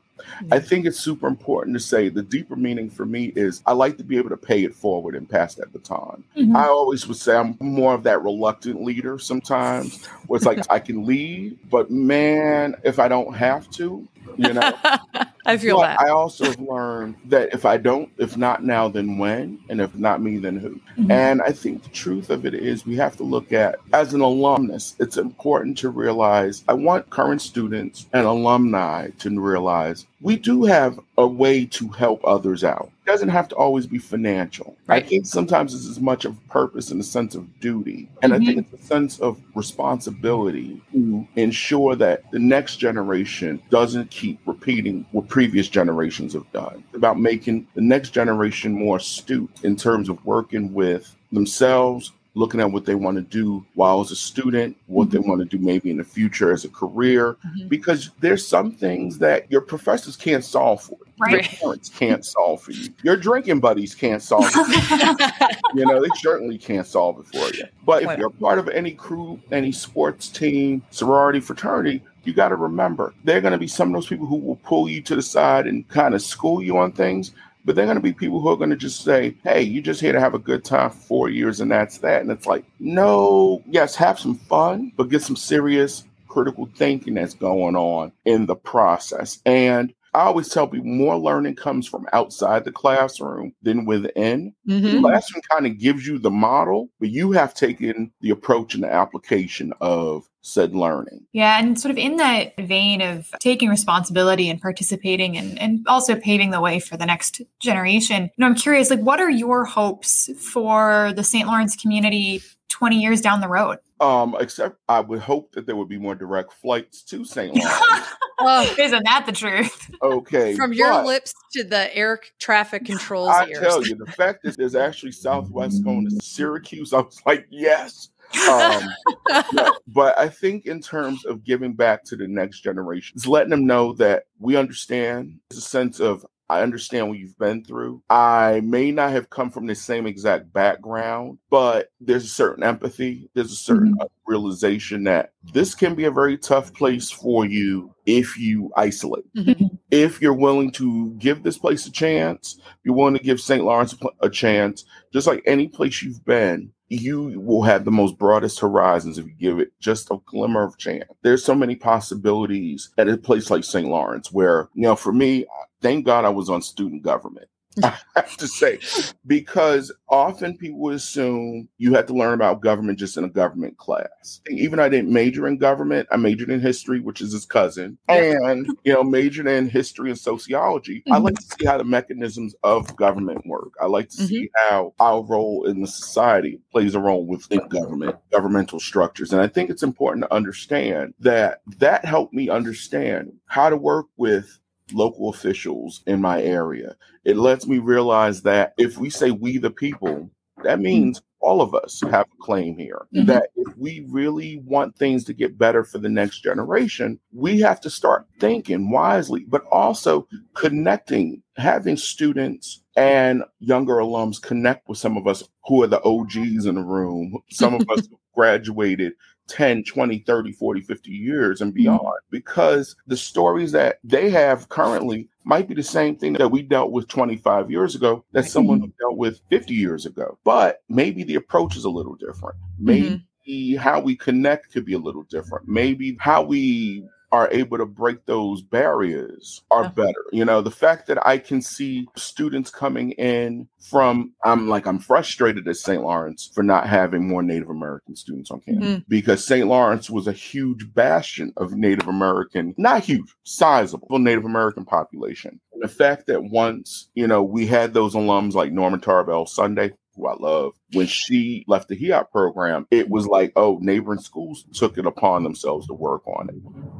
I 0.52 0.60
think 0.60 0.86
it's 0.86 1.00
super 1.00 1.28
important 1.28 1.76
to 1.76 1.80
say 1.80 2.10
the 2.10 2.24
deeper 2.24 2.56
meaning 2.56 2.90
for 2.90 3.06
me 3.06 3.34
is 3.36 3.62
I 3.66 3.74
like 3.74 3.98
to 3.98 4.04
be 4.04 4.18
able 4.18 4.30
to 4.30 4.38
pay 4.38 4.64
it 4.64 4.76
forward 4.76 5.16
and 5.16 5.30
pass 5.30 5.56
that 5.56 5.72
baton. 5.74 6.24
Mm-hmm. 6.38 6.56
I 6.56 6.68
always 6.68 7.08
would 7.08 7.18
say 7.18 7.36
I'm 7.36 7.58
more 7.60 7.94
of 7.94 8.04
that 8.04 8.24
reluctant 8.24 8.84
leader 8.84 9.20
sometimes, 9.20 10.06
where 10.28 10.38
it's 10.38 10.46
like 10.46 10.60
I 10.70 10.80
can 10.80 11.06
lead, 11.06 11.58
but 11.70 11.92
man, 11.92 12.76
if 12.84 13.00
I 13.00 13.08
don't 13.08 13.34
have 13.34 13.70
to, 13.72 14.08
you 14.38 14.54
know. 14.54 14.74
I 15.46 15.58
feel 15.58 15.78
but 15.78 15.88
that. 15.88 16.02
I 16.02 16.10
also 16.10 16.46
have 16.46 16.60
learned 16.60 17.16
that 17.26 17.54
if 17.54 17.66
I 17.66 17.78
don't, 17.78 18.10
if 18.18 18.36
not 18.36 18.64
now, 18.64 18.88
then 18.88 19.18
when? 19.18 19.60
And 19.70 19.80
if 19.80 19.94
not 19.96 20.22
me, 20.22 20.38
then 20.38 20.58
who? 20.58 20.80
Mm-hmm. 20.98 21.12
And 21.12 21.42
I 21.42 21.52
think 21.52 21.84
the 21.84 21.90
truth 21.90 22.30
of 22.30 22.46
it 22.46 22.54
is 22.54 22.86
we 22.86 22.96
have 22.96 23.16
to 23.18 23.24
look 23.24 23.54
at, 23.54 23.80
as 23.94 24.14
an 24.14 24.22
alumnus, 24.22 24.96
it's 25.00 25.18
important 25.18 25.78
to 25.80 25.90
realize 25.90 26.64
I 26.68 26.74
want 26.74 27.10
current 27.10 27.42
students 27.42 28.08
and 28.14 28.26
alumni 28.26 29.10
to 29.20 29.40
realize 29.40 30.06
we 30.26 30.36
do 30.36 30.64
have 30.64 31.00
a 31.20 31.28
way 31.28 31.66
to 31.66 31.88
help 31.90 32.20
others 32.26 32.64
out. 32.64 32.92
It 33.06 33.12
doesn't 33.12 33.30
have 33.30 33.48
to 33.50 33.56
always 33.56 33.86
be 33.86 34.00
financial. 34.00 34.76
Right. 34.88 35.04
I 35.04 35.08
think 35.08 35.28
sometimes 35.28 35.76
it's 35.76 35.88
as 35.88 36.00
much 36.02 36.26
of 36.26 36.36
purpose 36.48 36.90
and 36.90 37.00
a 37.00 37.04
sense 37.04 37.36
of 37.36 37.60
duty. 37.60 38.10
And 38.24 38.34
mm-hmm. 38.34 38.42
I 38.42 38.46
think 38.46 38.68
it's 38.74 38.84
a 38.84 38.88
sense 38.88 39.20
of 39.20 39.40
responsibility 39.54 40.82
to 40.94 41.28
ensure 41.36 41.96
that 41.98 42.24
the 42.32 42.40
next 42.40 42.78
generation 42.78 43.62
doesn't 43.70 44.10
keep 44.10 44.40
repeating 44.48 45.06
what 45.12 45.28
previous 45.28 45.70
generations 45.70 46.34
have 46.34 46.52
done. 46.52 46.84
It's 46.88 46.98
about 46.98 47.20
making 47.20 47.68
the 47.76 47.82
next 47.82 48.10
generation 48.10 48.74
more 48.74 48.98
astute 48.98 49.52
in 49.62 49.76
terms 49.76 50.10
of 50.10 50.26
working 50.26 50.74
with 50.74 51.16
themselves, 51.32 52.14
looking 52.36 52.60
at 52.60 52.72
what 52.72 52.86
they 52.86 52.96
want 52.96 53.16
to 53.16 53.22
do 53.22 53.66
while 53.74 54.02
as 54.02 54.12
a 54.12 54.16
student, 54.16 54.78
what 54.88 55.08
mm-hmm. 55.08 55.14
they 55.14 55.28
want 55.28 55.40
to 55.40 55.46
do 55.46 55.58
maybe 55.58 55.90
in 55.90 55.98
the 55.98 56.04
future 56.04 56.52
as 56.52 56.66
a 56.66 56.70
career, 56.70 57.38
mm-hmm. 57.46 57.68
because 57.68 58.12
there's 58.20 58.46
some 58.46 58.72
things 58.72 59.18
that 59.18 59.50
your 59.50 59.62
professors 59.62 60.16
can't 60.16 60.44
solve 60.44 60.84
for 60.84 60.98
you. 61.00 61.14
Right. 61.18 61.32
Your 61.32 61.60
parents 61.60 61.90
can't 61.90 62.26
solve 62.26 62.62
for 62.62 62.72
you. 62.72 62.94
Your 63.04 63.16
drinking 63.16 63.62
buddies 63.62 63.96
can't 63.96 64.22
solve 64.22 64.46
it. 64.54 65.58
you 65.74 65.86
know, 65.86 66.02
they 66.02 66.10
certainly 66.18 66.58
can't 66.58 66.86
solve 66.86 67.20
it 67.20 67.28
for 67.28 67.56
you. 67.56 67.64
But 67.86 68.04
if 68.04 68.20
you're 68.20 68.30
part 68.30 68.60
of 68.60 68.68
any 68.68 68.92
crew, 68.92 69.40
any 69.52 69.72
sports 69.72 70.28
team, 70.28 70.84
sorority, 70.92 71.40
fraternity, 71.40 72.04
you 72.26 72.34
got 72.34 72.50
to 72.50 72.56
remember 72.56 73.14
there 73.24 73.38
are 73.38 73.42
going 73.42 73.54
to 73.54 73.58
be 73.58 73.68
some 73.68 73.90
of 73.90 73.94
those 73.94 74.08
people 74.08 74.26
who 74.26 74.38
will 74.38 74.58
pull 74.58 74.90
you 74.90 75.02
to 75.04 75.16
the 75.16 75.22
side 75.22 75.68
and 75.68 75.88
kind 75.90 76.14
of 76.14 76.22
school 76.22 76.62
you 76.62 76.78
on 76.78 76.92
things 76.92 77.32
but 77.66 77.76
they're 77.76 77.86
going 77.86 77.98
to 77.98 78.02
be 78.02 78.14
people 78.14 78.40
who 78.40 78.50
are 78.50 78.58
going 78.58 78.70
to 78.70 78.76
just 78.76 79.04
say, 79.04 79.36
hey, 79.44 79.62
you're 79.62 79.84
just 79.84 80.00
here 80.00 80.14
to 80.14 80.20
have 80.20 80.36
a 80.36 80.40
good 80.40 80.64
time 80.64 80.92
four 80.92 81.30
years 81.30 81.60
and 81.60 81.72
that's 81.72 81.98
that. 81.98 82.22
And 82.22 82.32
it's 82.32 82.46
like, 82.46 82.64
no, 82.80 83.64
yes, 83.68 83.96
have 83.96 84.20
some 84.20 84.36
fun, 84.36 84.92
but 84.96 85.10
get 85.10 85.24
some 85.24 85.36
serious 85.36 86.04
critical 86.28 86.70
thinking 86.76 87.16
that's 87.16 87.34
going 87.34 87.76
on 87.76 88.12
in 88.26 88.46
the 88.46 88.56
process. 88.56 89.42
And 89.46 89.94
I 90.16 90.22
always 90.22 90.48
tell 90.48 90.66
people 90.66 90.88
more 90.88 91.18
learning 91.18 91.58
comes 91.58 91.86
from 91.86 92.08
outside 92.14 92.64
the 92.64 92.72
classroom 92.72 93.54
than 93.62 93.84
within. 93.84 94.56
Mm-hmm. 94.66 94.96
The 94.96 95.02
classroom 95.02 95.42
kind 95.52 95.66
of 95.66 95.78
gives 95.78 96.08
you 96.08 96.20
the 96.20 96.32
model, 96.32 96.90
but 97.02 97.10
you 97.10 97.34
have 97.34 97.54
taken 97.54 98.14
the 98.22 98.30
approach 98.30 98.76
and 98.76 98.84
the 98.86 98.94
application 98.94 99.74
of 99.82 100.30
said 100.42 100.74
learning. 100.74 101.26
Yeah, 101.34 101.60
and 101.60 101.78
sort 101.78 101.92
of 101.92 101.98
in 101.98 102.16
that 102.16 102.56
vein 102.58 103.02
of 103.02 103.30
taking 103.42 103.68
responsibility 103.68 104.50
and 104.50 104.62
participating 104.62 105.38
and, 105.38 105.60
and 105.60 105.86
also 105.86 106.16
paving 106.16 106.52
the 106.52 106.62
way 106.62 106.80
for 106.80 106.96
the 106.96 107.06
next 107.06 107.42
generation, 107.60 108.24
you 108.24 108.30
know, 108.38 108.46
I'm 108.46 108.56
curious, 108.56 108.90
like 108.90 109.02
what 109.02 109.20
are 109.20 109.30
your 109.30 109.66
hopes 109.66 110.30
for 110.40 111.12
the 111.14 111.26
St. 111.26 111.46
Lawrence 111.46 111.76
community 111.76 112.42
20 112.70 113.02
years 113.02 113.20
down 113.20 113.42
the 113.42 113.50
road? 113.50 113.80
Um, 114.00 114.38
except 114.40 114.78
I 114.88 115.02
would 115.02 115.20
hope 115.20 115.52
that 115.54 115.66
there 115.66 115.76
would 115.76 115.90
be 115.90 115.98
more 115.98 116.16
direct 116.16 116.54
flights 116.54 117.04
to 117.04 117.26
St. 117.26 117.54
Lawrence. 117.54 118.08
oh, 118.40 118.76
isn't 118.78 119.04
that 119.06 119.26
the 119.26 119.32
truth? 119.32 119.92
Okay. 120.02 120.56
From 120.56 120.74
your 120.74 121.04
lips 121.04 121.34
to 121.54 121.64
the 121.64 121.96
air 121.96 122.20
traffic 122.40 122.86
controls. 122.86 123.30
I 123.30 123.48
ears. 123.48 123.60
tell 123.60 123.86
you, 123.86 123.96
the 123.96 124.12
fact 124.12 124.44
that 124.44 124.58
there's 124.58 124.76
actually 124.76 125.12
Southwest 125.12 125.84
going 125.84 126.10
to 126.10 126.24
Syracuse, 126.24 126.94
I 126.94 127.00
was 127.00 127.22
like, 127.26 127.46
yes. 127.50 128.10
Um, 128.50 128.84
but 129.88 130.18
I 130.18 130.30
think 130.30 130.66
in 130.66 130.82
terms 130.82 131.26
of 131.26 131.44
giving 131.44 131.74
back 131.74 132.04
to 132.06 132.16
the 132.16 132.28
next 132.28 132.62
generation, 132.62 133.14
it's 133.16 133.28
letting 133.28 133.52
them 133.52 133.66
know 133.66 133.94
that 133.94 134.26
we 134.40 134.56
understand. 134.56 135.40
There's 135.50 135.60
a 135.60 135.68
sense 135.68 136.00
of 136.00 136.26
I 136.50 136.62
understand 136.62 137.10
what 137.10 137.18
you've 137.18 137.38
been 137.38 137.64
through. 137.64 138.04
I 138.10 138.62
may 138.64 138.92
not 138.92 139.12
have 139.12 139.30
come 139.30 139.50
from 139.50 139.66
the 139.66 139.76
same 139.76 140.06
exact 140.06 140.54
background, 140.54 141.40
but 141.50 141.92
there's 142.00 142.26
a 142.26 142.30
certain 142.30 142.64
empathy, 142.64 143.30
there's 143.34 143.52
a 143.52 143.56
certain 143.56 143.96
mm-hmm. 143.96 144.06
realization 144.28 145.06
that 145.06 145.34
this 145.54 145.74
can 145.74 145.96
be 145.96 146.06
a 146.06 146.12
very 146.12 146.38
tough 146.38 146.74
place 146.74 147.10
for 147.10 147.46
you 147.46 147.94
if 148.06 148.38
you 148.38 148.72
isolate. 148.78 149.26
Mm-hmm. 149.36 149.76
If 149.92 150.22
you're 150.22 150.34
willing 150.34 150.72
to 150.74 151.12
give 151.14 151.44
this 151.44 151.58
place 151.58 151.86
a 151.88 151.92
chance, 151.92 152.60
you're 152.84 152.96
willing 152.96 153.18
to 153.18 153.24
give 153.24 153.40
St. 153.40 153.64
Lawrence 153.64 153.96
a 154.22 154.30
chance, 154.30 154.86
just 155.14 155.28
like 155.28 155.42
any 155.46 155.68
place 155.68 156.04
you've 156.04 156.24
been, 156.26 156.72
you 156.90 157.40
will 157.40 157.64
have 157.64 157.86
the 157.86 157.92
most 157.92 158.18
broadest 158.18 158.60
horizons 158.60 159.18
if 159.18 159.26
you 159.26 159.34
give 159.34 159.60
it 159.60 159.72
just 159.80 160.12
a 160.12 160.18
glimmer 160.26 160.64
of 160.64 160.78
chance. 160.78 161.06
There's 161.24 161.44
so 161.44 161.56
many 161.56 161.76
possibilities 161.76 162.90
at 162.98 163.10
a 163.10 163.18
place 163.18 163.50
like 163.50 163.64
St. 163.64 163.88
Lawrence 163.88 164.32
where, 164.32 164.70
you 164.74 164.84
know, 164.84 164.96
for 164.96 165.12
me, 165.12 165.46
thank 165.82 166.06
God 166.06 166.26
I 166.26 166.30
was 166.30 166.50
on 166.50 166.62
student 166.62 167.02
government. 167.02 167.48
I 167.84 167.98
have 168.16 168.38
to 168.38 168.48
say, 168.48 168.80
because 169.28 169.92
often 170.08 170.58
people 170.58 170.90
assume 170.90 171.68
you 171.78 171.94
have 171.94 172.06
to 172.08 172.14
learn 172.14 172.34
about 172.34 172.62
government 172.62 173.00
just 173.00 173.18
in 173.18 173.24
a 173.24 173.30
government 173.30 173.78
class. 173.78 174.42
Even 174.50 174.80
I 174.80 174.90
didn't 174.90 175.12
major 175.12 175.48
in 175.48 175.58
government, 175.58 176.08
I 176.12 176.18
majored 176.18 176.50
in 176.50 176.60
history, 176.60 177.00
which 177.00 177.22
is 177.22 177.34
his 177.34 177.46
cousin, 177.46 177.98
and 178.08 178.68
you 178.84 178.94
know, 178.94 179.04
majored 179.04 179.48
in 179.48 179.70
history 179.70 180.10
and 180.10 180.20
sociology. 180.20 181.00
Mm-hmm. 181.00 181.14
I 181.14 181.18
like 181.18 181.36
to 181.36 181.42
see 181.42 181.66
how 181.66 181.78
the 181.78 181.84
mechanisms 181.84 182.56
of 182.64 182.96
government 182.96 183.46
work. 183.46 183.74
I 183.82 183.88
like 183.88 184.10
to 184.10 184.18
mm-hmm. 184.18 184.26
see 184.28 184.50
how 184.68 184.94
our 185.00 185.24
role 185.24 185.66
in 185.66 185.82
the 185.82 185.88
society 185.88 186.62
plays 186.72 186.96
a 186.96 187.00
role 187.00 187.26
within 187.26 187.68
government, 187.68 188.16
governmental 188.32 188.80
structures. 188.80 189.34
And 189.34 189.42
I 189.42 189.48
think 189.48 189.70
it's 189.70 189.84
important 189.84 190.26
to 190.26 190.34
understand 190.34 191.14
that 191.20 191.62
that 191.80 192.06
helped 192.06 192.34
me 192.34 192.50
understand 192.50 193.34
how 193.48 193.70
to 193.70 193.78
work 193.78 194.08
with 194.18 194.60
local 194.94 195.30
officials 195.30 196.02
in 196.06 196.22
my 196.22 196.42
area. 196.42 196.96
It 197.24 197.38
lets 197.38 197.68
me 197.68 197.80
realize 197.80 198.42
that 198.44 198.74
if 198.78 198.98
we 198.98 199.10
say 199.10 199.32
we 199.32 199.58
the 199.58 199.72
people, 199.72 200.30
that 200.64 200.80
means 200.80 201.22
all 201.46 201.62
of 201.62 201.76
us 201.76 202.02
have 202.10 202.26
a 202.26 202.44
claim 202.44 202.78
here. 202.78 203.06
Mm-hmm. 203.16 203.28
That 203.28 203.50
if 203.56 203.78
we 203.78 204.06
really 204.10 204.58
want 204.66 204.98
things 204.98 205.24
to 205.26 205.34
get 205.34 205.58
better 205.58 205.84
for 205.84 206.00
the 206.00 206.10
next 206.10 206.42
generation, 206.42 207.20
we 207.32 207.60
have 207.60 207.80
to 207.82 207.90
start 207.90 208.26
thinking 208.40 208.90
wisely, 208.90 209.46
but 209.48 209.64
also 209.72 210.28
connecting, 210.56 211.44
having 211.56 211.98
students 211.98 212.82
and 212.96 213.44
younger 213.60 213.96
alums 213.96 214.42
connect 214.42 214.90
with 214.90 214.98
some 214.98 215.18
of 215.18 215.28
us 215.28 215.44
who 215.66 215.84
are 215.84 215.88
the 215.88 216.02
OGs 216.04 216.66
in 216.66 216.76
the 216.76 216.84
room, 216.84 217.38
some 217.52 217.76
of 217.76 217.88
us 217.90 218.08
graduated 218.34 219.14
10, 219.48 219.84
20, 219.84 220.20
30, 220.20 220.52
40, 220.52 220.82
50 220.82 221.12
years 221.12 221.62
and 221.62 221.72
mm-hmm. 221.72 221.84
beyond 221.84 222.00
mm-hmm. 222.00 222.32
because 222.32 222.96
the 223.08 223.18
stories 223.18 223.72
that 223.72 224.00
they 224.04 224.30
have 224.30 224.70
currently 224.70 225.30
might 225.44 225.68
be 225.68 225.76
the 225.76 225.84
same 225.84 226.16
thing 226.16 226.34
that 226.34 226.50
we 226.50 226.62
dealt 226.62 226.92
with 226.92 227.08
25 227.08 227.70
years 227.70 227.96
ago 227.96 228.24
that 228.32 228.46
someone 228.46 228.80
mm-hmm. 228.80 228.90
dealt 229.00 229.18
with 229.18 229.42
50 229.50 229.74
years 229.74 230.06
ago. 230.06 230.38
But 230.44 230.82
maybe 230.90 231.24
the 231.24 231.36
approach 231.36 231.76
is 231.76 231.86
a 231.86 231.90
little 231.90 232.16
different. 232.16 232.56
Maybe 232.80 233.24
mm-hmm. 233.48 233.78
how 233.78 234.00
we 234.00 234.16
connect 234.16 234.72
could 234.72 234.86
be 234.86 234.94
a 234.94 235.00
little 235.00 235.24
different. 235.24 235.68
Maybe 235.68 236.18
how 236.20 236.42
we 236.42 237.08
are 237.36 237.50
able 237.52 237.78
to 237.78 237.86
break 237.86 238.26
those 238.26 238.62
barriers 238.62 239.62
are 239.70 239.90
better. 239.90 240.24
You 240.32 240.46
know, 240.46 240.62
the 240.62 240.72
fact 240.72 241.06
that 241.08 241.26
I 241.28 241.38
can 241.38 241.62
see 241.62 242.08
students 242.16 242.70
coming 242.70 243.12
in 243.12 243.68
from, 243.80 244.34
I'm 244.46 244.70
like, 244.70 244.88
I'm 244.88 245.00
frustrated 245.00 245.68
at 245.68 245.76
St. 245.76 246.02
Lawrence 246.02 246.50
for 246.54 246.64
not 246.64 246.88
having 246.88 247.28
more 247.28 247.44
Native 247.44 247.70
American 247.70 248.16
students 248.16 248.52
on 248.52 248.62
campus 248.62 248.88
mm-hmm. 248.88 249.00
because 249.10 249.46
St. 249.46 249.68
Lawrence 249.68 250.10
was 250.10 250.28
a 250.28 250.32
huge 250.32 250.94
bastion 250.94 251.52
of 251.58 251.74
Native 251.74 252.08
American, 252.08 252.74
not 252.78 253.04
huge, 253.04 253.36
sizable 253.44 254.18
Native 254.18 254.46
American 254.46 254.86
population. 254.86 255.60
And 255.74 255.84
the 255.84 255.90
fact 255.90 256.28
that 256.28 256.42
once, 256.42 257.10
you 257.16 257.28
know, 257.28 257.44
we 257.44 257.68
had 257.68 257.94
those 257.94 258.16
alums 258.16 258.54
like 258.54 258.72
Norman 258.72 259.02
Tarbell 259.02 259.46
Sunday, 259.46 259.92
who 260.16 260.28
I 260.28 260.36
love, 260.40 260.74
when 260.94 261.08
she 261.08 261.66
left 261.68 261.88
the 261.88 261.96
HEOP 261.96 262.32
program, 262.32 262.88
it 262.92 263.10
was 263.10 263.28
like, 263.28 263.52
oh, 263.56 263.80
neighboring 263.82 264.20
schools 264.20 264.66
took 264.74 264.98
it 264.98 265.06
upon 265.06 265.44
themselves 265.44 265.88
to 265.88 265.94
work 265.94 266.26
on 266.28 266.50
it. 266.50 266.56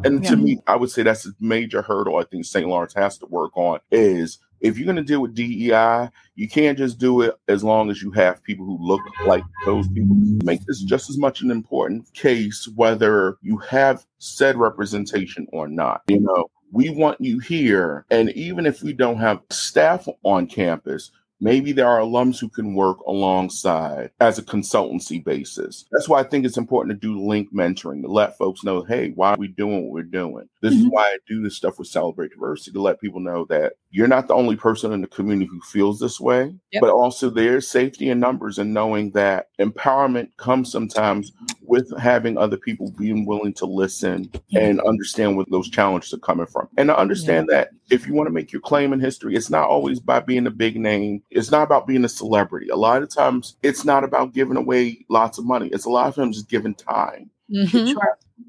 And 0.06 0.24
yeah. 0.24 0.30
to 0.32 0.38
me, 0.38 0.60
I 0.68 0.76
would 0.76 0.92
say 0.92 1.04
that's 1.04 1.26
a 1.26 1.32
major 1.40 1.82
hurdle 1.82 2.18
I 2.18 2.24
think 2.24 2.46
St. 2.46 2.68
Lawrence 2.68 2.94
has 2.94 3.18
to 3.20 3.26
work 3.28 3.56
on 3.56 3.80
is 3.92 4.40
if 4.62 4.78
you're 4.78 4.86
going 4.86 4.96
to 4.96 5.04
deal 5.04 5.22
with 5.22 5.36
DEI, 5.36 6.10
you 6.36 6.50
can't 6.50 6.78
just 6.78 6.98
do 6.98 7.22
it 7.22 7.36
as 7.48 7.64
long 7.64 7.92
as 7.92 8.02
you 8.02 8.12
have 8.12 8.44
people 8.44 8.66
who 8.66 8.78
look 8.80 9.02
like 9.26 9.44
those 9.66 9.88
people. 9.90 10.16
Make 10.44 10.66
this 10.66 10.82
just 10.82 11.10
as 11.10 11.18
much 11.18 11.42
an 11.42 11.52
important 11.52 12.12
case 12.14 12.68
whether 12.76 13.38
you 13.42 13.58
have 13.58 14.06
said 14.18 14.58
representation 14.58 15.48
or 15.52 15.68
not. 15.68 16.02
You 16.08 16.22
know, 16.22 16.50
we 16.72 16.90
want 16.90 17.22
you 17.22 17.40
here. 17.40 18.06
And 18.10 18.32
even 18.32 18.66
if 18.66 18.82
we 18.82 18.94
don't 18.94 19.18
have 19.18 19.42
staff 19.50 20.08
on 20.24 20.48
campus, 20.48 21.12
Maybe 21.40 21.72
there 21.72 21.88
are 21.88 22.00
alums 22.00 22.40
who 22.40 22.50
can 22.50 22.76
work 22.76 23.00
alongside 23.02 24.12
as 24.20 24.38
a 24.38 24.44
consultancy 24.44 25.24
basis. 25.24 25.86
That's 25.92 26.08
why 26.08 26.20
I 26.20 26.24
think 26.24 26.46
it's 26.46 26.58
important 26.58 27.00
to 27.00 27.08
do 27.08 27.20
link 27.20 27.54
mentoring 27.54 28.02
to 28.02 28.08
let 28.08 28.38
folks 28.38 28.64
know, 28.64 28.84
hey, 28.84 29.12
why 29.16 29.32
are 29.32 29.38
we 29.38 29.50
doing 29.50 29.84
what 29.84 29.92
we're 29.92 30.04
doing? 30.04 30.48
This 30.62 30.74
mm-hmm. 30.74 30.86
is 30.86 30.92
why 30.92 31.04
I 31.04 31.18
do 31.28 31.44
this 31.44 31.56
stuff 31.56 31.78
with 31.78 31.88
Celebrate 31.88 32.32
Diversity 32.32 32.72
to 32.72 32.82
let 32.82 33.02
people 33.02 33.20
know 33.20 33.46
that 33.50 33.74
you're 33.92 34.08
not 34.08 34.28
the 34.28 34.34
only 34.34 34.56
person 34.56 34.92
in 34.92 35.02
the 35.02 35.08
community 35.08 35.50
who 35.50 35.62
feels 35.62 36.00
this 36.00 36.20
way, 36.20 36.54
yep. 36.72 36.82
but 36.82 36.90
also 36.90 37.30
there's 37.30 37.68
safety 37.68 38.10
in 38.10 38.20
numbers 38.20 38.58
and 38.58 38.74
knowing 38.74 39.12
that 39.12 39.50
empowerment 39.60 40.30
comes 40.38 40.72
sometimes 40.72 41.32
with 41.62 41.98
having 41.98 42.38
other 42.38 42.58
people 42.58 42.92
being 42.98 43.26
willing 43.26 43.54
to 43.54 43.66
listen 43.66 44.30
yeah. 44.50 44.62
and 44.62 44.82
understand 44.82 45.36
where 45.36 45.46
those 45.50 45.70
challenges 45.70 46.14
are 46.14 46.18
coming 46.18 46.46
from. 46.46 46.68
And 46.78 46.90
to 46.90 46.98
understand 46.98 47.48
yeah. 47.50 47.58
that 47.58 47.70
if 47.90 48.08
you 48.08 48.14
want 48.14 48.28
to 48.28 48.34
make 48.34 48.52
your 48.52 48.62
claim 48.62 48.94
in 48.94 49.00
history, 49.00 49.36
it's 49.36 49.50
not 49.50 49.70
always 49.70 50.00
by 50.00 50.20
being 50.20 50.48
a 50.48 50.52
big 50.52 50.78
name. 50.78 51.22
It's 51.30 51.52
not 51.52 51.64
about 51.64 51.88
being 51.88 52.06
a 52.06 52.10
celebrity. 52.10 52.70
A 52.70 52.76
lot 52.76 53.04
of 53.04 53.10
times 53.10 53.58
it's 53.64 53.86
not 53.86 54.04
about 54.04 54.34
giving 54.34 54.58
away 54.58 55.06
lots 55.10 55.38
of 55.38 55.46
money. 55.46 55.70
It's 55.70 55.86
a 55.86 55.90
lot 55.90 56.08
of 56.08 56.16
times 56.16 56.38
just 56.38 56.50
giving 56.50 56.76
time. 56.76 57.30
Mm-hmm. 57.52 57.88
You 57.88 57.98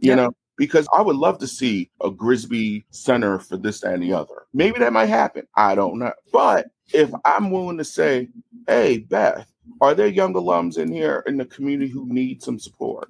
yeah. 0.01 0.15
know, 0.15 0.37
because 0.57 0.89
I 0.93 1.03
would 1.03 1.17
love 1.17 1.39
to 1.39 1.47
see 1.47 1.91
a 2.01 2.11
Grisby 2.11 2.85
center 2.91 3.39
for 3.39 3.57
this 3.57 3.83
and 3.83 4.03
the 4.03 4.13
other. 4.13 4.47
Maybe 4.55 4.79
that 4.79 4.93
might 4.93 5.07
happen. 5.07 5.47
I 5.55 5.75
don't 5.75 5.99
know. 5.99 6.13
But 6.33 6.69
if 6.93 7.11
I'm 7.25 7.51
willing 7.51 7.79
to 7.79 7.85
say, 7.85 8.29
hey, 8.67 8.99
Beth, 8.99 9.47
are 9.81 9.95
there 9.95 10.07
young 10.07 10.35
alums 10.35 10.79
in 10.79 10.91
here 10.93 11.23
in 11.27 11.37
the 11.37 11.45
community 11.45 11.91
who 11.91 12.07
need 12.09 12.43
some 12.43 12.59
support? 12.59 13.09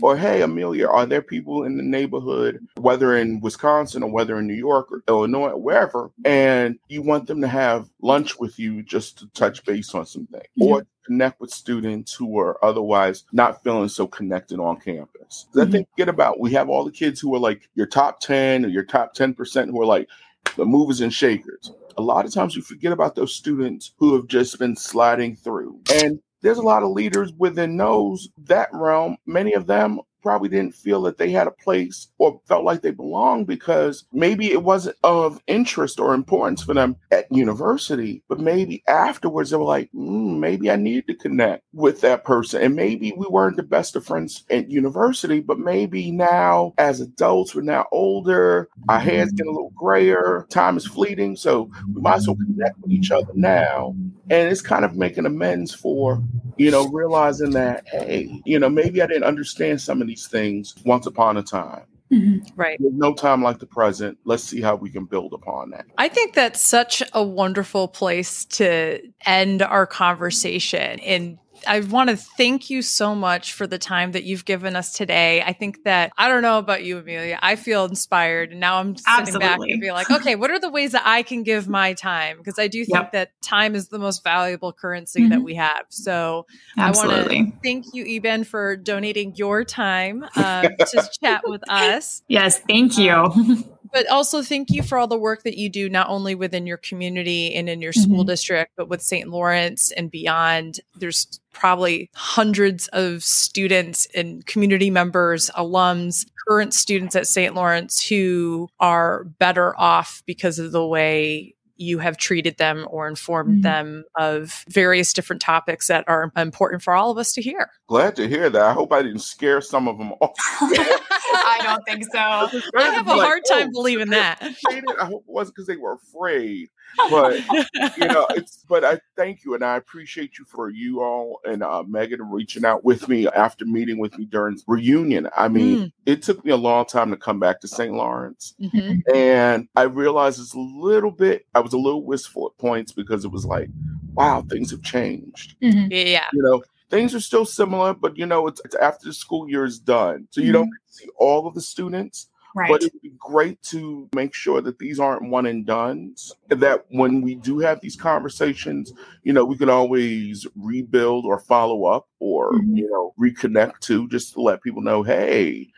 Or, 0.00 0.16
hey, 0.16 0.42
Amelia, 0.42 0.88
are 0.88 1.06
there 1.06 1.22
people 1.22 1.64
in 1.64 1.76
the 1.76 1.82
neighborhood, 1.82 2.66
whether 2.76 3.16
in 3.16 3.40
Wisconsin 3.40 4.02
or 4.02 4.10
whether 4.10 4.38
in 4.38 4.46
New 4.46 4.54
York 4.54 4.90
or 4.90 5.02
Illinois 5.08 5.50
or 5.50 5.60
wherever, 5.60 6.10
and 6.24 6.78
you 6.88 7.02
want 7.02 7.26
them 7.26 7.40
to 7.40 7.48
have 7.48 7.88
lunch 8.00 8.38
with 8.38 8.58
you 8.58 8.82
just 8.82 9.18
to 9.18 9.26
touch 9.28 9.64
base 9.64 9.94
on 9.94 10.06
something 10.06 10.42
or 10.60 10.86
connect 11.04 11.40
with 11.40 11.50
students 11.50 12.14
who 12.14 12.38
are 12.38 12.62
otherwise 12.64 13.24
not 13.32 13.62
feeling 13.62 13.88
so 13.88 14.06
connected 14.06 14.60
on 14.60 14.78
campus? 14.80 15.46
Mm-hmm. 15.50 15.60
I 15.60 15.70
think, 15.70 15.88
get 15.96 16.08
about, 16.08 16.40
we 16.40 16.52
have 16.52 16.68
all 16.68 16.84
the 16.84 16.92
kids 16.92 17.20
who 17.20 17.34
are 17.34 17.40
like 17.40 17.68
your 17.74 17.86
top 17.86 18.20
10 18.20 18.64
or 18.64 18.68
your 18.68 18.84
top 18.84 19.14
10% 19.14 19.70
who 19.70 19.80
are 19.82 19.86
like 19.86 20.08
the 20.56 20.64
movers 20.64 21.00
and 21.00 21.12
shakers 21.12 21.72
a 21.98 22.02
lot 22.02 22.24
of 22.24 22.32
times 22.32 22.54
we 22.54 22.62
forget 22.62 22.92
about 22.92 23.16
those 23.16 23.34
students 23.34 23.92
who 23.98 24.14
have 24.14 24.28
just 24.28 24.58
been 24.58 24.76
sliding 24.76 25.34
through. 25.34 25.80
And 25.92 26.20
there's 26.40 26.58
a 26.58 26.62
lot 26.62 26.82
of 26.82 26.90
leaders 26.90 27.32
within 27.38 27.76
those 27.76 28.28
that 28.46 28.68
realm. 28.72 29.16
Many 29.26 29.52
of 29.52 29.66
them 29.66 30.00
probably 30.22 30.48
didn't 30.48 30.74
feel 30.74 31.02
that 31.02 31.16
they 31.16 31.30
had 31.30 31.46
a 31.46 31.52
place 31.52 32.08
or 32.18 32.40
felt 32.46 32.64
like 32.64 32.82
they 32.82 32.90
belonged 32.90 33.46
because 33.46 34.04
maybe 34.12 34.50
it 34.50 34.62
wasn't 34.62 34.96
of 35.04 35.40
interest 35.46 36.00
or 36.00 36.14
importance 36.14 36.62
for 36.62 36.74
them 36.74 36.96
at 37.10 37.30
university, 37.30 38.22
but 38.28 38.40
maybe 38.40 38.82
afterwards 38.88 39.50
they 39.50 39.56
were 39.56 39.64
like, 39.64 39.90
mm, 39.94 40.38
maybe 40.38 40.70
I 40.70 40.76
need 40.76 41.06
to 41.06 41.14
connect 41.14 41.64
with 41.72 42.00
that 42.02 42.24
person. 42.24 42.62
And 42.62 42.74
maybe 42.74 43.12
we 43.16 43.26
weren't 43.26 43.56
the 43.56 43.62
best 43.62 43.96
of 43.96 44.04
friends 44.04 44.44
at 44.50 44.70
university, 44.70 45.40
but 45.40 45.58
maybe 45.58 46.10
now 46.10 46.74
as 46.78 47.00
adults, 47.00 47.54
we're 47.54 47.62
now 47.62 47.86
older, 47.92 48.68
our 48.88 49.00
hair's 49.00 49.30
getting 49.32 49.50
a 49.50 49.54
little 49.54 49.72
grayer, 49.76 50.46
time 50.50 50.76
is 50.76 50.86
fleeting. 50.86 51.36
So 51.36 51.70
we 51.94 52.00
might 52.02 52.16
as 52.16 52.26
well 52.26 52.36
connect 52.36 52.78
with 52.80 52.92
each 52.92 53.10
other 53.10 53.32
now. 53.34 53.94
And 54.30 54.50
it's 54.50 54.62
kind 54.62 54.84
of 54.84 54.96
making 54.96 55.26
amends 55.26 55.74
for, 55.74 56.22
you 56.56 56.70
know, 56.70 56.88
realizing 56.88 57.50
that, 57.52 57.86
hey, 57.88 58.40
you 58.44 58.58
know, 58.58 58.68
maybe 58.68 59.02
I 59.02 59.06
didn't 59.06 59.24
understand 59.24 59.80
some 59.80 60.02
of 60.02 60.08
these 60.08 60.26
things 60.26 60.74
once 60.84 61.06
upon 61.06 61.36
a 61.36 61.42
time. 61.42 61.84
Mm-hmm. 62.12 62.38
Right. 62.56 62.78
There's 62.80 62.94
no 62.94 63.12
time 63.12 63.42
like 63.42 63.58
the 63.58 63.66
present. 63.66 64.18
Let's 64.24 64.42
see 64.42 64.60
how 64.60 64.76
we 64.76 64.90
can 64.90 65.04
build 65.04 65.34
upon 65.34 65.70
that. 65.70 65.86
I 65.98 66.08
think 66.08 66.34
that's 66.34 66.60
such 66.60 67.02
a 67.12 67.22
wonderful 67.22 67.86
place 67.88 68.46
to 68.46 69.00
end 69.26 69.62
our 69.62 69.86
conversation. 69.86 71.00
And 71.00 71.38
I 71.66 71.80
want 71.80 72.10
to 72.10 72.16
thank 72.16 72.70
you 72.70 72.82
so 72.82 73.14
much 73.14 73.52
for 73.52 73.66
the 73.66 73.78
time 73.78 74.12
that 74.12 74.24
you've 74.24 74.44
given 74.44 74.76
us 74.76 74.92
today. 74.92 75.42
I 75.42 75.52
think 75.52 75.84
that 75.84 76.12
I 76.16 76.28
don't 76.28 76.42
know 76.42 76.58
about 76.58 76.84
you, 76.84 76.98
Amelia. 76.98 77.38
I 77.42 77.56
feel 77.56 77.84
inspired, 77.84 78.50
and 78.50 78.60
now 78.60 78.78
I'm 78.78 78.96
sitting 78.96 79.12
Absolutely. 79.20 79.46
back 79.46 79.58
and 79.60 79.80
be 79.80 79.90
like, 79.90 80.10
okay, 80.10 80.36
what 80.36 80.50
are 80.50 80.58
the 80.58 80.70
ways 80.70 80.92
that 80.92 81.02
I 81.04 81.22
can 81.22 81.42
give 81.42 81.68
my 81.68 81.94
time? 81.94 82.38
Because 82.38 82.58
I 82.58 82.68
do 82.68 82.84
think 82.84 82.98
yep. 82.98 83.12
that 83.12 83.40
time 83.42 83.74
is 83.74 83.88
the 83.88 83.98
most 83.98 84.22
valuable 84.22 84.72
currency 84.72 85.22
mm-hmm. 85.22 85.30
that 85.30 85.42
we 85.42 85.54
have. 85.54 85.86
So 85.88 86.46
Absolutely. 86.76 87.38
I 87.38 87.42
want 87.42 87.54
to 87.54 87.60
thank 87.62 87.86
you, 87.94 88.04
Eben, 88.06 88.44
for 88.44 88.76
donating 88.76 89.34
your 89.36 89.64
time 89.64 90.24
um, 90.36 90.62
to 90.78 91.10
chat 91.22 91.42
with 91.44 91.62
us. 91.68 92.22
Yes, 92.28 92.58
thank 92.58 92.98
you. 92.98 93.12
Um, 93.12 93.64
but 93.92 94.08
also 94.10 94.42
thank 94.42 94.70
you 94.70 94.82
for 94.82 94.98
all 94.98 95.06
the 95.06 95.18
work 95.18 95.42
that 95.42 95.56
you 95.56 95.68
do 95.68 95.88
not 95.88 96.08
only 96.08 96.34
within 96.34 96.66
your 96.66 96.76
community 96.76 97.54
and 97.54 97.68
in 97.68 97.80
your 97.80 97.92
school 97.92 98.18
mm-hmm. 98.18 98.28
district 98.28 98.72
but 98.76 98.88
with 98.88 99.02
st 99.02 99.28
lawrence 99.28 99.90
and 99.92 100.10
beyond 100.10 100.80
there's 100.96 101.40
probably 101.52 102.10
hundreds 102.14 102.88
of 102.88 103.22
students 103.22 104.06
and 104.14 104.46
community 104.46 104.90
members 104.90 105.50
alums 105.56 106.26
current 106.46 106.72
students 106.72 107.16
at 107.16 107.26
st 107.26 107.54
lawrence 107.54 108.06
who 108.06 108.68
are 108.80 109.24
better 109.38 109.78
off 109.78 110.22
because 110.26 110.58
of 110.58 110.72
the 110.72 110.86
way 110.86 111.54
you 111.78 111.98
have 111.98 112.16
treated 112.16 112.58
them 112.58 112.86
or 112.90 113.08
informed 113.08 113.50
mm-hmm. 113.50 113.62
them 113.62 114.04
of 114.16 114.64
various 114.68 115.12
different 115.12 115.40
topics 115.40 115.86
that 115.86 116.04
are 116.08 116.32
important 116.36 116.82
for 116.82 116.94
all 116.94 117.10
of 117.10 117.18
us 117.18 117.32
to 117.32 117.40
hear. 117.40 117.70
Glad 117.86 118.16
to 118.16 118.28
hear 118.28 118.50
that. 118.50 118.62
I 118.62 118.72
hope 118.72 118.92
I 118.92 119.02
didn't 119.02 119.20
scare 119.20 119.60
some 119.60 119.88
of 119.88 119.96
them 119.96 120.12
off. 120.20 120.34
I 120.60 121.60
don't 121.62 121.84
think 121.86 122.04
so. 122.04 122.18
I 122.18 122.92
have 122.92 123.06
a 123.06 123.14
like, 123.14 123.26
hard 123.26 123.42
time 123.48 123.68
oh, 123.68 123.72
believing 123.72 124.10
that. 124.10 124.38
I 124.42 125.04
hope 125.04 125.24
it 125.26 125.32
wasn't 125.32 125.56
because 125.56 125.66
they 125.66 125.76
were 125.76 125.94
afraid 125.94 126.68
but 127.10 127.38
you 127.96 128.06
know, 128.06 128.26
it's 128.30 128.64
but 128.68 128.84
I 128.84 129.00
thank 129.16 129.44
you 129.44 129.54
and 129.54 129.64
I 129.64 129.76
appreciate 129.76 130.38
you 130.38 130.44
for 130.44 130.70
you 130.70 131.02
all 131.02 131.40
and 131.44 131.62
uh, 131.62 131.82
Megan 131.86 132.22
reaching 132.22 132.64
out 132.64 132.84
with 132.84 133.08
me 133.08 133.28
after 133.28 133.64
meeting 133.64 133.98
with 133.98 134.16
me 134.18 134.24
during 134.24 134.58
reunion. 134.66 135.28
I 135.36 135.48
mean, 135.48 135.78
mm. 135.78 135.92
it 136.06 136.22
took 136.22 136.44
me 136.44 136.50
a 136.50 136.56
long 136.56 136.86
time 136.86 137.10
to 137.10 137.16
come 137.16 137.38
back 137.38 137.60
to 137.60 137.68
St. 137.68 137.92
Lawrence, 137.92 138.54
mm-hmm. 138.60 139.00
and 139.14 139.68
I 139.76 139.82
realized 139.82 140.40
it's 140.40 140.54
a 140.54 140.58
little 140.58 141.10
bit. 141.10 141.46
I 141.54 141.60
was 141.60 141.72
a 141.72 141.78
little 141.78 142.04
wistful 142.04 142.46
at 142.46 142.58
points 142.60 142.92
because 142.92 143.24
it 143.24 143.32
was 143.32 143.44
like, 143.44 143.68
wow, 144.14 144.44
things 144.48 144.70
have 144.70 144.82
changed. 144.82 145.56
Mm-hmm. 145.62 145.88
Yeah, 145.90 146.26
you 146.32 146.42
know, 146.42 146.62
things 146.90 147.14
are 147.14 147.20
still 147.20 147.44
similar, 147.44 147.94
but 147.94 148.16
you 148.16 148.26
know, 148.26 148.46
it's, 148.46 148.60
it's 148.64 148.74
after 148.76 149.06
the 149.06 149.14
school 149.14 149.48
year 149.48 149.64
is 149.64 149.78
done, 149.78 150.28
so 150.30 150.40
you 150.40 150.48
mm-hmm. 150.48 150.54
don't 150.54 150.70
see 150.88 151.08
all 151.18 151.46
of 151.46 151.54
the 151.54 151.60
students. 151.60 152.28
Right. 152.54 152.68
But 152.70 152.82
it 152.82 152.92
would 152.92 153.02
be 153.02 153.12
great 153.18 153.62
to 153.64 154.08
make 154.14 154.34
sure 154.34 154.60
that 154.60 154.78
these 154.78 154.98
aren't 154.98 155.30
one 155.30 155.46
and 155.46 155.66
dones. 155.66 156.34
That 156.48 156.86
when 156.88 157.20
we 157.20 157.34
do 157.34 157.58
have 157.58 157.80
these 157.80 157.96
conversations, 157.96 158.92
you 159.22 159.32
know, 159.32 159.44
we 159.44 159.56
can 159.56 159.68
always 159.68 160.46
rebuild 160.56 161.24
or 161.24 161.38
follow 161.40 161.84
up 161.84 162.08
or, 162.18 162.52
mm-hmm. 162.52 162.76
you 162.76 162.90
know, 162.90 163.14
reconnect 163.20 163.80
to 163.80 164.08
just 164.08 164.34
to 164.34 164.40
let 164.40 164.62
people 164.62 164.82
know, 164.82 165.02
hey, 165.02 165.68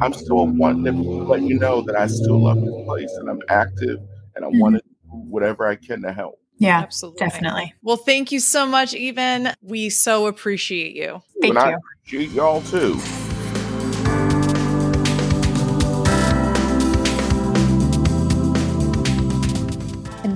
I'm 0.00 0.12
still 0.12 0.46
wanting 0.46 0.84
to 0.84 1.02
let 1.02 1.42
you 1.42 1.58
know 1.58 1.82
that 1.82 1.96
I 1.96 2.06
still 2.06 2.42
love 2.42 2.60
this 2.60 2.84
place 2.84 3.12
and 3.12 3.28
I'm 3.28 3.40
active 3.48 3.98
and 4.34 4.44
I 4.44 4.48
mm-hmm. 4.48 4.58
want 4.58 4.76
to 4.76 4.82
do 4.82 5.10
whatever 5.10 5.66
I 5.66 5.76
can 5.76 6.02
to 6.02 6.12
help. 6.12 6.40
Yeah, 6.58 6.78
absolutely. 6.78 7.20
Definitely. 7.20 7.74
Well, 7.82 7.96
thank 7.96 8.32
you 8.32 8.38
so 8.38 8.66
much, 8.66 8.94
Eben. 8.94 9.54
We 9.62 9.88
so 9.88 10.26
appreciate 10.26 10.94
you. 10.94 11.22
Thank 11.40 11.56
and 11.56 11.66
you. 11.70 11.76
I 11.76 11.76
appreciate 12.04 12.30
y'all 12.32 12.60
too. 12.62 13.00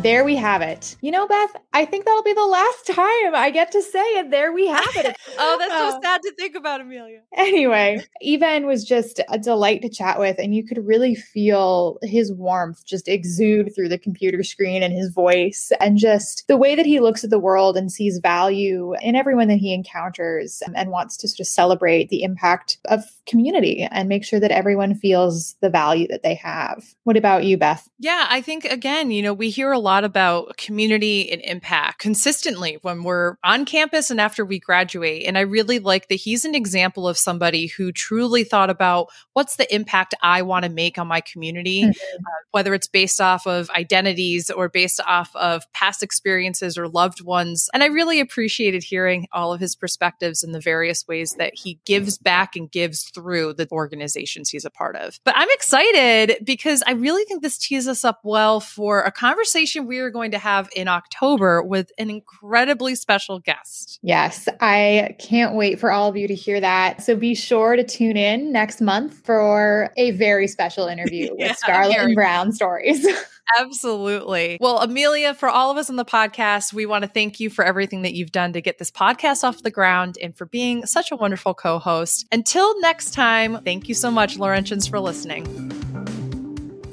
There 0.04 0.22
we 0.22 0.36
have 0.36 0.60
it. 0.60 0.96
You 1.00 1.10
know, 1.10 1.26
Beth, 1.26 1.56
I 1.72 1.86
think 1.86 2.04
that'll 2.04 2.22
be 2.22 2.34
the 2.34 2.44
last 2.44 2.86
time 2.88 3.34
I 3.34 3.50
get 3.50 3.72
to 3.72 3.80
say 3.80 4.04
it. 4.18 4.30
There 4.30 4.52
we 4.52 4.66
have 4.66 4.96
it. 4.96 5.16
oh, 5.38 5.56
that's 5.58 5.72
so 5.72 5.96
uh, 5.96 6.00
sad 6.02 6.20
to 6.20 6.32
think 6.38 6.54
about, 6.54 6.82
Amelia. 6.82 7.22
Anyway, 7.34 8.04
Eben 8.22 8.66
was 8.66 8.84
just 8.84 9.22
a 9.30 9.38
delight 9.38 9.80
to 9.80 9.88
chat 9.88 10.18
with, 10.18 10.38
and 10.38 10.54
you 10.54 10.62
could 10.62 10.86
really 10.86 11.14
feel 11.14 11.96
his 12.02 12.30
warmth 12.30 12.84
just 12.84 13.08
exude 13.08 13.74
through 13.74 13.88
the 13.88 13.96
computer 13.96 14.42
screen 14.42 14.82
and 14.82 14.92
his 14.92 15.08
voice, 15.08 15.72
and 15.80 15.96
just 15.96 16.46
the 16.48 16.58
way 16.58 16.74
that 16.74 16.84
he 16.84 17.00
looks 17.00 17.24
at 17.24 17.30
the 17.30 17.38
world 17.38 17.74
and 17.74 17.90
sees 17.90 18.18
value 18.18 18.94
in 19.00 19.16
everyone 19.16 19.48
that 19.48 19.56
he 19.56 19.72
encounters 19.72 20.62
and 20.74 20.90
wants 20.90 21.16
to 21.16 21.28
sort 21.28 21.40
of 21.40 21.46
celebrate 21.46 22.10
the 22.10 22.24
impact 22.24 22.76
of 22.90 23.02
community 23.24 23.88
and 23.90 24.06
make 24.06 24.22
sure 24.22 24.38
that 24.38 24.50
everyone 24.50 24.94
feels 24.94 25.54
the 25.62 25.70
value 25.70 26.06
that 26.08 26.22
they 26.22 26.34
have. 26.34 26.84
What 27.04 27.16
about 27.16 27.44
you, 27.44 27.56
Beth? 27.56 27.88
Yeah, 27.98 28.26
I 28.28 28.42
think, 28.42 28.66
again, 28.66 29.10
you 29.10 29.22
know, 29.22 29.32
we 29.32 29.48
hear 29.48 29.72
a 29.72 29.78
lot 29.78 29.93
lot 29.94 30.04
about 30.04 30.56
community 30.56 31.30
and 31.30 31.40
impact 31.42 32.00
consistently 32.00 32.78
when 32.82 33.04
we're 33.04 33.36
on 33.44 33.64
campus 33.64 34.10
and 34.10 34.20
after 34.20 34.44
we 34.44 34.58
graduate. 34.58 35.24
And 35.24 35.38
I 35.38 35.42
really 35.42 35.78
like 35.78 36.08
that 36.08 36.16
he's 36.16 36.44
an 36.44 36.54
example 36.54 37.06
of 37.06 37.16
somebody 37.16 37.68
who 37.68 37.92
truly 37.92 38.42
thought 38.42 38.70
about 38.70 39.08
what's 39.34 39.54
the 39.54 39.72
impact 39.72 40.14
I 40.20 40.42
want 40.42 40.64
to 40.64 40.70
make 40.70 40.98
on 40.98 41.06
my 41.06 41.20
community, 41.20 41.82
mm-hmm. 41.82 41.90
uh, 41.90 42.30
whether 42.50 42.74
it's 42.74 42.88
based 42.88 43.20
off 43.20 43.46
of 43.46 43.70
identities 43.70 44.50
or 44.50 44.68
based 44.68 45.00
off 45.06 45.34
of 45.36 45.70
past 45.72 46.02
experiences 46.02 46.76
or 46.76 46.88
loved 46.88 47.20
ones. 47.22 47.70
And 47.72 47.84
I 47.84 47.86
really 47.86 48.18
appreciated 48.18 48.82
hearing 48.82 49.28
all 49.30 49.52
of 49.52 49.60
his 49.60 49.76
perspectives 49.76 50.42
and 50.42 50.52
the 50.52 50.60
various 50.60 51.06
ways 51.06 51.34
that 51.34 51.54
he 51.54 51.78
gives 51.84 52.18
back 52.18 52.56
and 52.56 52.68
gives 52.68 53.04
through 53.04 53.54
the 53.54 53.68
organizations 53.70 54.50
he's 54.50 54.64
a 54.64 54.70
part 54.70 54.96
of. 54.96 55.20
But 55.24 55.34
I'm 55.36 55.50
excited 55.50 56.44
because 56.44 56.82
I 56.84 56.92
really 56.92 57.24
think 57.24 57.42
this 57.42 57.58
tees 57.58 57.86
us 57.86 58.04
up 58.04 58.20
well 58.24 58.58
for 58.58 59.02
a 59.02 59.12
conversation 59.12 59.83
we 59.86 59.98
are 59.98 60.10
going 60.10 60.30
to 60.32 60.38
have 60.38 60.68
in 60.74 60.88
October 60.88 61.62
with 61.62 61.90
an 61.98 62.10
incredibly 62.10 62.94
special 62.94 63.38
guest. 63.38 63.98
Yes, 64.02 64.48
I 64.60 65.16
can't 65.18 65.54
wait 65.54 65.78
for 65.78 65.90
all 65.90 66.08
of 66.08 66.16
you 66.16 66.28
to 66.28 66.34
hear 66.34 66.60
that. 66.60 67.02
So 67.02 67.16
be 67.16 67.34
sure 67.34 67.76
to 67.76 67.84
tune 67.84 68.16
in 68.16 68.52
next 68.52 68.80
month 68.80 69.24
for 69.24 69.90
a 69.96 70.12
very 70.12 70.48
special 70.48 70.86
interview 70.86 71.30
yeah, 71.38 71.48
with 71.48 71.58
Scarlet 71.58 71.96
and 71.96 72.14
Brown 72.14 72.52
stories. 72.52 73.06
Absolutely. 73.58 74.58
Well, 74.60 74.80
Amelia, 74.80 75.34
for 75.34 75.48
all 75.48 75.70
of 75.70 75.76
us 75.76 75.90
on 75.90 75.96
the 75.96 76.04
podcast, 76.04 76.72
we 76.72 76.86
want 76.86 77.04
to 77.04 77.10
thank 77.10 77.40
you 77.40 77.50
for 77.50 77.64
everything 77.64 78.02
that 78.02 78.14
you've 78.14 78.32
done 78.32 78.52
to 78.54 78.60
get 78.60 78.78
this 78.78 78.90
podcast 78.90 79.44
off 79.44 79.62
the 79.62 79.70
ground 79.70 80.16
and 80.22 80.36
for 80.36 80.46
being 80.46 80.86
such 80.86 81.12
a 81.12 81.16
wonderful 81.16 81.54
co 81.54 81.78
host. 81.78 82.26
Until 82.32 82.80
next 82.80 83.12
time, 83.12 83.62
thank 83.62 83.88
you 83.88 83.94
so 83.94 84.10
much, 84.10 84.38
Laurentians, 84.38 84.88
for 84.88 84.98
listening. 84.98 86.13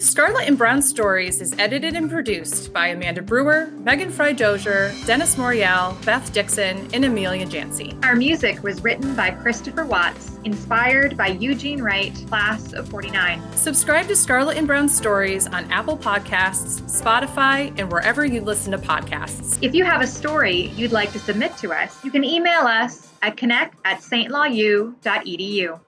Scarlet 0.01 0.47
and 0.47 0.57
Brown 0.57 0.81
Stories 0.81 1.41
is 1.41 1.53
edited 1.59 1.95
and 1.95 2.09
produced 2.09 2.73
by 2.73 2.87
Amanda 2.87 3.21
Brewer, 3.21 3.67
Megan 3.83 4.09
Fry 4.09 4.33
Dozier, 4.33 4.91
Dennis 5.05 5.35
Morial, 5.35 5.93
Beth 6.03 6.33
Dixon, 6.33 6.89
and 6.91 7.05
Amelia 7.05 7.45
Jancy. 7.45 8.03
Our 8.03 8.15
music 8.15 8.63
was 8.63 8.83
written 8.83 9.13
by 9.13 9.29
Christopher 9.29 9.85
Watts, 9.85 10.39
inspired 10.43 11.15
by 11.15 11.27
Eugene 11.27 11.83
Wright, 11.83 12.15
class 12.27 12.73
of 12.73 12.89
49. 12.89 13.43
Subscribe 13.55 14.07
to 14.07 14.15
Scarlet 14.15 14.57
and 14.57 14.65
Brown 14.65 14.89
Stories 14.89 15.45
on 15.45 15.71
Apple 15.71 15.99
Podcasts, 15.99 16.81
Spotify, 16.89 17.71
and 17.79 17.91
wherever 17.91 18.25
you 18.25 18.41
listen 18.41 18.71
to 18.71 18.79
podcasts. 18.79 19.59
If 19.61 19.75
you 19.75 19.85
have 19.85 20.01
a 20.01 20.07
story 20.07 20.69
you'd 20.75 20.91
like 20.91 21.11
to 21.11 21.19
submit 21.19 21.55
to 21.57 21.73
us, 21.73 22.03
you 22.03 22.09
can 22.09 22.23
email 22.23 22.61
us 22.61 23.07
at 23.21 23.37
connect 23.37 23.77
at 23.85 23.99
stlawU.edu. 23.99 25.79